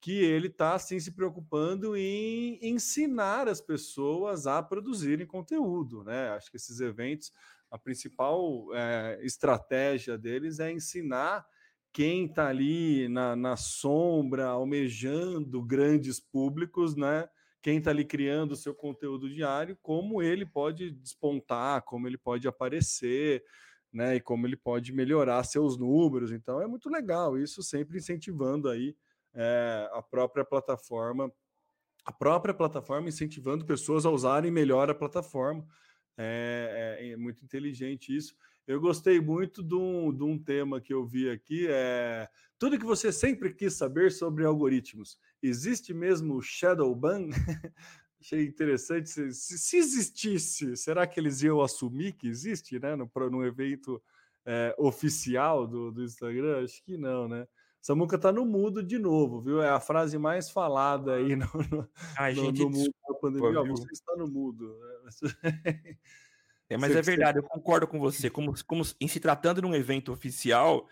que 0.00 0.22
ele 0.22 0.48
está 0.48 0.74
assim 0.74 1.00
se 1.00 1.12
preocupando 1.12 1.96
em 1.96 2.58
ensinar 2.60 3.48
as 3.48 3.60
pessoas 3.60 4.46
a 4.46 4.62
produzirem 4.62 5.26
conteúdo, 5.26 6.04
né? 6.04 6.30
Acho 6.30 6.50
que 6.50 6.56
esses 6.56 6.80
eventos, 6.80 7.32
a 7.70 7.78
principal 7.78 8.66
é, 8.74 9.20
estratégia 9.22 10.18
deles 10.18 10.58
é 10.58 10.70
ensinar 10.70 11.46
quem 11.92 12.26
está 12.26 12.48
ali 12.48 13.08
na, 13.08 13.36
na 13.36 13.56
sombra, 13.56 14.46
almejando 14.46 15.62
grandes 15.62 16.20
públicos, 16.20 16.96
né? 16.96 17.28
Quem 17.64 17.78
está 17.78 17.90
ali 17.90 18.04
criando 18.04 18.52
o 18.52 18.56
seu 18.56 18.74
conteúdo 18.74 19.26
diário, 19.26 19.74
como 19.80 20.20
ele 20.20 20.44
pode 20.44 20.90
despontar, 20.90 21.80
como 21.80 22.06
ele 22.06 22.18
pode 22.18 22.46
aparecer, 22.46 23.42
né? 23.90 24.16
E 24.16 24.20
como 24.20 24.46
ele 24.46 24.54
pode 24.54 24.92
melhorar 24.92 25.42
seus 25.44 25.78
números. 25.78 26.30
Então 26.30 26.60
é 26.60 26.66
muito 26.66 26.90
legal 26.90 27.38
isso, 27.38 27.62
sempre 27.62 27.96
incentivando 27.96 28.68
aí 28.68 28.94
é, 29.32 29.88
a 29.94 30.02
própria 30.02 30.44
plataforma, 30.44 31.32
a 32.04 32.12
própria 32.12 32.52
plataforma 32.52 33.08
incentivando 33.08 33.64
pessoas 33.64 34.04
a 34.04 34.10
usarem 34.10 34.50
melhor 34.50 34.90
a 34.90 34.94
plataforma. 34.94 35.66
É, 36.18 36.98
é, 37.00 37.12
é 37.12 37.16
muito 37.16 37.42
inteligente 37.42 38.14
isso. 38.14 38.36
Eu 38.66 38.80
gostei 38.80 39.20
muito 39.20 39.62
de 39.62 39.74
um, 39.74 40.12
de 40.12 40.24
um 40.24 40.38
tema 40.38 40.80
que 40.80 40.94
eu 40.94 41.04
vi 41.04 41.28
aqui, 41.28 41.66
é 41.68 42.28
tudo 42.58 42.78
que 42.78 42.84
você 42.86 43.12
sempre 43.12 43.52
quis 43.52 43.74
saber 43.74 44.10
sobre 44.10 44.44
algoritmos. 44.44 45.18
Existe 45.42 45.92
mesmo 45.92 46.36
o 46.36 46.42
Shadow 46.42 46.94
Ban? 46.94 47.28
Achei 48.18 48.46
interessante. 48.46 49.10
Se, 49.10 49.32
se, 49.58 49.76
existisse, 49.76 50.76
será 50.76 51.06
que 51.06 51.20
eles 51.20 51.42
iam 51.42 51.60
assumir 51.60 52.12
que 52.12 52.26
existe, 52.26 52.78
né? 52.78 52.96
No, 52.96 53.10
no 53.30 53.44
evento 53.44 54.02
é, 54.46 54.74
oficial 54.78 55.66
do, 55.66 55.92
do 55.92 56.02
Instagram? 56.02 56.64
Acho 56.64 56.82
que 56.82 56.96
não, 56.96 57.28
né? 57.28 57.46
Samuca 57.82 58.16
tá 58.16 58.32
no 58.32 58.46
mudo 58.46 58.82
de 58.82 58.98
novo, 58.98 59.42
viu? 59.42 59.60
É 59.60 59.68
a 59.68 59.78
frase 59.78 60.16
mais 60.16 60.48
falada 60.48 61.16
aí 61.16 61.36
no, 61.36 61.46
no, 61.70 61.86
Ai, 62.16 62.32
no, 62.32 62.44
gente, 62.46 62.62
no 62.62 62.70
mudo 62.70 62.94
da 63.06 63.14
pandemia. 63.16 63.62
Você 63.64 63.92
está 63.92 64.16
no 64.16 64.26
mudo. 64.26 64.74
Né? 64.80 65.10
É, 66.68 66.76
mas 66.76 66.94
é 66.94 67.02
verdade, 67.02 67.38
eu 67.38 67.42
concordo 67.42 67.86
com 67.86 67.98
você. 67.98 68.30
Como, 68.30 68.54
como 68.64 68.82
em 69.00 69.08
se 69.08 69.20
tratando 69.20 69.60
de 69.60 69.66
um 69.66 69.74
evento 69.74 70.12
oficial, 70.12 70.88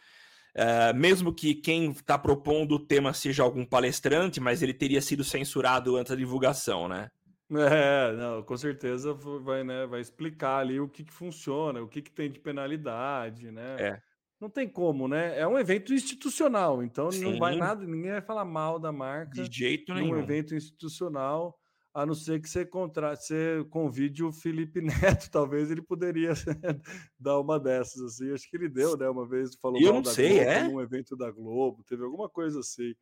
uh, 0.57 0.95
mesmo 0.95 1.35
que 1.35 1.55
quem 1.55 1.91
está 1.91 2.19
propondo 2.19 2.77
o 2.77 2.87
tema 2.87 3.13
seja 3.13 3.43
algum 3.43 3.65
palestrante, 3.65 4.41
mas 4.41 4.63
ele 4.63 4.75
teria 4.75 5.01
sido 5.01 5.25
censurado 5.25 5.97
antes 5.97 6.11
da 6.11 6.17
divulgação, 6.17 6.89
né? 6.89 7.11
É, 7.55 8.13
não, 8.13 8.43
com 8.43 8.57
certeza 8.57 9.13
vai, 9.13 9.63
né, 9.63 9.87
vai 9.87 10.01
explicar 10.01 10.59
ali 10.59 10.81
o 10.81 10.89
que, 10.89 11.05
que 11.05 11.13
funciona, 11.13 11.83
o 11.83 11.89
que, 11.89 12.01
que 12.01 12.11
tem 12.11 12.31
de 12.31 12.41
penalidade, 12.41 13.51
né? 13.51 13.77
É. 13.79 14.03
Não 14.41 14.49
tem 14.49 14.69
como, 14.69 15.07
né? 15.07 15.39
É 15.39 15.47
um 15.47 15.59
evento 15.59 15.95
institucional, 15.95 16.83
então 16.83 17.11
Sim. 17.13 17.25
não 17.25 17.39
vai 17.39 17.55
nada, 17.57 17.87
ninguém 17.87 18.11
vai 18.11 18.23
falar 18.23 18.45
mal 18.45 18.79
da 18.79 18.91
marca. 18.91 19.43
De 19.43 19.57
jeito 19.57 19.95
nenhum. 19.95 20.17
Um 20.17 20.19
evento 20.19 20.55
institucional, 20.55 21.57
a 21.95 22.07
não 22.07 22.15
ser 22.15 22.41
que 22.41 22.49
você, 22.49 22.65
contra... 22.65 23.15
você 23.15 23.65
convide 23.71 24.25
o 24.25 24.33
Felipe 24.33 24.81
Neto, 25.21 25.31
talvez 25.31 25.71
ele 25.71 25.83
poderia 25.83 26.33
dar 27.19 27.39
uma 27.39 27.61
dessas, 27.61 28.01
assim. 28.03 28.33
Acho 28.33 28.49
que 28.49 28.57
ele 28.57 28.69
deu, 28.69 28.97
né? 28.97 29.09
Uma 29.09 29.27
vez 29.27 29.55
falou 29.57 29.81
Eu 29.81 30.01
da 30.01 30.11
sei, 30.11 30.39
Globo 30.39 30.51
é? 30.51 30.69
num 30.69 30.81
evento 30.81 31.17
da 31.17 31.31
Globo, 31.31 31.85
teve 31.85 32.03
alguma 32.03 32.29
coisa 32.29 32.61
assim. 32.61 32.95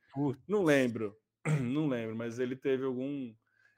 Não 0.46 0.64
lembro, 0.64 1.16
não 1.62 1.86
lembro, 1.88 2.16
mas 2.16 2.38
ele 2.38 2.56
teve 2.56 2.84
algum. 2.84 3.32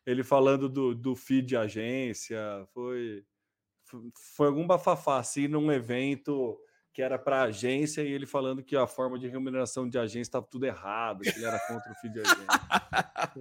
Ele 0.04 0.24
falando 0.24 0.68
do, 0.68 0.94
do 0.94 1.14
feed 1.14 1.56
agência, 1.56 2.38
foi. 2.72 3.24
Foi 4.36 4.46
algum 4.46 4.66
bafafá 4.66 5.18
assim 5.18 5.46
num 5.46 5.70
evento 5.70 6.58
que 6.92 7.00
era 7.00 7.18
para 7.18 7.42
agência 7.42 8.02
e 8.02 8.12
ele 8.12 8.26
falando 8.26 8.62
que 8.62 8.76
a 8.76 8.86
forma 8.86 9.18
de 9.18 9.26
remuneração 9.26 9.88
de 9.88 9.98
agência 9.98 10.20
estava 10.20 10.46
tudo 10.46 10.66
errado, 10.66 11.22
que 11.22 11.30
ele 11.30 11.44
era 11.44 11.58
contra 11.66 11.90
o 11.90 11.94
feed 11.94 12.12
de 12.12 12.20
agência. 12.20 12.46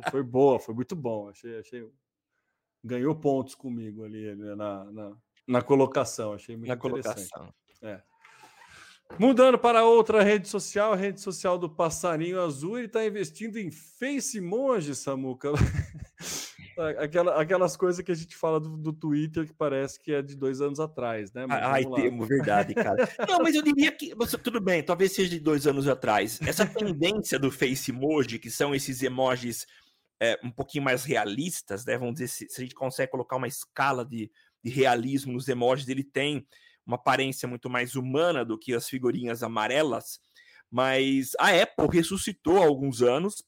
foi 0.10 0.24
boa, 0.24 0.60
foi 0.60 0.74
muito 0.74 0.96
bom. 0.96 1.30
Achei, 1.30 1.60
achei 1.60 1.86
ganhou 2.84 3.14
pontos 3.16 3.54
comigo 3.54 4.04
ali 4.04 4.36
né, 4.36 4.56
na, 4.56 4.86
na, 4.86 5.18
na 5.48 5.62
colocação. 5.62 6.34
Achei 6.34 6.56
muito 6.56 6.70
na 6.70 6.76
interessante. 6.76 7.30
Colocação. 7.30 7.54
É. 7.82 8.02
Mudando 9.20 9.60
para 9.60 9.84
outra 9.84 10.24
rede 10.24 10.48
social, 10.48 10.94
a 10.94 10.96
rede 10.96 11.20
social 11.20 11.58
do 11.58 11.70
Passarinho 11.70 12.42
Azul, 12.42 12.78
ele 12.78 12.88
está 12.88 13.06
investindo 13.06 13.58
em 13.58 13.70
Face 13.70 14.38
Emoji, 14.38 14.96
Samuca. 14.96 15.52
Aquela, 16.98 17.42
aquelas 17.42 17.76
coisas 17.76 18.04
que 18.04 18.12
a 18.12 18.16
gente 18.16 18.36
fala 18.36 18.60
do, 18.60 18.78
do, 18.78 18.94
Twitter 18.94 19.46
que 19.46 19.54
parece 19.54 20.00
que 20.00 20.14
é 20.14 20.22
de 20.22 20.36
dois 20.36 20.62
anos 20.62 20.80
atrás, 20.80 21.32
né? 21.34 21.46
Mas 21.46 21.64
Ai, 21.64 21.86
temo, 21.86 22.26
verdade, 22.26 22.74
cara. 22.74 23.08
Não, 23.28 23.40
mas 23.40 23.56
eu 23.56 23.62
diria 23.62 23.92
que 23.92 24.16
tudo 24.44 24.62
bem, 24.62 24.84
talvez 24.84 25.12
seja 25.14 25.30
de 25.30 25.40
dois 25.40 25.68
anos 25.68 25.88
atrás. 25.88 26.40
Essa 26.46 26.66
tendência 26.66 27.38
do 27.38 27.52
Face 27.52 27.92
Emoji, 27.92 28.40
que 28.40 28.50
são 28.50 28.74
esses 28.74 29.02
emojis 29.04 29.66
é, 30.22 30.40
um 30.44 30.52
pouquinho 30.52 30.84
mais 30.84 31.04
realistas, 31.04 31.86
né? 31.86 31.98
Vamos 31.98 32.16
dizer, 32.16 32.28
se, 32.28 32.48
se 32.50 32.62
a 32.62 32.64
gente 32.64 32.76
consegue 32.76 33.12
colocar 33.12 33.36
uma 33.36 33.48
escala 33.48 34.06
de, 34.06 34.32
de 34.64 34.70
realismo 34.70 35.34
nos 35.34 35.48
emojis, 35.48 35.88
ele 35.88 36.04
tem 36.04 36.46
uma 36.86 36.96
aparência 36.96 37.48
muito 37.48 37.70
mais 37.70 37.96
humana 37.96 38.46
do 38.46 38.58
que 38.58 38.74
as 38.74 38.88
figurinhas 38.88 39.44
amarelas. 39.44 40.20
Mas 40.70 41.32
a 41.40 41.50
Apple 41.50 41.88
ressuscitou 41.92 42.62
há 42.62 42.66
alguns 42.66 43.02
anos 43.02 43.44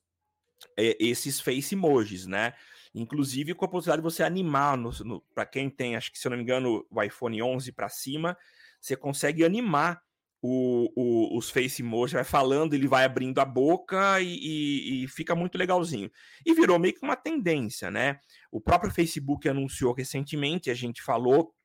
é, 0.78 0.98
esses 1.00 1.40
face 1.40 1.76
emojis, 1.76 2.26
né? 2.26 2.54
Inclusive 2.94 3.56
com 3.56 3.66
a 3.66 3.68
possibilidade 3.68 4.02
de 4.02 4.14
você 4.14 4.24
animar, 4.24 4.78
no, 4.78 4.92
no 5.04 5.22
para 5.34 5.46
quem 5.46 5.70
tem, 5.70 5.96
acho 5.96 6.12
que 6.12 6.20
se 6.20 6.28
eu 6.28 6.30
não 6.30 6.38
me 6.38 6.44
engano, 6.44 6.86
o 6.90 7.02
iPhone 7.02 7.42
11 7.42 7.72
para 7.72 7.90
cima, 7.90 8.38
você 8.80 8.96
consegue 8.96 9.44
animar 9.44 10.02
o, 10.46 10.92
o, 10.94 11.38
os 11.38 11.50
face 11.50 11.82
emoji, 11.82 12.16
vai 12.16 12.26
falando, 12.26 12.74
ele 12.74 12.88
vai 12.88 13.06
abrindo 13.06 13.40
a 13.40 13.46
boca 13.46 14.20
e, 14.20 14.28
e, 14.28 15.04
e, 15.04 15.08
fica 15.08 15.34
muito 15.34 15.58
legalzinho. 15.58 16.12
E 16.46 16.54
virou 16.54 16.78
meio 16.78 16.94
que 16.94 17.04
uma 17.04 17.16
tendência, 17.16 17.90
né? 17.90 18.20
O 18.52 18.60
próprio 18.60 18.92
Facebook 18.92 19.48
anunciou 19.48 19.94
recentemente, 19.94 20.70
a 20.70 20.74
gente 20.74 21.02
falou 21.02 21.56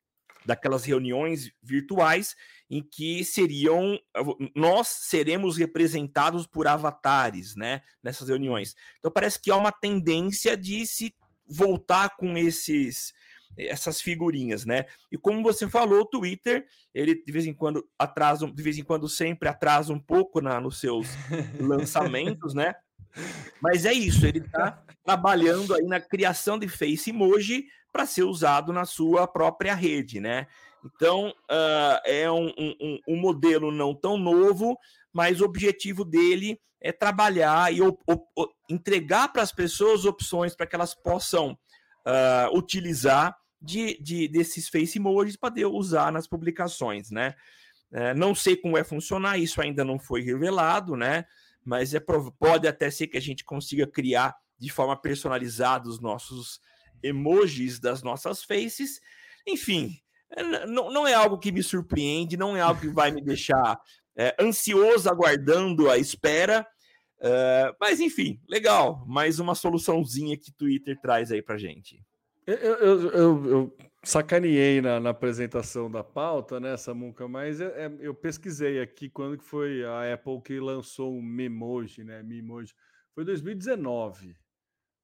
daquelas 0.47 0.85
reuniões 0.85 1.51
virtuais 1.61 2.37
em 2.71 2.83
que 2.83 3.25
seriam 3.25 3.99
nós 4.55 4.89
seremos 4.89 5.57
representados 5.57 6.47
por 6.47 6.67
avatares, 6.67 7.57
né, 7.57 7.83
nessas 8.03 8.29
reuniões. 8.29 8.75
Então 8.99 9.11
parece 9.11 9.41
que 9.41 9.51
há 9.51 9.57
uma 9.57 9.73
tendência 9.73 10.57
de 10.57 10.87
se 10.87 11.15
voltar 11.49 12.17
com 12.17 12.37
esses 12.37 13.13
essas 13.57 14.01
figurinhas, 14.01 14.65
né? 14.65 14.85
E 15.11 15.19
como 15.19 15.43
você 15.43 15.69
falou, 15.69 16.03
o 16.03 16.07
Twitter, 16.07 16.65
ele 16.95 17.21
de 17.25 17.33
vez 17.33 17.45
em 17.45 17.53
quando 17.53 17.85
atrasa, 17.99 18.47
de 18.47 18.63
vez 18.63 18.79
em 18.79 18.85
quando 18.85 19.09
sempre 19.09 19.49
atrasa 19.49 19.93
um 19.93 19.99
pouco 19.99 20.41
na, 20.41 20.61
nos 20.61 20.79
seus 20.79 21.09
lançamentos, 21.59 22.55
né? 22.55 22.75
Mas 23.61 23.85
é 23.85 23.93
isso, 23.93 24.27
ele 24.27 24.39
está 24.39 24.83
trabalhando 25.05 25.75
aí 25.75 25.85
na 25.85 26.01
criação 26.01 26.59
de 26.59 26.69
face 26.69 27.11
emoji 27.11 27.65
para 27.93 28.07
ser 28.07 28.23
usado 28.23 28.73
na 28.73 28.85
sua 28.85 29.27
própria 29.27 29.75
rede, 29.75 30.21
né? 30.21 30.47
Então, 30.85 31.31
uh, 31.51 32.01
é 32.05 32.31
um, 32.31 32.53
um, 32.57 32.99
um, 33.09 33.17
modelo 33.17 33.73
não 33.73 33.95
tão 33.95 34.17
novo, 34.17 34.79
mas 35.19 35.41
o 35.41 35.45
objetivo 35.45 36.05
dele 36.05 36.61
é 36.81 36.93
trabalhar 36.93 37.75
e 37.75 37.83
o, 37.83 37.99
o, 38.07 38.49
entregar 38.71 39.33
para 39.33 39.43
as 39.43 39.51
pessoas 39.51 40.05
opções 40.05 40.55
para 40.55 40.65
que 40.65 40.77
elas 40.77 40.95
possam 40.95 41.59
uh, 42.07 42.57
utilizar 42.57 43.37
de, 43.61 44.01
de, 44.01 44.29
desses 44.29 44.69
face 44.69 44.97
emojis 44.97 45.35
para 45.37 45.69
usar 45.69 46.13
nas 46.13 46.29
publicações, 46.29 47.11
né? 47.11 47.35
Uh, 47.91 48.17
não 48.17 48.33
sei 48.33 48.55
como 48.55 48.75
vai 48.75 48.85
funcionar, 48.85 49.39
isso 49.39 49.61
ainda 49.61 49.85
não 49.85 49.99
foi 49.99 50.23
revelado, 50.23 50.95
né? 50.95 51.25
Mas 51.65 51.93
é, 51.95 52.01
pode 52.39 52.69
até 52.69 52.89
ser 52.89 53.09
que 53.09 53.19
a 53.19 53.21
gente 53.21 53.45
consiga 53.45 53.89
criar 53.89 54.37
de 54.57 54.71
forma 54.71 54.97
personalizada 54.97 55.89
os 55.89 55.99
nossos 55.99 56.61
emojis 57.03 57.81
das 57.81 58.05
nossas 58.05 58.45
faces. 58.45 59.01
Enfim, 59.45 60.01
é, 60.31 60.65
não 60.65 61.09
é 61.09 61.15
algo 61.15 61.39
que 61.39 61.51
me 61.51 61.65
surpreende, 61.65 62.37
não 62.37 62.57
é 62.57 62.61
algo 62.61 62.81
que 62.81 62.89
vai 62.89 63.11
me 63.11 63.21
deixar 63.21 63.81
é, 64.19 64.35
ansioso, 64.41 65.09
aguardando 65.09 65.89
a 65.89 65.97
espera. 65.97 66.67
É, 67.21 67.73
mas 67.81 68.01
enfim, 68.01 68.41
legal. 68.49 69.05
Mais 69.07 69.39
uma 69.39 69.55
soluçãozinha 69.55 70.37
que 70.37 70.53
Twitter 70.53 71.01
traz 71.01 71.31
aí 71.31 71.41
pra 71.41 71.57
gente. 71.57 72.05
Eu, 72.45 72.57
eu, 72.57 73.11
eu, 73.11 73.47
eu 73.47 73.77
sacaneei 74.03 74.81
na, 74.81 74.99
na, 74.99 75.11
apresentação 75.11 75.91
da 75.91 76.03
pauta, 76.03 76.59
né, 76.59 76.77
Samuca, 76.79 77.29
mas 77.29 77.61
eu, 77.61 77.69
é, 77.69 77.95
eu, 78.01 78.15
pesquisei 78.15 78.81
aqui 78.81 79.11
quando 79.11 79.37
que 79.37 79.45
foi 79.45 79.85
a 79.85 80.15
Apple 80.15 80.41
que 80.41 80.59
lançou 80.59 81.15
o 81.17 81.23
Memoji, 81.23 82.05
né, 82.05 82.23
Memoji. 82.23 82.75
Foi 83.15 83.25
2019. 83.25 84.35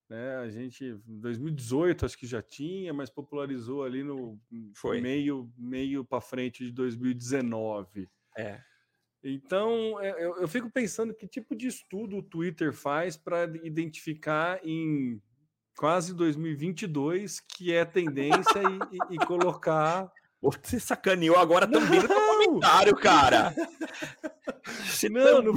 Né? 0.08 0.36
A 0.36 0.48
gente, 0.48 0.84
em 0.84 1.20
2018, 1.20 2.06
acho 2.06 2.18
que 2.18 2.26
já 2.26 2.40
tinha, 2.40 2.92
mas 2.92 3.10
popularizou 3.10 3.84
ali 3.84 4.02
no 4.02 4.40
Foi. 4.74 5.00
meio, 5.00 5.52
meio 5.56 6.04
para 6.04 6.20
frente 6.20 6.64
de 6.64 6.72
2019. 6.72 8.08
É. 8.38 8.60
Então, 9.24 9.98
é, 10.00 10.10
eu, 10.22 10.36
eu, 10.42 10.46
fico 10.46 10.70
pensando 10.70 11.14
que 11.14 11.26
tipo 11.26 11.56
de 11.56 11.66
estudo 11.66 12.18
o 12.18 12.22
Twitter 12.22 12.74
faz 12.74 13.16
para 13.16 13.44
identificar 13.62 14.60
em 14.62 15.18
quase 15.78 16.14
2022, 16.14 17.40
que 17.40 17.72
é 17.72 17.86
tendência 17.86 18.60
e, 18.62 19.14
e, 19.14 19.14
e 19.14 19.18
colocar. 19.26 20.12
Você 20.42 20.78
sacaneou 20.78 21.38
agora 21.38 21.66
também 21.66 22.02
no 22.02 22.08
comentário, 22.08 22.94
cara. 22.94 23.54
Você 24.84 25.08
não, 25.08 25.40
não... 25.42 25.54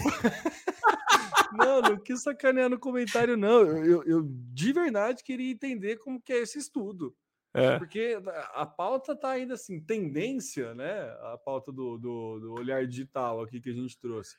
não, 1.51 1.81
não 1.81 1.97
quis 1.97 2.23
sacanear 2.23 2.69
no 2.69 2.79
comentário, 2.79 3.35
não. 3.35 3.61
Eu, 3.63 3.83
eu, 3.83 4.03
eu, 4.03 4.21
de 4.25 4.71
verdade 4.71 5.23
queria 5.23 5.51
entender 5.51 5.97
como 5.97 6.21
que 6.21 6.31
é 6.31 6.37
esse 6.37 6.57
estudo. 6.57 7.13
É. 7.57 7.77
Porque 7.79 8.21
a 8.53 8.65
pauta 8.65 9.15
tá 9.15 9.31
ainda 9.31 9.55
assim, 9.55 9.79
tendência, 9.79 10.75
né? 10.75 11.09
A 11.21 11.37
pauta 11.43 11.71
do, 11.71 11.97
do, 11.97 12.39
do 12.39 12.53
olhar 12.53 12.85
digital 12.85 13.41
aqui 13.41 13.59
que 13.59 13.69
a 13.69 13.73
gente 13.73 13.97
trouxe. 13.97 14.37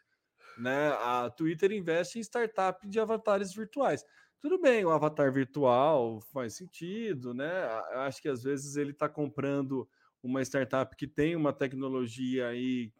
Né? 0.56 0.88
A 1.00 1.28
Twitter 1.30 1.72
investe 1.72 2.18
em 2.18 2.22
startup 2.22 2.86
de 2.86 3.00
avatares 3.00 3.52
virtuais. 3.52 4.04
Tudo 4.40 4.60
bem, 4.60 4.84
o 4.84 4.90
avatar 4.90 5.32
virtual 5.32 6.20
faz 6.32 6.54
sentido, 6.54 7.34
né? 7.34 7.64
Acho 8.06 8.22
que 8.22 8.28
às 8.28 8.44
vezes 8.44 8.76
ele 8.76 8.92
está 8.92 9.08
comprando 9.08 9.88
uma 10.22 10.40
startup 10.42 10.94
que 10.94 11.08
tem 11.08 11.34
uma 11.34 11.52
tecnologia 11.52 12.46
aí 12.46 12.92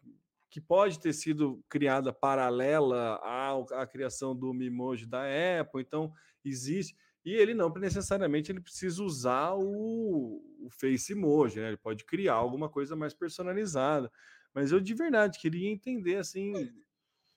que 0.49 0.59
pode 0.59 0.99
ter 0.99 1.13
sido 1.13 1.63
criada 1.69 2.11
paralela 2.11 3.19
à, 3.23 3.51
à 3.81 3.87
criação 3.87 4.35
do 4.35 4.53
Mimoji 4.53 5.05
da 5.05 5.23
Apple, 5.61 5.81
então 5.81 6.11
existe. 6.43 6.95
E 7.25 7.33
ele 7.33 7.53
não 7.53 7.69
necessariamente 7.73 8.51
ele 8.51 8.61
precisa 8.61 9.03
usar 9.03 9.53
o, 9.53 10.41
o 10.59 10.69
Face 10.71 11.11
Emoji, 11.11 11.59
né? 11.59 11.67
Ele 11.67 11.77
pode 11.77 12.05
criar 12.05 12.35
alguma 12.35 12.69
coisa 12.69 12.95
mais 12.95 13.13
personalizada. 13.13 14.11
Mas 14.53 14.71
eu 14.71 14.79
de 14.79 14.93
verdade 14.93 15.39
queria 15.39 15.69
entender 15.69 16.15
assim. 16.15 16.71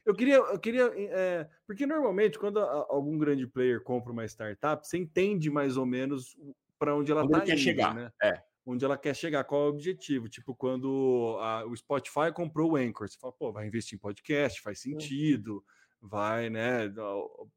Eu 0.04 0.14
queria, 0.14 0.36
eu 0.36 0.58
queria, 0.58 0.90
é, 0.96 1.48
porque 1.66 1.86
normalmente 1.86 2.38
quando 2.38 2.58
algum 2.58 3.18
grande 3.18 3.46
player 3.46 3.82
compra 3.82 4.12
uma 4.12 4.24
startup, 4.24 4.86
você 4.86 4.98
entende 4.98 5.50
mais 5.50 5.76
ou 5.76 5.86
menos 5.86 6.36
para 6.78 6.96
onde 6.96 7.12
ela 7.12 7.24
está 7.24 7.44
indo, 7.44 7.58
chegar. 7.58 7.94
né? 7.94 8.10
É 8.22 8.42
onde 8.64 8.84
ela 8.84 8.96
quer 8.96 9.14
chegar, 9.14 9.44
qual 9.44 9.62
é 9.62 9.64
o 9.66 9.70
objetivo. 9.70 10.28
Tipo, 10.28 10.54
quando 10.54 11.36
a, 11.40 11.64
o 11.66 11.76
Spotify 11.76 12.32
comprou 12.32 12.72
o 12.72 12.76
Anchor, 12.76 13.08
você 13.08 13.18
fala, 13.18 13.32
pô, 13.32 13.52
vai 13.52 13.66
investir 13.66 13.96
em 13.96 14.00
podcast, 14.00 14.60
faz 14.60 14.80
sentido, 14.80 15.64
vai 16.02 16.50
né, 16.50 16.92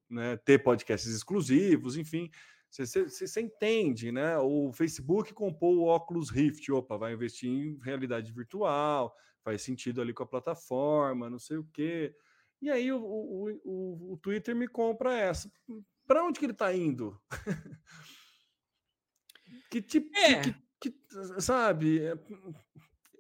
né, 0.10 0.38
ter 0.38 0.64
podcasts 0.64 1.12
exclusivos, 1.14 1.98
enfim. 1.98 2.30
Você 2.70 3.42
entende, 3.42 4.12
né? 4.12 4.38
O 4.38 4.72
Facebook 4.74 5.34
comprou 5.34 5.78
o 5.78 5.88
Oculus 5.88 6.30
Rift, 6.30 6.70
opa, 6.72 6.98
vai 6.98 7.14
investir 7.14 7.50
em 7.50 7.80
realidade 7.82 8.32
virtual, 8.32 9.16
faz 9.44 9.62
sentido 9.62 10.02
ali 10.02 10.14
com 10.14 10.24
a 10.24 10.28
plataforma, 10.28 11.30
não 11.30 11.40
sei 11.40 11.58
o 11.58 11.68
quê. 11.74 12.14
E 12.62 12.70
aí 12.70 12.92
o, 12.92 12.98
o, 12.98 13.50
o, 13.64 14.14
o 14.14 14.18
Twitter 14.18 14.56
me 14.56 14.68
compra 14.68 15.18
essa. 15.18 15.50
Para 16.06 16.24
onde 16.24 16.40
que 16.40 16.46
ele 16.46 16.54
está 16.54 16.74
indo? 16.74 17.20
que 19.72 19.82
tipo, 19.82 20.16
é. 20.18 20.42
que, 20.42 20.56
que, 20.82 20.96
sabe, 21.42 22.00
é, 22.00 22.14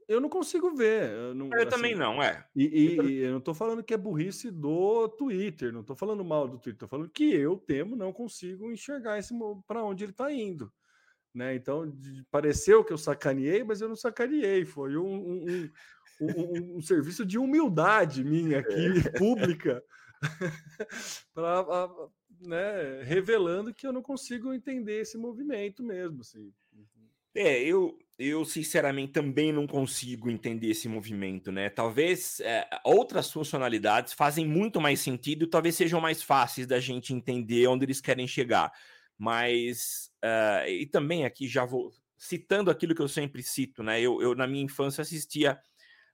eu 0.08 0.22
não 0.22 0.30
consigo 0.30 0.76
ver. 0.76 1.10
Eu, 1.10 1.36
não, 1.36 1.49
eu 1.51 1.62
assim, 1.62 1.70
também 1.70 1.95
não, 1.95 2.22
é. 2.22 2.45
E, 2.56 2.64
e, 2.64 3.01
e, 3.01 3.18
eu 3.20 3.32
não 3.32 3.39
estou 3.39 3.53
falando 3.53 3.84
que 3.84 3.93
é 3.93 3.97
burrice 3.97 4.51
do 4.51 5.08
Twitter, 5.10 5.74
não 5.74 5.82
estou 5.82 5.95
falando 5.95 6.24
mal 6.24 6.47
do 6.47 6.58
Twitter, 6.58 6.74
estou 6.74 6.89
falando 6.89 7.10
que 7.10 7.34
eu 7.34 7.58
temo, 7.58 7.95
não 7.95 8.14
consigo 8.14 8.72
enxergar 8.72 9.18
esse 9.18 9.34
para 9.68 9.84
onde 9.84 10.03
ele 10.03 10.12
está 10.12 10.32
indo. 10.32 10.72
Né? 11.34 11.56
Então, 11.56 11.91
pareceu 12.32 12.84
que 12.84 12.93
eu 12.93 12.97
sacaneei, 12.97 13.64
mas 13.64 13.82
eu 13.82 13.89
não 13.89 13.95
sacaneei. 13.95 14.64
Foi 14.64 14.95
um, 14.95 15.16
um, 15.16 15.70
um, 16.22 16.78
um, 16.78 16.82
serviço 16.82 17.26
de 17.26 17.38
humildade 17.38 18.24
minha 18.24 18.60
aqui, 18.60 18.88
é. 19.06 19.10
pública, 19.20 19.84
né, 22.39 23.01
revelando 23.03 23.74
que 23.74 23.86
eu 23.86 23.91
não 23.91 24.01
consigo 24.01 24.53
entender 24.53 25.01
esse 25.01 25.18
movimento 25.18 25.84
mesmo. 25.84 26.22
Assim. 26.22 26.53
É, 27.36 27.62
eu, 27.62 27.98
eu 28.18 28.46
sinceramente 28.46 29.12
também 29.12 29.52
não 29.52 29.68
consigo 29.68 30.30
entender 30.30 30.70
esse 30.70 30.88
movimento, 30.88 31.52
né? 31.52 31.70
Talvez 31.70 32.40
é, 32.40 32.68
outras 32.84 33.30
funcionalidades 33.32 34.14
fazem 34.14 34.46
muito 34.46 34.80
mais 34.80 35.02
sentido, 35.02 35.48
talvez 35.48 35.76
sejam 35.76 36.00
mais 36.00 36.24
fáceis 36.24 36.66
da 36.66 36.80
gente 36.80 37.14
entender 37.14 37.68
onde 37.68 37.86
eles 37.86 38.00
querem 38.00 38.28
chegar. 38.28 38.72
Mas, 39.18 40.10
uh, 40.24 40.68
e 40.68 40.86
também 40.86 41.26
aqui 41.26 41.48
já 41.48 41.66
vou 41.66 41.92
citando 42.18 42.72
aquilo 42.72 42.96
que 42.96 43.02
eu 43.02 43.08
sempre 43.08 43.44
cito, 43.44 43.84
né? 43.84 44.00
Eu, 44.00 44.22
eu 44.22 44.34
na 44.34 44.48
minha 44.48 44.64
infância 44.64 45.02
assistia 45.02 45.60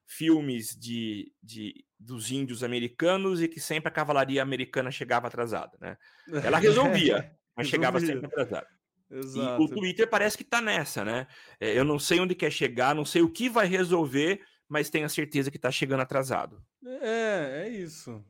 filmes 0.06 0.76
de, 0.76 1.32
de 1.42 1.84
dos 1.98 2.30
índios 2.30 2.62
americanos 2.62 3.40
e 3.40 3.48
que 3.48 3.60
sempre 3.60 3.88
a 3.88 3.92
cavalaria 3.92 4.42
americana 4.42 4.90
chegava 4.90 5.28
atrasada, 5.28 5.76
né? 5.80 5.96
Ela 6.44 6.58
resolvia, 6.58 7.32
mas 7.56 7.68
chegava 7.68 8.00
sempre 8.00 8.26
atrasada. 8.26 8.66
Exato. 9.12 9.62
E 9.62 9.64
o 9.64 9.68
Twitter 9.68 10.08
parece 10.08 10.36
que 10.36 10.42
está 10.42 10.60
nessa, 10.60 11.04
né? 11.04 11.26
É, 11.60 11.78
eu 11.78 11.84
não 11.84 11.98
sei 11.98 12.18
onde 12.18 12.34
quer 12.34 12.50
chegar, 12.50 12.94
não 12.94 13.04
sei 13.04 13.20
o 13.22 13.28
que 13.28 13.48
vai 13.48 13.66
resolver, 13.66 14.40
mas 14.68 14.88
tenho 14.88 15.04
a 15.04 15.08
certeza 15.08 15.50
que 15.50 15.58
está 15.58 15.70
chegando 15.70 16.00
atrasado. 16.00 16.62
É, 16.84 17.64
é 17.64 17.68
isso. 17.68 18.24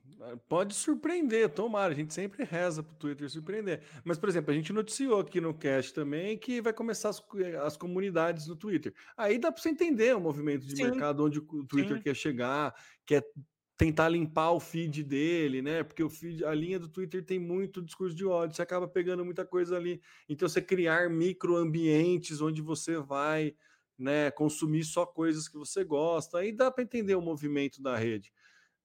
Pode 0.48 0.74
surpreender, 0.74 1.48
tomara. 1.48 1.92
A 1.92 1.96
gente 1.96 2.12
sempre 2.12 2.44
reza 2.44 2.82
para 2.82 2.92
o 2.92 2.96
Twitter 2.96 3.28
surpreender. 3.28 3.82
Mas, 4.04 4.18
por 4.18 4.28
exemplo, 4.28 4.52
a 4.52 4.54
gente 4.54 4.72
noticiou 4.72 5.20
aqui 5.20 5.40
no 5.40 5.54
cast 5.54 5.92
também 5.92 6.38
que 6.38 6.60
vai 6.60 6.72
começar 6.72 7.08
as, 7.08 7.22
as 7.64 7.76
comunidades 7.76 8.46
no 8.46 8.56
Twitter. 8.56 8.94
Aí 9.16 9.38
dá 9.38 9.50
para 9.50 9.60
você 9.60 9.68
entender 9.68 10.14
o 10.16 10.20
movimento 10.20 10.66
de 10.66 10.76
Sim. 10.76 10.84
mercado, 10.84 11.24
onde 11.24 11.38
o 11.38 11.64
Twitter 11.64 11.96
Sim. 11.96 12.02
quer 12.02 12.14
chegar, 12.14 12.74
quer 13.04 13.24
tentar 13.82 14.08
limpar 14.08 14.52
o 14.52 14.60
feed 14.60 15.02
dele, 15.02 15.60
né? 15.60 15.82
Porque 15.82 16.04
o 16.04 16.08
feed, 16.08 16.44
a 16.44 16.54
linha 16.54 16.78
do 16.78 16.88
Twitter 16.88 17.24
tem 17.24 17.38
muito 17.38 17.82
discurso 17.82 18.14
de 18.14 18.24
ódio, 18.24 18.54
você 18.54 18.62
acaba 18.62 18.86
pegando 18.86 19.24
muita 19.24 19.44
coisa 19.44 19.76
ali. 19.76 20.00
Então, 20.28 20.48
você 20.48 20.62
criar 20.62 21.10
microambientes 21.10 22.40
onde 22.40 22.62
você 22.62 22.98
vai 22.98 23.56
né, 23.98 24.30
consumir 24.30 24.84
só 24.84 25.04
coisas 25.04 25.48
que 25.48 25.58
você 25.58 25.82
gosta, 25.82 26.38
aí 26.38 26.52
dá 26.52 26.70
para 26.70 26.84
entender 26.84 27.16
o 27.16 27.20
movimento 27.20 27.82
da 27.82 27.96
rede. 27.96 28.32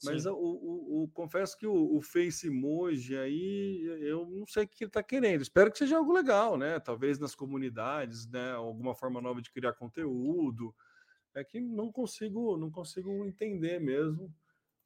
Mas 0.04 0.26
o, 0.26 0.34
o, 0.34 1.04
o, 1.04 1.08
confesso 1.10 1.58
que 1.58 1.66
o, 1.66 1.96
o 1.96 2.02
Face 2.02 2.48
Emoji 2.48 3.18
aí, 3.18 3.82
eu 4.02 4.28
não 4.28 4.46
sei 4.46 4.64
o 4.64 4.68
que 4.68 4.84
ele 4.84 4.90
está 4.90 5.02
querendo. 5.02 5.42
Espero 5.42 5.72
que 5.72 5.78
seja 5.78 5.98
algo 5.98 6.12
legal, 6.12 6.56
né? 6.56 6.80
Talvez 6.80 7.18
nas 7.18 7.34
comunidades, 7.34 8.28
né? 8.28 8.52
Alguma 8.52 8.94
forma 8.94 9.20
nova 9.22 9.42
de 9.42 9.52
criar 9.52 9.74
conteúdo. 9.74 10.74
É 11.36 11.44
que 11.44 11.60
não 11.60 11.92
consigo, 11.92 12.58
não 12.58 12.70
consigo 12.70 13.26
entender 13.26 13.80
mesmo. 13.80 14.32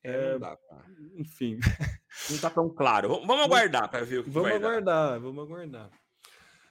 É, 0.04 0.34
não 0.34 0.40
dá, 0.40 0.58
Enfim. 1.16 1.60
Não 2.30 2.38
tá 2.40 2.50
tão 2.50 2.70
claro. 2.70 3.22
Vamos 3.26 3.46
aguardar 3.46 3.90
para 3.90 4.04
ver 4.04 4.20
o 4.20 4.24
que 4.24 4.30
Vamos 4.30 4.50
vai 4.50 4.58
aguardar, 4.58 5.12
dar. 5.12 5.20
vamos 5.20 5.44
aguardar. 5.44 5.90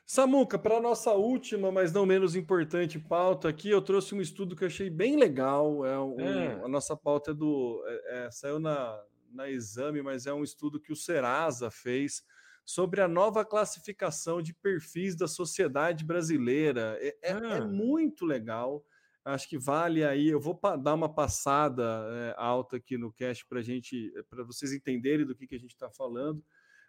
Samuca, 0.04 0.58
para 0.58 0.80
nossa 0.80 1.12
última, 1.12 1.70
mas 1.70 1.92
não 1.92 2.04
menos 2.04 2.34
importante 2.34 2.98
pauta 2.98 3.48
aqui, 3.48 3.70
eu 3.70 3.80
trouxe 3.80 4.12
um 4.12 4.20
estudo 4.20 4.56
que 4.56 4.64
eu 4.64 4.66
achei 4.66 4.90
bem 4.90 5.16
legal. 5.16 5.86
É, 5.86 5.98
um, 6.00 6.20
é. 6.20 6.64
A 6.64 6.68
nossa 6.68 6.96
pauta 6.96 7.30
é 7.30 7.34
do. 7.34 7.80
É, 7.86 8.26
é, 8.26 8.30
saiu 8.32 8.58
na, 8.58 9.00
na 9.32 9.48
exame, 9.48 10.02
mas 10.02 10.26
é 10.26 10.34
um 10.34 10.42
estudo 10.42 10.80
que 10.80 10.92
o 10.92 10.96
Serasa 10.96 11.70
fez 11.70 12.24
sobre 12.64 13.00
a 13.00 13.08
nova 13.08 13.44
classificação 13.44 14.42
de 14.42 14.52
perfis 14.52 15.16
da 15.16 15.28
sociedade 15.28 16.04
brasileira. 16.04 16.98
É, 17.00 17.16
é, 17.22 17.30
é 17.30 17.58
ah. 17.58 17.64
muito 17.64 18.26
legal. 18.26 18.84
Acho 19.24 19.48
que 19.48 19.58
vale 19.58 20.02
aí. 20.02 20.28
Eu 20.28 20.40
vou 20.40 20.58
dar 20.82 20.94
uma 20.94 21.08
passada 21.08 21.82
é, 22.10 22.34
alta 22.38 22.76
aqui 22.76 22.96
no 22.96 23.12
cast 23.12 23.44
para 23.46 23.60
gente, 23.60 24.12
para 24.28 24.42
vocês 24.42 24.72
entenderem 24.72 25.26
do 25.26 25.34
que, 25.34 25.46
que 25.46 25.54
a 25.54 25.58
gente 25.58 25.72
está 25.72 25.90
falando. 25.90 26.42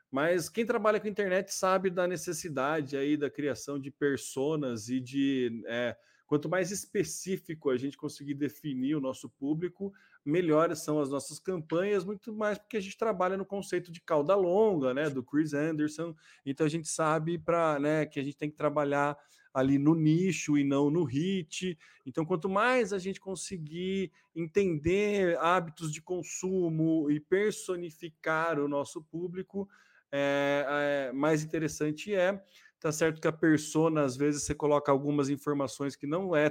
Mas 0.10 0.50
quem 0.50 0.66
trabalha 0.66 1.00
com 1.00 1.08
internet 1.08 1.54
sabe 1.54 1.90
da 1.90 2.08
necessidade 2.08 2.98
aí 2.98 3.16
da 3.16 3.30
criação 3.30 3.80
de 3.80 3.90
personas 3.90 4.90
e 4.90 5.00
de 5.00 5.64
é, 5.68 5.96
quanto 6.28 6.50
mais 6.50 6.72
específico 6.72 7.70
a 7.70 7.78
gente 7.78 7.98
conseguir 7.98 8.34
definir 8.34 8.96
o 8.96 9.02
nosso 9.02 9.30
público, 9.30 9.94
melhores 10.24 10.80
são 10.80 11.00
as 11.00 11.10
nossas 11.10 11.40
campanhas, 11.40 12.06
muito 12.06 12.34
mais 12.34 12.58
porque 12.58 12.78
a 12.78 12.82
gente 12.82 12.98
trabalha 12.98 13.38
no 13.38 13.46
conceito 13.46 13.92
de 13.92 14.02
cauda 14.02 14.36
longa, 14.36 14.94
né, 14.94 15.10
do 15.10 15.24
Chris 15.24 15.54
Anderson. 15.54 16.16
Então 16.46 16.66
a 16.66 16.70
gente 16.70 16.88
sabe 16.88 17.38
para, 17.38 17.80
né, 17.80 18.06
que 18.06 18.20
a 18.20 18.24
gente 18.24 18.38
tem 18.38 18.50
que 18.50 18.56
trabalhar 18.56 19.18
ali 19.54 19.78
no 19.78 19.94
nicho 19.94 20.58
e 20.58 20.64
não 20.64 20.90
no 20.90 21.04
hit. 21.04 21.78
Então, 22.06 22.26
quanto 22.26 22.50
mais 22.50 22.94
a 22.94 23.00
gente 23.00 23.20
conseguir 23.20 24.12
entender 24.36 25.38
hábitos 25.40 25.92
de 25.92 26.02
consumo 26.02 27.10
e 27.10 27.20
personificar 27.20 28.60
o 28.60 28.68
nosso 28.68 29.02
público, 29.02 29.68
é, 30.12 31.10
é, 31.10 31.14
mais 31.14 31.44
interessante 31.44 32.14
é. 32.14 32.44
Tá 32.80 32.92
certo 32.92 33.22
que 33.22 33.28
a 33.28 33.32
persona, 33.32 34.04
às 34.04 34.18
vezes, 34.18 34.44
você 34.44 34.56
coloca 34.56 34.92
algumas 34.92 35.30
informações 35.30 35.96
que 35.96 36.08
não 36.08 36.36
é 36.36 36.50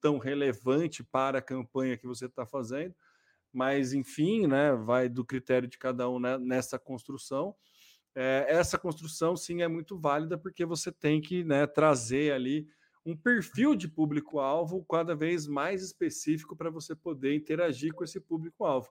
tão 0.00 0.16
relevante 0.18 1.02
para 1.02 1.38
a 1.38 1.42
campanha 1.42 1.96
que 1.96 2.06
você 2.06 2.26
está 2.26 2.46
fazendo, 2.46 2.94
mas 3.52 3.92
enfim, 3.92 4.46
né, 4.46 4.72
vai 4.74 5.08
do 5.08 5.24
critério 5.24 5.68
de 5.68 5.76
cada 5.76 6.08
um 6.08 6.20
né, 6.20 6.38
nessa 6.38 6.78
construção 6.78 7.54
é, 8.14 8.46
essa 8.48 8.78
construção 8.78 9.36
sim 9.36 9.62
é 9.62 9.68
muito 9.68 9.98
válida 9.98 10.36
porque 10.36 10.64
você 10.64 10.92
tem 10.92 11.20
que 11.20 11.44
né, 11.44 11.66
trazer 11.66 12.32
ali 12.32 12.68
um 13.04 13.16
perfil 13.16 13.74
de 13.74 13.88
público-alvo 13.88 14.84
cada 14.84 15.14
vez 15.14 15.46
mais 15.46 15.82
específico 15.82 16.54
para 16.54 16.70
você 16.70 16.94
poder 16.94 17.34
interagir 17.34 17.92
com 17.92 18.04
esse 18.04 18.20
público-alvo. 18.20 18.90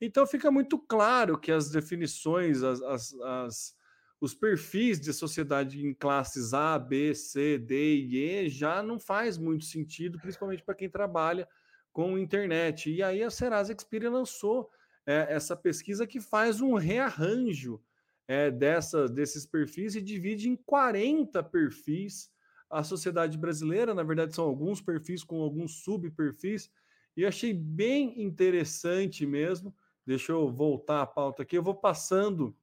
Então 0.00 0.26
fica 0.26 0.50
muito 0.50 0.78
claro 0.78 1.38
que 1.38 1.52
as 1.52 1.70
definições, 1.70 2.62
as, 2.62 2.80
as, 2.80 3.14
as 3.14 3.80
os 4.20 4.34
perfis 4.34 5.00
de 5.00 5.12
sociedade 5.14 5.84
em 5.84 5.94
classes 5.94 6.52
A, 6.52 6.78
B, 6.78 7.14
C, 7.14 7.58
D 7.58 7.96
e 7.96 8.18
E 8.18 8.48
já 8.50 8.82
não 8.82 9.00
faz 9.00 9.38
muito 9.38 9.64
sentido, 9.64 10.20
principalmente 10.20 10.62
para 10.62 10.74
quem 10.74 10.90
trabalha 10.90 11.48
com 11.90 12.18
internet. 12.18 12.90
E 12.90 13.02
aí 13.02 13.22
a 13.22 13.30
Serasa 13.30 13.72
Experian 13.72 14.10
lançou 14.10 14.70
é, 15.06 15.26
essa 15.30 15.56
pesquisa 15.56 16.06
que 16.06 16.20
faz 16.20 16.60
um 16.60 16.74
rearranjo 16.74 17.80
é, 18.30 18.48
dessa, 18.48 19.08
desses 19.08 19.44
perfis 19.44 19.96
e 19.96 20.00
divide 20.00 20.48
em 20.48 20.54
40 20.54 21.42
perfis 21.42 22.30
a 22.70 22.84
sociedade 22.84 23.36
brasileira. 23.36 23.92
Na 23.92 24.04
verdade, 24.04 24.36
são 24.36 24.44
alguns 24.44 24.80
perfis 24.80 25.24
com 25.24 25.42
alguns 25.42 25.82
subperfis. 25.82 26.70
E 27.16 27.26
achei 27.26 27.52
bem 27.52 28.22
interessante 28.22 29.26
mesmo. 29.26 29.74
Deixa 30.06 30.30
eu 30.30 30.48
voltar 30.48 31.02
a 31.02 31.06
pauta 31.06 31.42
aqui. 31.42 31.58
Eu 31.58 31.62
vou 31.64 31.74
passando 31.74 32.56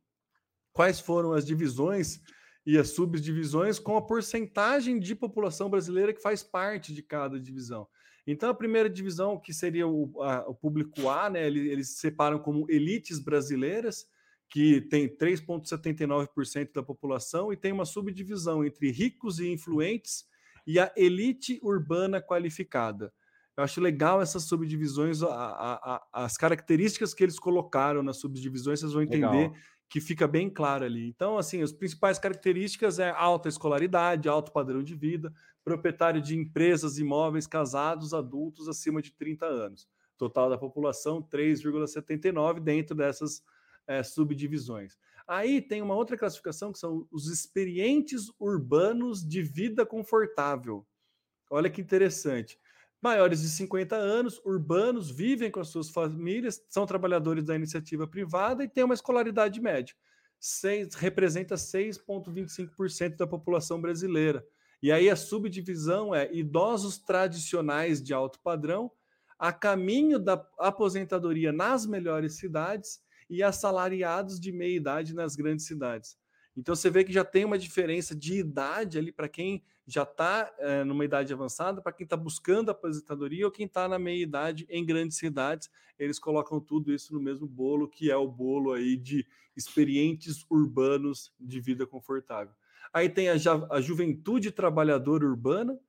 quais 0.72 1.02
foram 1.02 1.34
as 1.34 1.46
divisões 1.46 2.22
e 2.66 2.78
as 2.78 2.92
subdivisões 2.92 3.78
com 3.78 3.98
a 3.98 4.02
porcentagem 4.02 4.98
de 4.98 5.14
população 5.16 5.70
brasileira 5.70 6.14
que 6.14 6.22
faz 6.22 6.42
parte 6.42 6.94
de 6.94 7.04
cada 7.04 7.38
divisão. 7.38 7.86
Então, 8.26 8.50
a 8.50 8.56
primeira 8.56 8.90
divisão, 8.90 9.38
que 9.38 9.54
seria 9.54 9.86
o, 9.86 10.24
a, 10.24 10.48
o 10.48 10.56
público 10.56 11.10
A, 11.10 11.30
né, 11.30 11.46
eles, 11.46 11.70
eles 11.70 11.90
separam 11.98 12.40
como 12.40 12.66
elites 12.70 13.20
brasileiras, 13.20 14.08
que 14.50 14.82
tem 14.82 15.08
3,79% 15.08 16.74
da 16.74 16.84
população, 16.84 17.52
e 17.52 17.58
tem 17.58 17.72
uma 17.72 17.86
subdivisão 17.86 18.64
entre 18.64 18.92
ricos 18.92 19.40
e 19.40 19.52
influentes 19.52 20.26
e 20.66 20.80
a 20.80 20.92
elite 20.96 21.60
urbana 21.62 22.22
qualificada. 22.22 23.14
Eu 23.56 23.64
acho 23.64 23.82
legal 23.82 24.22
essas 24.22 24.44
subdivisões, 24.44 25.24
a, 25.24 25.28
a, 25.28 25.96
a, 25.96 26.26
as 26.26 26.38
características 26.38 27.14
que 27.14 27.24
eles 27.24 27.40
colocaram 27.40 28.04
nas 28.04 28.18
subdivisões, 28.18 28.80
vocês 28.80 28.94
vão 28.94 29.02
entender 29.02 29.50
legal 29.50 29.54
que 29.90 30.02
fica 30.02 30.28
bem 30.28 30.50
claro 30.50 30.84
ali. 30.86 31.08
Então, 31.08 31.38
assim, 31.38 31.62
as 31.62 31.72
principais 31.72 32.20
características 32.20 33.00
é 33.00 33.10
alta 33.10 33.48
escolaridade, 33.48 34.28
alto 34.28 34.52
padrão 34.52 34.84
de 34.84 34.94
vida, 34.96 35.34
proprietário 35.64 36.22
de 36.22 36.36
empresas, 36.36 36.98
imóveis, 36.98 37.48
casados, 37.48 38.14
adultos 38.14 38.68
acima 38.68 39.02
de 39.02 39.12
30 39.12 39.46
anos. 39.46 39.88
Total 40.18 40.50
da 40.50 40.58
população, 40.58 41.22
3,79 41.22 42.60
dentro 42.60 42.96
dessas 42.96 43.42
é, 43.88 44.04
subdivisões. 44.04 44.98
Aí 45.28 45.62
tem 45.62 45.82
uma 45.82 45.96
outra 45.96 46.18
classificação 46.18 46.72
que 46.72 46.80
são 46.80 47.08
os 47.12 47.28
experientes 47.28 48.32
urbanos 48.40 49.28
de 49.28 49.42
vida 49.42 49.86
confortável. 49.86 50.86
Olha 51.50 51.70
que 51.70 51.82
interessante 51.82 52.60
maiores 53.02 53.42
de 53.42 53.50
50 53.50 53.96
anos, 53.96 54.42
urbanos, 54.44 55.10
vivem 55.10 55.52
com 55.52 55.60
as 55.60 55.70
suas 55.70 55.90
famílias, 55.90 56.64
são 56.70 56.86
trabalhadores 56.86 57.44
da 57.44 57.56
iniciativa 57.56 58.08
privada 58.08 58.64
e 58.64 58.68
têm 58.68 58.84
uma 58.84 58.94
escolaridade 58.94 59.62
média. 59.62 59.96
Seis, 60.40 60.94
representa 60.94 61.56
6,25% 61.56 63.16
da 63.16 63.28
população 63.28 63.82
brasileira. 63.82 64.46
E 64.82 64.92
aí 64.92 65.10
a 65.10 65.16
subdivisão 65.16 66.14
é 66.14 66.32
idosos 66.32 66.98
tradicionais 67.00 68.02
de 68.02 68.14
alto 68.14 68.40
padrão, 68.44 68.92
a 69.40 69.52
caminho 69.52 70.20
da 70.20 70.44
aposentadoria 70.60 71.52
nas 71.52 71.86
melhores 71.86 72.38
cidades 72.38 73.00
e 73.30 73.44
assalariados 73.44 74.40
de 74.40 74.52
meia 74.52 74.76
idade 74.76 75.14
nas 75.14 75.36
grandes 75.36 75.66
cidades. 75.66 76.18
Então 76.56 76.76
você 76.76 76.90
vê 76.90 77.04
que 77.04 77.14
já 77.14 77.24
tem 77.24 77.46
uma 77.46 77.58
diferença 77.58 78.16
de 78.16 78.40
idade 78.40 78.98
ali 78.98 79.12
para 79.12 79.30
quem 79.30 79.64
já 79.86 80.04
está 80.04 80.52
é, 80.58 80.84
numa 80.84 81.06
idade 81.06 81.32
avançada, 81.32 81.82
para 81.82 81.94
quem 81.94 82.04
está 82.04 82.18
buscando 82.18 82.72
aposentadoria 82.72 83.46
ou 83.46 83.52
quem 83.52 83.66
está 83.66 83.88
na 83.88 84.00
meia 84.00 84.22
idade 84.22 84.66
em 84.70 84.86
grandes 84.86 85.18
cidades, 85.18 85.70
eles 85.98 86.20
colocam 86.20 86.60
tudo 86.60 86.92
isso 86.92 87.14
no 87.14 87.22
mesmo 87.22 87.48
bolo, 87.48 87.88
que 87.88 88.12
é 88.12 88.18
o 88.18 88.28
bolo 88.28 88.74
aí 88.74 88.98
de 88.98 89.26
experientes 89.56 90.46
urbanos 90.50 91.34
de 91.40 91.62
vida 91.62 91.86
confortável. 91.86 92.54
Aí 92.92 93.08
tem 93.08 93.30
a, 93.30 93.36
a 93.70 93.80
juventude 93.80 94.52
trabalhadora 94.52 95.26
urbana, 95.26 95.80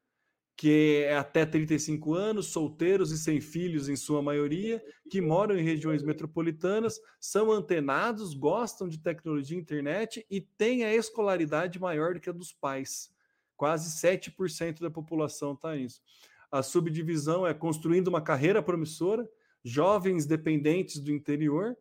que 0.59 1.05
é 1.05 1.17
até 1.17 1.47
35 1.47 2.15
anos, 2.15 2.47
solteiros 2.47 3.13
e 3.13 3.17
sem 3.17 3.41
filhos, 3.41 3.89
em 3.89 3.95
sua 3.95 4.21
maioria, 4.21 4.85
que 5.09 5.21
moram 5.21 5.57
em 5.57 5.63
regiões 5.63 6.03
metropolitanas, 6.03 7.01
são 7.21 7.53
antenados, 7.53 8.35
gostam 8.35 8.89
de 8.89 8.99
tecnologia 8.99 9.57
e 9.57 9.61
internet 9.61 10.27
e 10.29 10.41
têm 10.41 10.85
a 10.85 10.93
escolaridade 10.93 11.79
maior 11.79 12.15
do 12.15 12.21
que 12.21 12.29
a 12.29 12.33
dos 12.33 12.53
pais. 12.53 13.09
Quase 13.57 14.05
7% 14.05 14.81
da 14.81 14.91
população 14.91 15.53
está 15.53 15.77
nisso. 15.77 16.03
A 16.51 16.61
subdivisão 16.61 17.47
é 17.47 17.55
construindo 17.55 18.09
uma 18.09 18.21
carreira 18.21 18.61
promissora, 18.61 19.31
jovens 19.63 20.27
dependentes 20.27 20.99
do 20.99 21.13
interior 21.13 21.77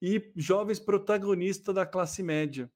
e 0.00 0.30
jovens 0.36 0.78
protagonistas 0.78 1.74
da 1.74 1.84
classe 1.84 2.22
média. 2.22 2.70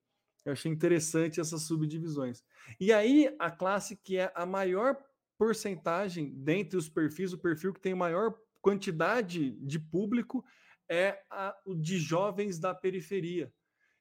Eu 0.44 0.54
achei 0.54 0.72
interessante 0.72 1.40
essas 1.40 1.62
subdivisões. 1.62 2.42
E 2.80 2.92
aí, 2.92 3.32
a 3.38 3.48
classe 3.48 3.94
que 3.94 4.16
é 4.16 4.32
a 4.34 4.44
maior 4.44 4.96
porcentagem 5.38 6.32
dentre 6.34 6.76
os 6.76 6.88
perfis, 6.88 7.32
o 7.32 7.38
perfil 7.38 7.72
que 7.72 7.80
tem 7.80 7.94
maior 7.94 8.34
quantidade 8.60 9.52
de 9.60 9.78
público 9.78 10.44
é 10.88 11.20
o 11.64 11.74
de 11.74 11.98
jovens 11.98 12.58
da 12.58 12.74
periferia. 12.74 13.52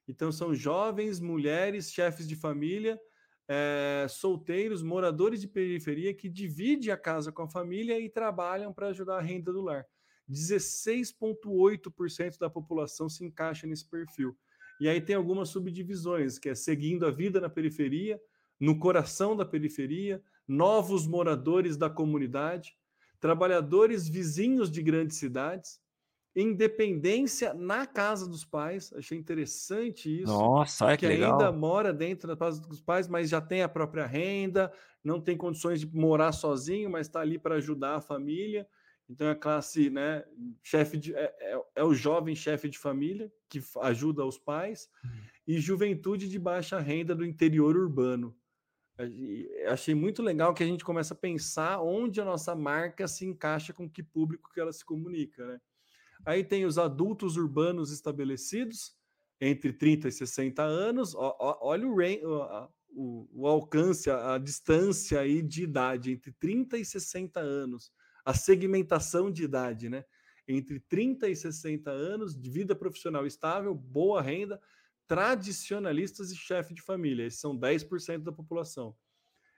Então, 0.08 0.30
são 0.30 0.54
jovens, 0.54 1.20
mulheres, 1.20 1.92
chefes 1.92 2.28
de 2.28 2.36
família, 2.36 3.00
é, 3.48 4.06
solteiros, 4.08 4.82
moradores 4.82 5.40
de 5.40 5.48
periferia 5.48 6.14
que 6.14 6.28
dividem 6.28 6.90
a 6.90 6.96
casa 6.96 7.32
com 7.32 7.42
a 7.42 7.48
família 7.48 7.98
e 7.98 8.08
trabalham 8.08 8.72
para 8.72 8.86
ajudar 8.88 9.18
a 9.18 9.22
renda 9.22 9.52
do 9.52 9.62
lar. 9.62 9.84
16,8% 10.28 12.38
da 12.38 12.50
população 12.50 13.08
se 13.08 13.24
encaixa 13.24 13.66
nesse 13.66 13.88
perfil. 13.88 14.36
E 14.80 14.88
aí 14.88 15.00
tem 15.00 15.16
algumas 15.16 15.48
subdivisões, 15.48 16.38
que 16.38 16.48
é 16.48 16.54
seguindo 16.54 17.06
a 17.06 17.10
vida 17.10 17.40
na 17.40 17.48
periferia, 17.48 18.20
no 18.58 18.78
coração 18.78 19.36
da 19.36 19.44
periferia, 19.44 20.22
novos 20.46 21.06
moradores 21.06 21.76
da 21.76 21.90
comunidade, 21.90 22.76
trabalhadores 23.20 24.08
vizinhos 24.08 24.70
de 24.70 24.82
grandes 24.82 25.16
cidades, 25.16 25.80
independência 26.34 27.54
na 27.54 27.86
casa 27.86 28.28
dos 28.28 28.44
pais. 28.44 28.92
Achei 28.94 29.16
interessante 29.16 30.22
isso. 30.22 30.32
Nossa, 30.32 30.96
que, 30.96 31.06
que 31.06 31.12
ainda 31.12 31.50
mora 31.50 31.92
dentro 31.92 32.28
da 32.28 32.36
casa 32.36 32.60
dos 32.60 32.80
pais, 32.80 33.08
mas 33.08 33.30
já 33.30 33.40
tem 33.40 33.62
a 33.62 33.68
própria 33.68 34.06
renda, 34.06 34.70
não 35.02 35.20
tem 35.20 35.36
condições 35.36 35.80
de 35.80 35.86
morar 35.86 36.32
sozinho, 36.32 36.90
mas 36.90 37.06
está 37.06 37.20
ali 37.20 37.38
para 37.38 37.54
ajudar 37.56 37.96
a 37.96 38.00
família. 38.00 38.68
Então 39.08 39.28
é 39.28 39.30
a 39.30 39.36
classe, 39.36 39.88
né, 39.88 40.24
chefe 40.62 40.96
de 40.98 41.14
é, 41.14 41.32
é, 41.40 41.62
é 41.76 41.84
o 41.84 41.94
jovem 41.94 42.34
chefe 42.34 42.68
de 42.68 42.76
família 42.76 43.32
que 43.48 43.62
ajuda 43.82 44.24
os 44.24 44.36
pais 44.36 44.88
uhum. 45.04 45.10
e 45.46 45.60
juventude 45.60 46.28
de 46.28 46.38
baixa 46.38 46.80
renda 46.80 47.14
do 47.14 47.24
interior 47.24 47.76
urbano. 47.76 48.36
Achei 49.68 49.94
muito 49.94 50.22
legal 50.22 50.54
que 50.54 50.62
a 50.62 50.66
gente 50.66 50.84
começa 50.84 51.12
a 51.12 51.16
pensar 51.16 51.80
onde 51.80 52.20
a 52.20 52.24
nossa 52.24 52.54
marca 52.54 53.06
se 53.06 53.26
encaixa 53.26 53.72
com 53.72 53.88
que 53.88 54.02
público 54.02 54.50
que 54.52 54.60
ela 54.60 54.72
se 54.72 54.84
comunica, 54.84 55.46
né? 55.46 55.60
Aí 56.24 56.42
tem 56.42 56.64
os 56.64 56.78
adultos 56.78 57.36
urbanos 57.36 57.92
estabelecidos 57.92 58.96
entre 59.40 59.72
30 59.72 60.08
e 60.08 60.12
60 60.12 60.62
anos. 60.62 61.14
Olha 61.14 61.86
o, 61.86 62.70
o, 62.88 63.28
o 63.32 63.46
alcance, 63.46 64.10
a, 64.10 64.34
a 64.34 64.38
distância 64.38 65.20
aí 65.20 65.42
de 65.42 65.62
idade 65.62 66.10
entre 66.10 66.32
30 66.32 66.78
e 66.78 66.84
60 66.84 67.38
anos, 67.38 67.92
a 68.24 68.32
segmentação 68.32 69.30
de 69.30 69.44
idade, 69.44 69.88
né? 69.88 70.04
Entre 70.48 70.80
30 70.80 71.28
e 71.28 71.36
60 71.36 71.90
anos, 71.90 72.38
de 72.40 72.48
vida 72.48 72.74
profissional 72.74 73.26
estável, 73.26 73.74
boa 73.74 74.22
renda, 74.22 74.60
tradicionalistas 75.06 76.30
e 76.30 76.36
chefe 76.36 76.74
de 76.74 76.82
família. 76.82 77.24
Esses 77.24 77.40
são 77.40 77.56
10% 77.56 78.22
da 78.22 78.32
população. 78.32 78.94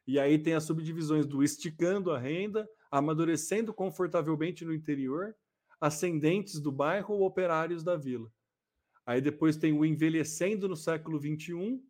E 0.06 0.18
aí 0.18 0.38
tem 0.38 0.54
as 0.54 0.64
subdivisões 0.64 1.26
do 1.26 1.42
esticando 1.42 2.10
a 2.10 2.18
renda, 2.18 2.68
amadurecendo 2.90 3.74
confortavelmente 3.74 4.64
no 4.64 4.72
interior, 4.72 5.34
ascendentes 5.80 6.60
do 6.60 6.72
bairro 6.72 7.14
ou 7.14 7.26
operários 7.26 7.84
da 7.84 7.96
vila. 7.96 8.30
Aí 9.04 9.20
depois 9.20 9.56
tem 9.56 9.72
o 9.72 9.84
envelhecendo 9.84 10.68
no 10.68 10.76
século 10.76 11.18
XXI, 11.18 11.80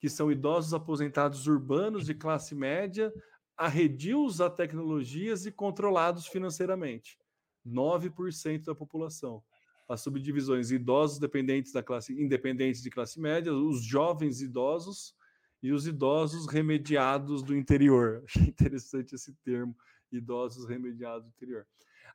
que 0.00 0.08
são 0.08 0.30
idosos 0.30 0.74
aposentados 0.74 1.46
urbanos 1.46 2.06
de 2.06 2.14
classe 2.14 2.54
média, 2.54 3.12
arredios 3.56 4.40
a 4.40 4.50
tecnologias 4.50 5.46
e 5.46 5.52
controlados 5.52 6.26
financeiramente. 6.26 7.18
9% 7.66 8.64
da 8.64 8.74
população 8.74 9.42
as 9.88 10.00
subdivisões 10.00 10.70
idosos 10.70 11.18
dependentes 11.18 11.72
da 11.72 11.82
classe 11.82 12.12
independentes 12.12 12.82
de 12.82 12.90
classe 12.90 13.20
média, 13.20 13.52
os 13.52 13.82
jovens 13.84 14.40
idosos 14.40 15.14
e 15.62 15.72
os 15.72 15.86
idosos 15.86 16.46
remediados 16.46 17.42
do 17.42 17.56
interior. 17.56 18.22
Achei 18.28 18.44
interessante 18.44 19.14
esse 19.14 19.32
termo, 19.44 19.76
idosos 20.10 20.68
remediados 20.68 21.24
do 21.24 21.30
interior. 21.30 21.66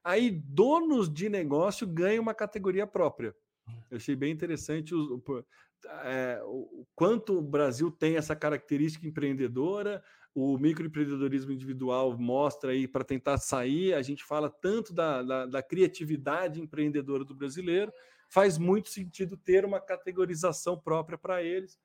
Aí 0.03 0.31
donos 0.31 1.11
de 1.11 1.29
negócio 1.29 1.85
ganham 1.85 2.21
uma 2.21 2.33
categoria 2.33 2.87
própria. 2.87 3.35
Eu 3.91 3.97
achei 3.97 4.15
bem 4.15 4.31
interessante 4.31 4.95
o, 4.95 5.21
é, 6.03 6.41
o 6.43 6.87
quanto 6.95 7.37
o 7.37 7.41
Brasil 7.41 7.91
tem 7.91 8.15
essa 8.15 8.35
característica 8.35 9.05
empreendedora, 9.05 10.03
o 10.39 10.57
microempreendedorismo 10.57 11.51
individual 11.51 12.17
mostra 12.17 12.71
aí 12.71 12.87
para 12.87 13.03
tentar 13.03 13.37
sair. 13.37 13.93
A 13.93 14.01
gente 14.01 14.23
fala 14.23 14.49
tanto 14.49 14.93
da, 14.93 15.21
da, 15.21 15.45
da, 15.45 15.63
criatividade 15.63 16.61
empreendedora 16.61 17.25
do 17.25 17.35
brasileiro, 17.35 17.91
faz 18.27 18.57
muito 18.57 18.89
sentido 18.89 19.35
ter 19.35 19.65
uma 19.65 19.79
categorização 19.79 20.77
própria 20.77 21.17
para 21.17 21.43
eles. 21.43 21.79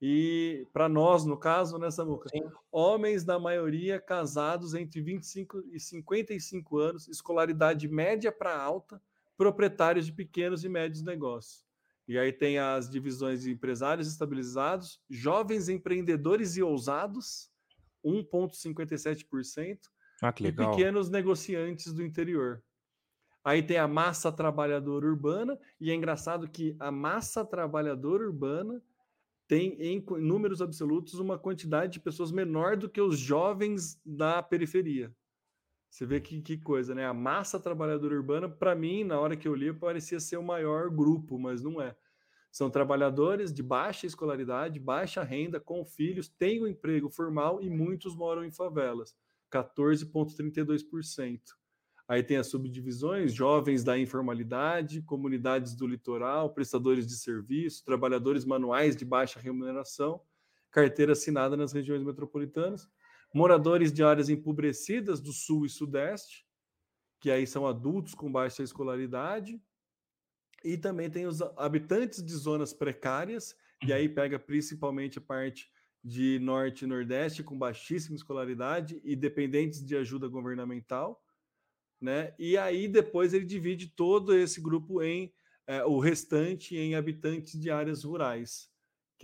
E 0.00 0.66
para 0.72 0.88
nós, 0.88 1.24
no 1.24 1.36
caso, 1.36 1.78
né, 1.78 1.90
Samuca? 1.90 2.28
Sim. 2.28 2.42
Homens, 2.70 3.24
na 3.24 3.38
maioria, 3.38 4.00
casados 4.00 4.74
entre 4.74 5.00
25 5.00 5.64
e 5.72 5.80
55 5.80 6.78
anos, 6.78 7.08
escolaridade 7.08 7.88
média 7.88 8.30
para 8.30 8.56
alta, 8.60 9.00
proprietários 9.36 10.06
de 10.06 10.12
pequenos 10.12 10.64
e 10.64 10.68
médios 10.68 11.02
negócios. 11.02 11.64
E 12.06 12.18
aí 12.18 12.32
tem 12.32 12.58
as 12.58 12.90
divisões 12.90 13.42
de 13.42 13.52
empresários 13.52 14.06
estabilizados, 14.06 15.00
jovens 15.08 15.70
empreendedores 15.70 16.56
e 16.56 16.62
ousados, 16.62 17.50
1,57%, 18.04 19.78
ah, 20.22 20.34
e 20.40 20.52
pequenos 20.52 21.10
negociantes 21.10 21.92
do 21.92 22.04
interior. 22.04 22.62
Aí 23.44 23.62
tem 23.62 23.76
a 23.76 23.86
massa 23.86 24.32
trabalhadora 24.32 25.06
urbana, 25.06 25.58
e 25.80 25.90
é 25.90 25.94
engraçado 25.94 26.48
que 26.48 26.76
a 26.80 26.90
massa 26.90 27.44
trabalhadora 27.44 28.24
urbana 28.24 28.82
tem, 29.46 29.76
em 29.80 30.02
números 30.20 30.62
absolutos, 30.62 31.14
uma 31.14 31.38
quantidade 31.38 31.92
de 31.92 32.00
pessoas 32.00 32.32
menor 32.32 32.76
do 32.76 32.88
que 32.88 33.00
os 33.00 33.18
jovens 33.18 34.00
da 34.04 34.42
periferia. 34.42 35.14
Você 35.90 36.06
vê 36.06 36.20
que, 36.20 36.40
que 36.40 36.56
coisa, 36.56 36.94
né? 36.94 37.06
A 37.06 37.14
massa 37.14 37.60
trabalhadora 37.60 38.16
urbana, 38.16 38.48
para 38.48 38.74
mim, 38.74 39.04
na 39.04 39.20
hora 39.20 39.36
que 39.36 39.46
eu 39.46 39.54
li, 39.54 39.72
parecia 39.72 40.18
ser 40.18 40.38
o 40.38 40.42
maior 40.42 40.90
grupo, 40.90 41.38
mas 41.38 41.62
não 41.62 41.80
é. 41.80 41.94
São 42.54 42.70
trabalhadores 42.70 43.52
de 43.52 43.64
baixa 43.64 44.06
escolaridade, 44.06 44.78
baixa 44.78 45.24
renda, 45.24 45.58
com 45.58 45.84
filhos, 45.84 46.28
têm 46.28 46.62
um 46.62 46.68
emprego 46.68 47.10
formal 47.10 47.60
e 47.60 47.68
muitos 47.68 48.14
moram 48.14 48.44
em 48.44 48.52
favelas, 48.52 49.12
14,32%. 49.50 51.40
Aí 52.06 52.22
tem 52.22 52.36
as 52.36 52.46
subdivisões: 52.46 53.34
jovens 53.34 53.82
da 53.82 53.98
informalidade, 53.98 55.02
comunidades 55.02 55.74
do 55.74 55.84
litoral, 55.84 56.54
prestadores 56.54 57.08
de 57.08 57.16
serviço, 57.16 57.84
trabalhadores 57.84 58.44
manuais 58.44 58.94
de 58.94 59.04
baixa 59.04 59.40
remuneração, 59.40 60.20
carteira 60.70 61.10
assinada 61.10 61.56
nas 61.56 61.72
regiões 61.72 62.04
metropolitanas 62.04 62.88
moradores 63.34 63.92
de 63.92 64.04
áreas 64.04 64.28
empobrecidas 64.28 65.20
do 65.20 65.32
sul 65.32 65.66
e 65.66 65.68
sudeste, 65.68 66.46
que 67.18 67.32
aí 67.32 67.48
são 67.48 67.66
adultos 67.66 68.14
com 68.14 68.30
baixa 68.30 68.62
escolaridade, 68.62 69.60
e 70.64 70.78
também 70.78 71.10
tem 71.10 71.26
os 71.26 71.42
habitantes 71.56 72.24
de 72.24 72.32
zonas 72.32 72.72
precárias, 72.72 73.54
e 73.86 73.92
aí 73.92 74.08
pega 74.08 74.38
principalmente 74.38 75.18
a 75.18 75.20
parte 75.20 75.70
de 76.02 76.38
norte 76.40 76.84
e 76.84 76.88
nordeste 76.88 77.42
com 77.42 77.58
baixíssima 77.58 78.16
escolaridade 78.16 79.00
e 79.04 79.14
dependentes 79.14 79.84
de 79.84 79.96
ajuda 79.96 80.26
governamental, 80.26 81.22
né? 82.00 82.34
E 82.38 82.56
aí 82.56 82.88
depois 82.88 83.32
ele 83.32 83.44
divide 83.44 83.88
todo 83.88 84.36
esse 84.36 84.60
grupo 84.60 85.02
em 85.02 85.32
é, 85.66 85.84
o 85.84 85.98
restante 85.98 86.76
em 86.76 86.94
habitantes 86.94 87.58
de 87.58 87.70
áreas 87.70 88.04
rurais 88.04 88.72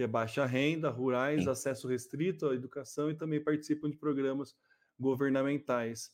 que 0.01 0.05
é 0.05 0.07
baixa 0.07 0.47
renda, 0.47 0.89
rurais, 0.89 1.47
acesso 1.47 1.89
restrito 1.89 2.49
à 2.49 2.55
educação 2.55 3.11
e 3.11 3.15
também 3.15 3.39
participam 3.39 3.91
de 3.91 3.99
programas 3.99 4.57
governamentais. 4.99 6.11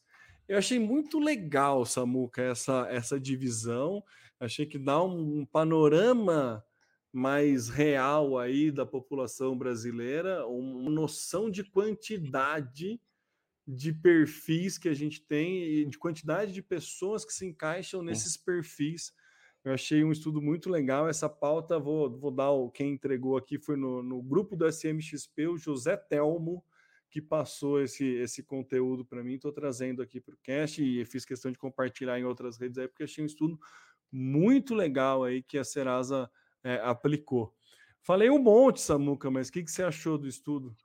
Eu 0.48 0.58
achei 0.58 0.78
muito 0.78 1.18
legal, 1.18 1.84
Samuca, 1.84 2.42
essa, 2.42 2.86
essa 2.88 3.18
divisão. 3.18 4.02
Achei 4.38 4.66
que 4.66 4.78
dá 4.78 5.02
um, 5.02 5.40
um 5.40 5.46
panorama 5.46 6.64
mais 7.12 7.68
real 7.68 8.38
aí 8.38 8.70
da 8.70 8.84
população 8.84 9.56
brasileira, 9.56 10.46
uma 10.46 10.90
noção 10.90 11.50
de 11.50 11.64
quantidade 11.64 13.00
de 13.66 13.92
perfis 13.92 14.78
que 14.78 14.88
a 14.88 14.94
gente 14.94 15.20
tem 15.20 15.64
e 15.64 15.86
de 15.86 15.98
quantidade 15.98 16.52
de 16.52 16.62
pessoas 16.62 17.24
que 17.24 17.32
se 17.32 17.46
encaixam 17.46 18.02
nesses 18.02 18.36
perfis 18.36 19.12
eu 19.66 19.72
achei 19.72 20.04
um 20.04 20.12
estudo 20.12 20.40
muito 20.40 20.70
legal. 20.70 21.08
Essa 21.08 21.28
pauta, 21.28 21.76
vou, 21.76 22.08
vou 22.08 22.30
dar 22.30 22.52
o 22.52 22.70
quem 22.70 22.92
entregou 22.92 23.36
aqui 23.36 23.58
foi 23.58 23.76
no, 23.76 24.00
no 24.00 24.22
grupo 24.22 24.54
do 24.54 24.64
SMXP, 24.64 25.48
o 25.48 25.58
José 25.58 25.96
Telmo, 25.96 26.64
que 27.10 27.20
passou 27.20 27.80
esse, 27.80 28.04
esse 28.04 28.42
conteúdo 28.42 29.04
para 29.04 29.22
mim. 29.22 29.34
Estou 29.34 29.52
trazendo 29.52 30.02
aqui 30.02 30.20
para 30.20 30.34
o 30.34 30.38
cast 30.42 30.82
e 30.82 31.04
fiz 31.04 31.24
questão 31.24 31.50
de 31.50 31.58
compartilhar 31.58 32.18
em 32.18 32.24
outras 32.24 32.58
redes 32.58 32.78
aí, 32.78 32.88
porque 32.88 33.04
achei 33.04 33.22
um 33.22 33.26
estudo 33.26 33.58
muito 34.10 34.74
legal 34.74 35.24
aí 35.24 35.42
que 35.42 35.58
a 35.58 35.64
Serasa 35.64 36.30
é, 36.62 36.76
aplicou. 36.82 37.54
Falei 38.02 38.30
um 38.30 38.38
monte, 38.38 38.80
Samuca, 38.80 39.30
mas 39.30 39.48
o 39.48 39.52
que, 39.52 39.64
que 39.64 39.70
você 39.70 39.82
achou 39.82 40.16
do 40.16 40.28
estudo? 40.28 40.76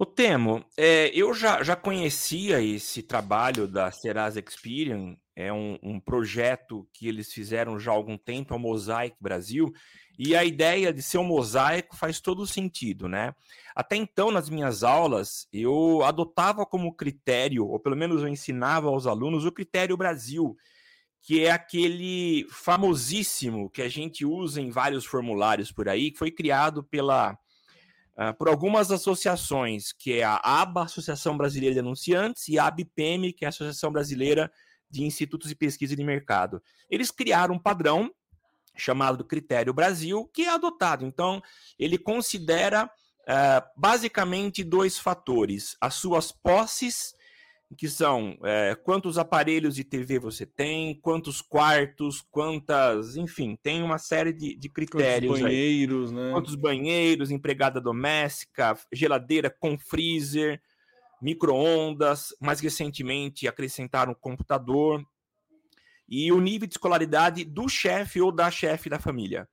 O 0.00 0.06
Temo, 0.06 0.64
é, 0.76 1.10
eu 1.12 1.34
já, 1.34 1.60
já 1.60 1.74
conhecia 1.74 2.62
esse 2.62 3.02
trabalho 3.02 3.66
da 3.66 3.90
Serasa 3.90 4.38
Experian 4.38 5.16
é 5.34 5.52
um, 5.52 5.76
um, 5.82 5.98
projeto 5.98 6.88
que 6.92 7.08
eles 7.08 7.32
fizeram 7.32 7.80
já 7.80 7.90
há 7.90 7.94
algum 7.94 8.16
tempo, 8.16 8.54
é 8.54 8.56
o 8.56 8.60
Mosaic 8.60 9.16
Brasil, 9.20 9.72
e 10.16 10.36
a 10.36 10.44
ideia 10.44 10.92
de 10.92 11.02
ser 11.02 11.18
um 11.18 11.24
mosaico 11.24 11.96
faz 11.96 12.20
todo 12.20 12.46
sentido, 12.46 13.08
né? 13.08 13.34
Até 13.74 13.96
então, 13.96 14.30
nas 14.30 14.48
minhas 14.48 14.84
aulas, 14.84 15.48
eu 15.52 16.04
adotava 16.04 16.64
como 16.64 16.94
critério, 16.94 17.66
ou 17.66 17.80
pelo 17.80 17.96
menos 17.96 18.22
eu 18.22 18.28
ensinava 18.28 18.88
aos 18.88 19.04
alunos, 19.04 19.44
o 19.44 19.52
critério 19.52 19.96
Brasil, 19.96 20.56
que 21.22 21.44
é 21.44 21.50
aquele 21.50 22.46
famosíssimo 22.50 23.68
que 23.68 23.82
a 23.82 23.88
gente 23.88 24.24
usa 24.24 24.60
em 24.60 24.70
vários 24.70 25.04
formulários 25.04 25.72
por 25.72 25.88
aí, 25.88 26.12
que 26.12 26.18
foi 26.18 26.30
criado 26.30 26.84
pela 26.84 27.36
Uh, 28.18 28.34
por 28.36 28.48
algumas 28.48 28.90
associações, 28.90 29.92
que 29.92 30.14
é 30.14 30.24
a 30.24 30.40
ABA, 30.42 30.82
Associação 30.82 31.36
Brasileira 31.36 31.74
de 31.74 31.80
Anunciantes, 31.80 32.48
e 32.48 32.58
a 32.58 32.66
ABPM, 32.66 33.32
que 33.32 33.44
é 33.44 33.46
a 33.46 33.50
Associação 33.50 33.92
Brasileira 33.92 34.50
de 34.90 35.04
institutos 35.04 35.48
de 35.48 35.54
pesquisa 35.54 35.94
de 35.94 36.02
mercado. 36.02 36.60
Eles 36.90 37.10
criaram 37.10 37.54
um 37.54 37.58
padrão 37.58 38.10
chamado 38.76 39.24
Critério 39.24 39.72
Brasil, 39.72 40.28
que 40.32 40.42
é 40.42 40.50
adotado. 40.50 41.04
Então, 41.04 41.42
ele 41.78 41.98
considera 41.98 42.86
uh, 42.86 43.80
basicamente 43.80 44.64
dois 44.64 44.98
fatores: 44.98 45.76
as 45.80 45.94
suas 45.94 46.32
posses, 46.32 47.14
que 47.76 47.88
são 47.88 48.38
é, 48.44 48.74
quantos 48.74 49.18
aparelhos 49.18 49.74
de 49.74 49.84
TV 49.84 50.18
você 50.18 50.46
tem, 50.46 50.98
quantos 51.00 51.42
quartos, 51.42 52.22
quantas, 52.30 53.16
enfim, 53.16 53.58
tem 53.62 53.82
uma 53.82 53.98
série 53.98 54.32
de, 54.32 54.56
de 54.56 54.68
critérios. 54.68 55.32
Quantos 55.32 55.42
banheiros, 55.42 56.10
aí. 56.10 56.16
né? 56.16 56.32
Quantos 56.32 56.54
banheiros, 56.54 57.30
empregada 57.30 57.80
doméstica, 57.80 58.74
geladeira 58.92 59.50
com 59.50 59.78
freezer, 59.78 60.60
microondas, 61.20 62.28
mais 62.40 62.60
recentemente 62.60 63.46
acrescentaram 63.46 64.14
computador 64.14 65.04
e 66.08 66.32
o 66.32 66.40
nível 66.40 66.66
de 66.66 66.74
escolaridade 66.74 67.44
do 67.44 67.68
chefe 67.68 68.20
ou 68.20 68.32
da 68.32 68.50
chefe 68.50 68.88
da 68.88 68.98
família. 68.98 69.46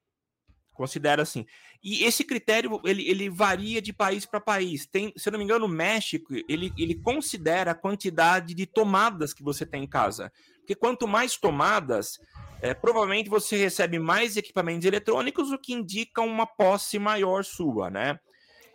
Considera 0.76 1.22
assim. 1.22 1.46
E 1.84 2.04
esse 2.04 2.24
critério 2.24 2.80
ele, 2.84 3.08
ele 3.10 3.30
varia 3.30 3.82
de 3.82 3.94
país 3.94 4.26
para 4.26 4.40
país. 4.40 4.86
Tem, 4.86 5.14
se 5.16 5.28
eu 5.28 5.32
não 5.32 5.40
me 5.40 5.46
engano, 5.46 5.66
o 5.66 5.70
México 5.70 6.34
ele, 6.48 6.72
ele 6.78 6.96
considera 6.96 7.72
a 7.72 7.76
quantidade 7.76 8.54
de 8.54 8.66
tomadas 8.66 9.34
que 9.34 9.42
você 9.42 9.66
tem 9.66 9.84
em 9.84 9.88
casa. 9.88 10.32
Porque 10.60 10.76
quanto 10.76 11.08
mais 11.08 11.38
tomadas, 11.38 12.20
é, 12.62 12.74
provavelmente 12.74 13.30
você 13.30 13.56
recebe 13.56 14.00
mais 14.00 14.36
equipamentos 14.36 14.86
eletrônicos, 14.86 15.52
o 15.52 15.58
que 15.58 15.74
indica 15.74 16.22
uma 16.22 16.46
posse 16.46 17.00
maior 17.00 17.44
sua, 17.44 17.90
né? 17.90 18.20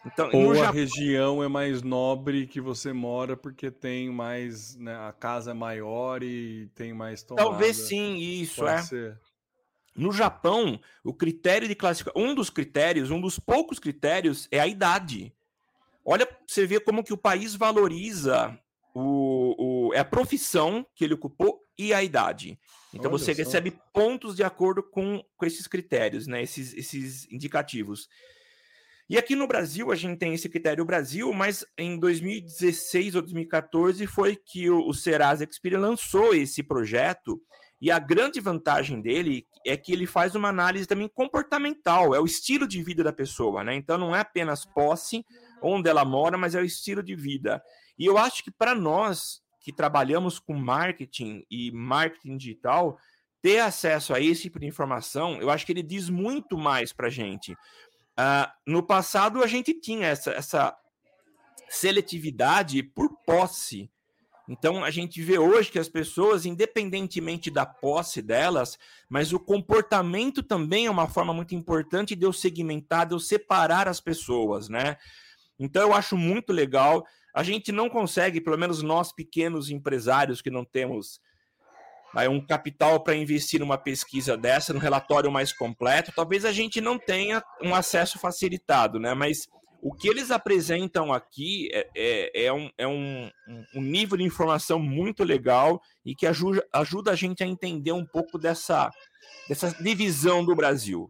Então, 0.06 0.30
Ou 0.32 0.52
a 0.52 0.54
Japão... 0.54 0.72
região 0.72 1.44
é 1.44 1.48
mais 1.48 1.82
nobre 1.82 2.46
que 2.46 2.60
você 2.60 2.92
mora 2.92 3.36
porque 3.36 3.70
tem 3.70 4.08
mais, 4.08 4.74
né, 4.76 4.96
a 4.96 5.12
casa 5.12 5.50
é 5.50 5.54
maior 5.54 6.22
e 6.22 6.70
tem 6.74 6.94
mais 6.94 7.22
tomada. 7.22 7.46
Talvez 7.46 7.76
sim, 7.76 8.16
isso 8.16 8.62
Pode 8.62 8.72
é. 8.72 8.82
Ser. 8.82 9.20
No 9.94 10.12
Japão, 10.12 10.80
o 11.04 11.12
critério 11.12 11.66
de 11.66 11.74
classificação, 11.74 12.22
um 12.22 12.34
dos 12.34 12.48
critérios, 12.48 13.10
um 13.10 13.20
dos 13.20 13.38
poucos 13.38 13.78
critérios 13.78 14.48
é 14.50 14.60
a 14.60 14.66
idade. 14.66 15.34
Olha, 16.04 16.28
você 16.46 16.66
vê 16.66 16.80
como 16.80 17.04
que 17.04 17.12
o 17.12 17.18
país 17.18 17.54
valoriza 17.54 18.58
o, 18.94 19.88
o 19.88 19.94
é 19.94 19.98
a 19.98 20.04
profissão 20.04 20.86
que 20.94 21.04
ele 21.04 21.14
ocupou 21.14 21.60
e 21.78 21.92
a 21.92 22.02
idade. 22.02 22.58
Então 22.92 23.10
Olha 23.10 23.18
você 23.18 23.34
só. 23.34 23.42
recebe 23.42 23.78
pontos 23.92 24.36
de 24.36 24.42
acordo 24.42 24.82
com, 24.82 25.22
com 25.36 25.46
esses 25.46 25.66
critérios, 25.66 26.26
né? 26.26 26.42
Esses, 26.42 26.74
esses 26.74 27.30
indicativos. 27.30 28.08
E 29.08 29.18
aqui 29.18 29.34
no 29.34 29.48
Brasil, 29.48 29.90
a 29.90 29.96
gente 29.96 30.18
tem 30.18 30.34
esse 30.34 30.48
critério 30.48 30.84
Brasil, 30.84 31.32
mas 31.32 31.64
em 31.76 31.98
2016 31.98 33.16
ou 33.16 33.22
2014 33.22 34.06
foi 34.06 34.36
que 34.36 34.70
o, 34.70 34.86
o 34.86 34.94
Serasa 34.94 35.42
Experian 35.42 35.80
lançou 35.80 36.32
esse 36.32 36.62
projeto. 36.62 37.40
E 37.80 37.90
a 37.90 37.98
grande 37.98 38.40
vantagem 38.40 39.00
dele 39.00 39.46
é 39.66 39.76
que 39.76 39.92
ele 39.92 40.06
faz 40.06 40.34
uma 40.34 40.48
análise 40.48 40.86
também 40.86 41.08
comportamental, 41.08 42.14
é 42.14 42.20
o 42.20 42.26
estilo 42.26 42.66
de 42.66 42.82
vida 42.82 43.02
da 43.02 43.12
pessoa, 43.12 43.64
né? 43.64 43.74
Então 43.74 43.96
não 43.96 44.14
é 44.14 44.20
apenas 44.20 44.64
posse, 44.66 45.24
onde 45.62 45.88
ela 45.88 46.04
mora, 46.04 46.36
mas 46.36 46.54
é 46.54 46.60
o 46.60 46.64
estilo 46.64 47.02
de 47.02 47.14
vida. 47.14 47.62
E 47.98 48.04
eu 48.04 48.18
acho 48.18 48.42
que 48.44 48.50
para 48.50 48.74
nós 48.74 49.42
que 49.60 49.72
trabalhamos 49.72 50.38
com 50.38 50.54
marketing 50.54 51.44
e 51.50 51.70
marketing 51.70 52.36
digital, 52.36 52.98
ter 53.42 53.60
acesso 53.60 54.14
a 54.14 54.20
esse 54.20 54.42
tipo 54.42 54.58
de 54.58 54.66
informação, 54.66 55.40
eu 55.40 55.50
acho 55.50 55.64
que 55.64 55.72
ele 55.72 55.82
diz 55.82 56.08
muito 56.08 56.58
mais 56.58 56.92
para 56.92 57.10
gente. 57.10 57.52
Uh, 57.52 58.50
no 58.66 58.82
passado, 58.82 59.42
a 59.42 59.46
gente 59.46 59.72
tinha 59.74 60.06
essa, 60.08 60.30
essa 60.32 60.76
seletividade 61.68 62.82
por 62.82 63.10
posse. 63.24 63.90
Então 64.50 64.82
a 64.82 64.90
gente 64.90 65.22
vê 65.22 65.38
hoje 65.38 65.70
que 65.70 65.78
as 65.78 65.88
pessoas, 65.88 66.44
independentemente 66.44 67.52
da 67.52 67.64
posse 67.64 68.20
delas, 68.20 68.76
mas 69.08 69.32
o 69.32 69.38
comportamento 69.38 70.42
também 70.42 70.86
é 70.86 70.90
uma 70.90 71.06
forma 71.06 71.32
muito 71.32 71.54
importante 71.54 72.16
de 72.16 72.26
eu 72.26 72.32
segmentar, 72.32 73.06
de 73.06 73.14
eu 73.14 73.20
separar 73.20 73.86
as 73.86 74.00
pessoas, 74.00 74.68
né? 74.68 74.96
Então 75.56 75.80
eu 75.82 75.94
acho 75.94 76.16
muito 76.16 76.52
legal. 76.52 77.06
A 77.32 77.44
gente 77.44 77.70
não 77.70 77.88
consegue, 77.88 78.40
pelo 78.40 78.58
menos 78.58 78.82
nós 78.82 79.12
pequenos 79.12 79.70
empresários 79.70 80.42
que 80.42 80.50
não 80.50 80.64
temos 80.64 81.20
aí, 82.12 82.26
um 82.26 82.44
capital 82.44 82.98
para 82.98 83.14
investir 83.14 83.60
numa 83.60 83.78
pesquisa 83.78 84.36
dessa, 84.36 84.72
num 84.72 84.80
relatório 84.80 85.30
mais 85.30 85.52
completo, 85.52 86.10
talvez 86.10 86.44
a 86.44 86.50
gente 86.50 86.80
não 86.80 86.98
tenha 86.98 87.40
um 87.62 87.72
acesso 87.72 88.18
facilitado, 88.18 88.98
né? 88.98 89.14
Mas 89.14 89.48
o 89.82 89.94
que 89.94 90.08
eles 90.08 90.30
apresentam 90.30 91.12
aqui 91.12 91.68
é, 91.72 91.88
é, 91.96 92.44
é, 92.46 92.52
um, 92.52 92.70
é 92.76 92.86
um, 92.86 93.30
um, 93.74 93.80
nível 93.80 94.16
de 94.16 94.24
informação 94.24 94.78
muito 94.78 95.24
legal 95.24 95.80
e 96.04 96.14
que 96.14 96.26
ajuda, 96.26 96.64
ajuda 96.72 97.12
a 97.12 97.14
gente 97.14 97.42
a 97.42 97.46
entender 97.46 97.92
um 97.92 98.04
pouco 98.04 98.38
dessa, 98.38 98.90
dessa 99.48 99.70
divisão 99.82 100.44
do 100.44 100.54
Brasil. 100.54 101.08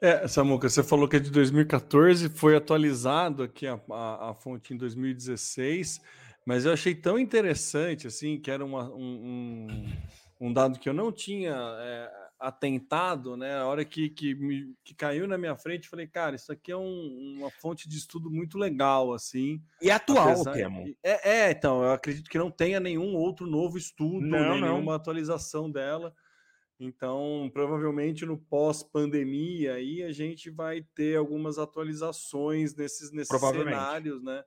É, 0.00 0.26
Samuca, 0.26 0.68
você 0.68 0.82
falou 0.82 1.06
que 1.06 1.16
é 1.16 1.20
de 1.20 1.30
2014, 1.30 2.28
foi 2.30 2.56
atualizado 2.56 3.42
aqui 3.42 3.66
a, 3.66 3.80
a, 3.90 4.30
a 4.30 4.34
fonte 4.34 4.74
em 4.74 4.76
2016, 4.76 6.00
mas 6.44 6.64
eu 6.64 6.72
achei 6.72 6.94
tão 6.94 7.18
interessante, 7.18 8.06
assim, 8.06 8.40
que 8.40 8.50
era 8.50 8.64
uma, 8.64 8.84
um, 8.90 9.68
um, 9.68 10.48
um 10.48 10.52
dado 10.52 10.78
que 10.78 10.88
eu 10.88 10.94
não 10.94 11.12
tinha 11.12 11.54
é, 11.54 12.10
atentado, 12.38 13.36
né? 13.36 13.56
A 13.56 13.66
hora 13.66 13.84
que, 13.84 14.08
que, 14.08 14.34
me, 14.34 14.74
que 14.84 14.94
caiu 14.94 15.26
na 15.26 15.36
minha 15.36 15.56
frente, 15.56 15.88
falei, 15.88 16.06
cara, 16.06 16.36
isso 16.36 16.52
aqui 16.52 16.70
é 16.70 16.76
um, 16.76 17.36
uma 17.38 17.50
fonte 17.50 17.88
de 17.88 17.96
estudo 17.96 18.30
muito 18.30 18.56
legal, 18.56 19.12
assim. 19.12 19.60
E 19.82 19.90
atual, 19.90 20.30
apesar... 20.30 20.52
Temo. 20.52 20.84
É, 21.02 21.30
é, 21.30 21.50
então, 21.50 21.82
eu 21.82 21.92
acredito 21.92 22.30
que 22.30 22.38
não 22.38 22.50
tenha 22.50 22.78
nenhum 22.78 23.14
outro 23.16 23.46
novo 23.46 23.76
estudo, 23.76 24.26
não, 24.26 24.50
nem 24.52 24.60
não. 24.60 24.72
nenhuma 24.72 24.94
atualização 24.94 25.70
dela. 25.70 26.14
Então, 26.80 27.50
provavelmente 27.52 28.24
no 28.24 28.38
pós-pandemia 28.38 29.74
aí 29.74 30.00
a 30.04 30.12
gente 30.12 30.48
vai 30.48 30.82
ter 30.94 31.16
algumas 31.16 31.58
atualizações 31.58 32.76
nesses, 32.76 33.10
nesses 33.10 33.40
cenários, 33.40 34.22
né? 34.22 34.44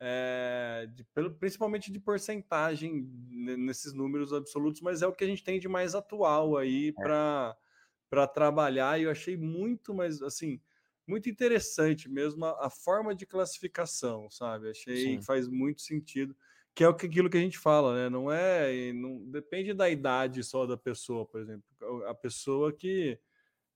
É, 0.00 0.88
de, 0.92 1.04
principalmente 1.38 1.90
de 1.90 1.98
porcentagem 1.98 3.08
nesses 3.30 3.92
números 3.92 4.32
absolutos, 4.32 4.80
mas 4.80 5.02
é 5.02 5.06
o 5.06 5.12
que 5.12 5.24
a 5.24 5.26
gente 5.26 5.44
tem 5.44 5.58
de 5.58 5.68
mais 5.68 5.94
atual 5.94 6.56
aí 6.56 6.88
é. 6.88 7.02
para 7.02 8.26
trabalhar. 8.26 9.00
E 9.00 9.04
eu 9.04 9.10
achei 9.10 9.36
muito 9.36 9.94
mais 9.94 10.20
assim 10.22 10.60
muito 11.06 11.28
interessante 11.28 12.08
mesmo 12.08 12.44
a, 12.44 12.66
a 12.66 12.70
forma 12.70 13.14
de 13.14 13.26
classificação, 13.26 14.30
sabe? 14.30 14.70
Achei 14.70 14.96
Sim. 14.96 15.18
que 15.18 15.24
faz 15.24 15.48
muito 15.48 15.82
sentido, 15.82 16.34
que 16.74 16.82
é 16.82 16.86
aquilo 16.86 17.30
que 17.30 17.36
a 17.36 17.40
gente 17.40 17.58
fala, 17.58 17.94
né? 17.94 18.08
Não 18.08 18.30
é, 18.30 18.92
não 18.92 19.18
depende 19.30 19.74
da 19.74 19.88
idade 19.88 20.42
só 20.42 20.66
da 20.66 20.76
pessoa, 20.76 21.26
por 21.26 21.40
exemplo, 21.40 21.64
a 22.06 22.14
pessoa 22.14 22.72
que 22.72 23.18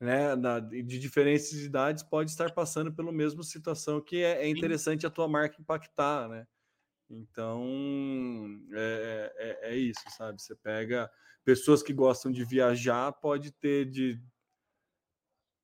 né, 0.01 0.37
na, 0.37 0.61
de 0.61 0.99
diferentes 0.99 1.53
idades 1.53 2.03
pode 2.03 2.31
estar 2.31 2.53
passando 2.53 2.93
pela 2.93 3.13
mesma 3.13 3.43
situação 3.43 4.01
que 4.01 4.23
é, 4.23 4.45
é 4.45 4.49
interessante 4.49 5.07
a 5.07 5.11
tua 5.11 5.27
marca 5.27 5.61
impactar, 5.61 6.29
né? 6.29 6.47
Então 7.11 7.65
é, 8.73 9.33
é, 9.37 9.71
é, 9.73 9.77
isso, 9.77 10.03
sabe? 10.17 10.41
Você 10.41 10.55
pega 10.55 11.11
pessoas 11.45 11.83
que 11.83 11.93
gostam 11.93 12.31
de 12.31 12.45
viajar, 12.45 13.13
pode 13.13 13.51
ter 13.51 13.87
de 13.87 14.23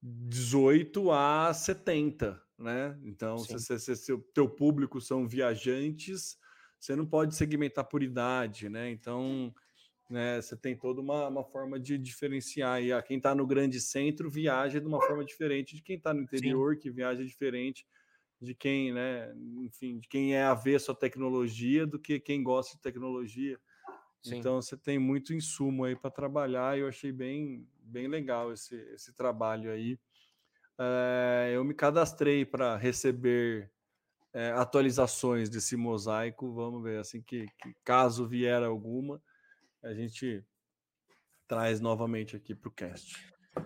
18 0.02 1.12
a 1.12 1.52
70, 1.52 2.42
né? 2.58 2.98
Então, 3.04 3.38
se, 3.38 3.58
se, 3.58 3.78
se, 3.78 3.96
se 3.96 4.12
o 4.12 4.18
teu 4.18 4.48
público 4.48 5.00
são 5.00 5.28
viajantes, 5.28 6.38
você 6.80 6.96
não 6.96 7.06
pode 7.06 7.34
segmentar 7.34 7.84
por 7.84 8.02
idade, 8.02 8.68
né? 8.68 8.90
Então 8.90 9.54
né? 10.08 10.40
Você 10.40 10.56
tem 10.56 10.76
toda 10.76 11.00
uma, 11.00 11.28
uma 11.28 11.44
forma 11.44 11.78
de 11.78 11.96
diferenciar. 11.96 12.82
E 12.82 12.92
a 12.92 13.02
quem 13.02 13.16
está 13.16 13.34
no 13.34 13.46
grande 13.46 13.80
centro 13.80 14.30
viaja 14.30 14.80
de 14.80 14.86
uma 14.86 15.00
forma 15.00 15.24
diferente 15.24 15.74
de 15.74 15.82
quem 15.82 15.96
está 15.96 16.12
no 16.12 16.22
interior, 16.22 16.74
Sim. 16.74 16.80
que 16.80 16.90
viaja 16.90 17.24
diferente 17.24 17.86
de 18.40 18.54
quem, 18.54 18.92
né? 18.92 19.32
Enfim, 19.62 19.98
de 19.98 20.08
quem 20.08 20.34
é 20.34 20.42
avesso 20.42 20.92
à 20.92 20.94
tecnologia 20.94 21.86
do 21.86 21.98
que 21.98 22.20
quem 22.20 22.42
gosta 22.42 22.76
de 22.76 22.82
tecnologia. 22.82 23.58
Sim. 24.22 24.36
Então 24.36 24.60
você 24.60 24.76
tem 24.76 24.98
muito 24.98 25.32
insumo 25.32 25.84
aí 25.84 25.96
para 25.96 26.10
trabalhar. 26.10 26.76
E 26.76 26.80
eu 26.80 26.88
achei 26.88 27.12
bem, 27.12 27.66
bem 27.80 28.06
legal 28.06 28.52
esse, 28.52 28.76
esse 28.92 29.14
trabalho 29.14 29.70
aí. 29.70 29.98
É, 30.78 31.52
eu 31.54 31.64
me 31.64 31.72
cadastrei 31.72 32.44
para 32.44 32.76
receber 32.76 33.70
é, 34.32 34.50
atualizações 34.50 35.48
desse 35.48 35.76
mosaico. 35.76 36.52
Vamos 36.52 36.82
ver 36.82 36.98
assim 36.98 37.22
que, 37.22 37.46
que 37.58 37.74
caso 37.84 38.26
vier 38.26 38.62
alguma 38.62 39.22
a 39.84 39.94
gente 39.94 40.44
traz 41.46 41.80
novamente 41.80 42.34
aqui 42.34 42.54
para 42.54 42.68
o 42.68 42.72
cast. 42.72 43.16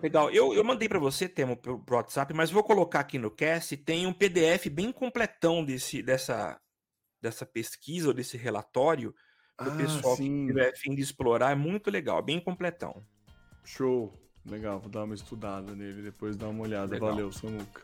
Legal. 0.01 0.29
Eu, 0.29 0.53
eu 0.53 0.63
mandei 0.63 0.87
para 0.87 0.99
você, 0.99 1.27
Temo, 1.27 1.57
pro 1.57 1.83
WhatsApp, 1.89 2.33
mas 2.33 2.51
vou 2.51 2.63
colocar 2.63 2.99
aqui 2.99 3.17
no 3.17 3.31
cast. 3.31 3.75
Tem 3.77 4.05
um 4.05 4.13
PDF 4.13 4.67
bem 4.71 4.91
completão 4.91 5.65
desse, 5.65 6.03
dessa, 6.03 6.59
dessa 7.21 7.45
pesquisa 7.45 8.09
ou 8.09 8.13
desse 8.13 8.37
relatório 8.37 9.15
para 9.57 9.69
o 9.69 9.73
ah, 9.73 9.77
pessoal 9.77 10.15
sim. 10.15 10.45
que 10.45 10.53
tiver 10.53 10.77
fim 10.77 10.93
de 10.93 11.01
explorar. 11.01 11.51
É 11.51 11.55
muito 11.55 11.89
legal, 11.89 12.21
bem 12.21 12.39
completão. 12.39 13.03
Show. 13.65 14.13
Legal, 14.45 14.79
vou 14.79 14.89
dar 14.89 15.03
uma 15.03 15.15
estudada 15.15 15.75
nele, 15.75 16.01
depois 16.01 16.37
dar 16.37 16.49
uma 16.49 16.63
olhada. 16.63 16.93
Legal. 16.93 17.09
Valeu, 17.09 17.31
Samuca. 17.31 17.81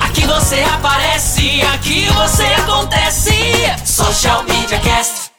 Aqui 0.00 0.26
você 0.26 0.60
aparece, 0.60 1.62
aqui 1.62 2.06
você 2.08 2.44
acontece. 2.44 3.32
Social 3.86 4.44
Media 4.44 4.78
Cast. 4.80 5.31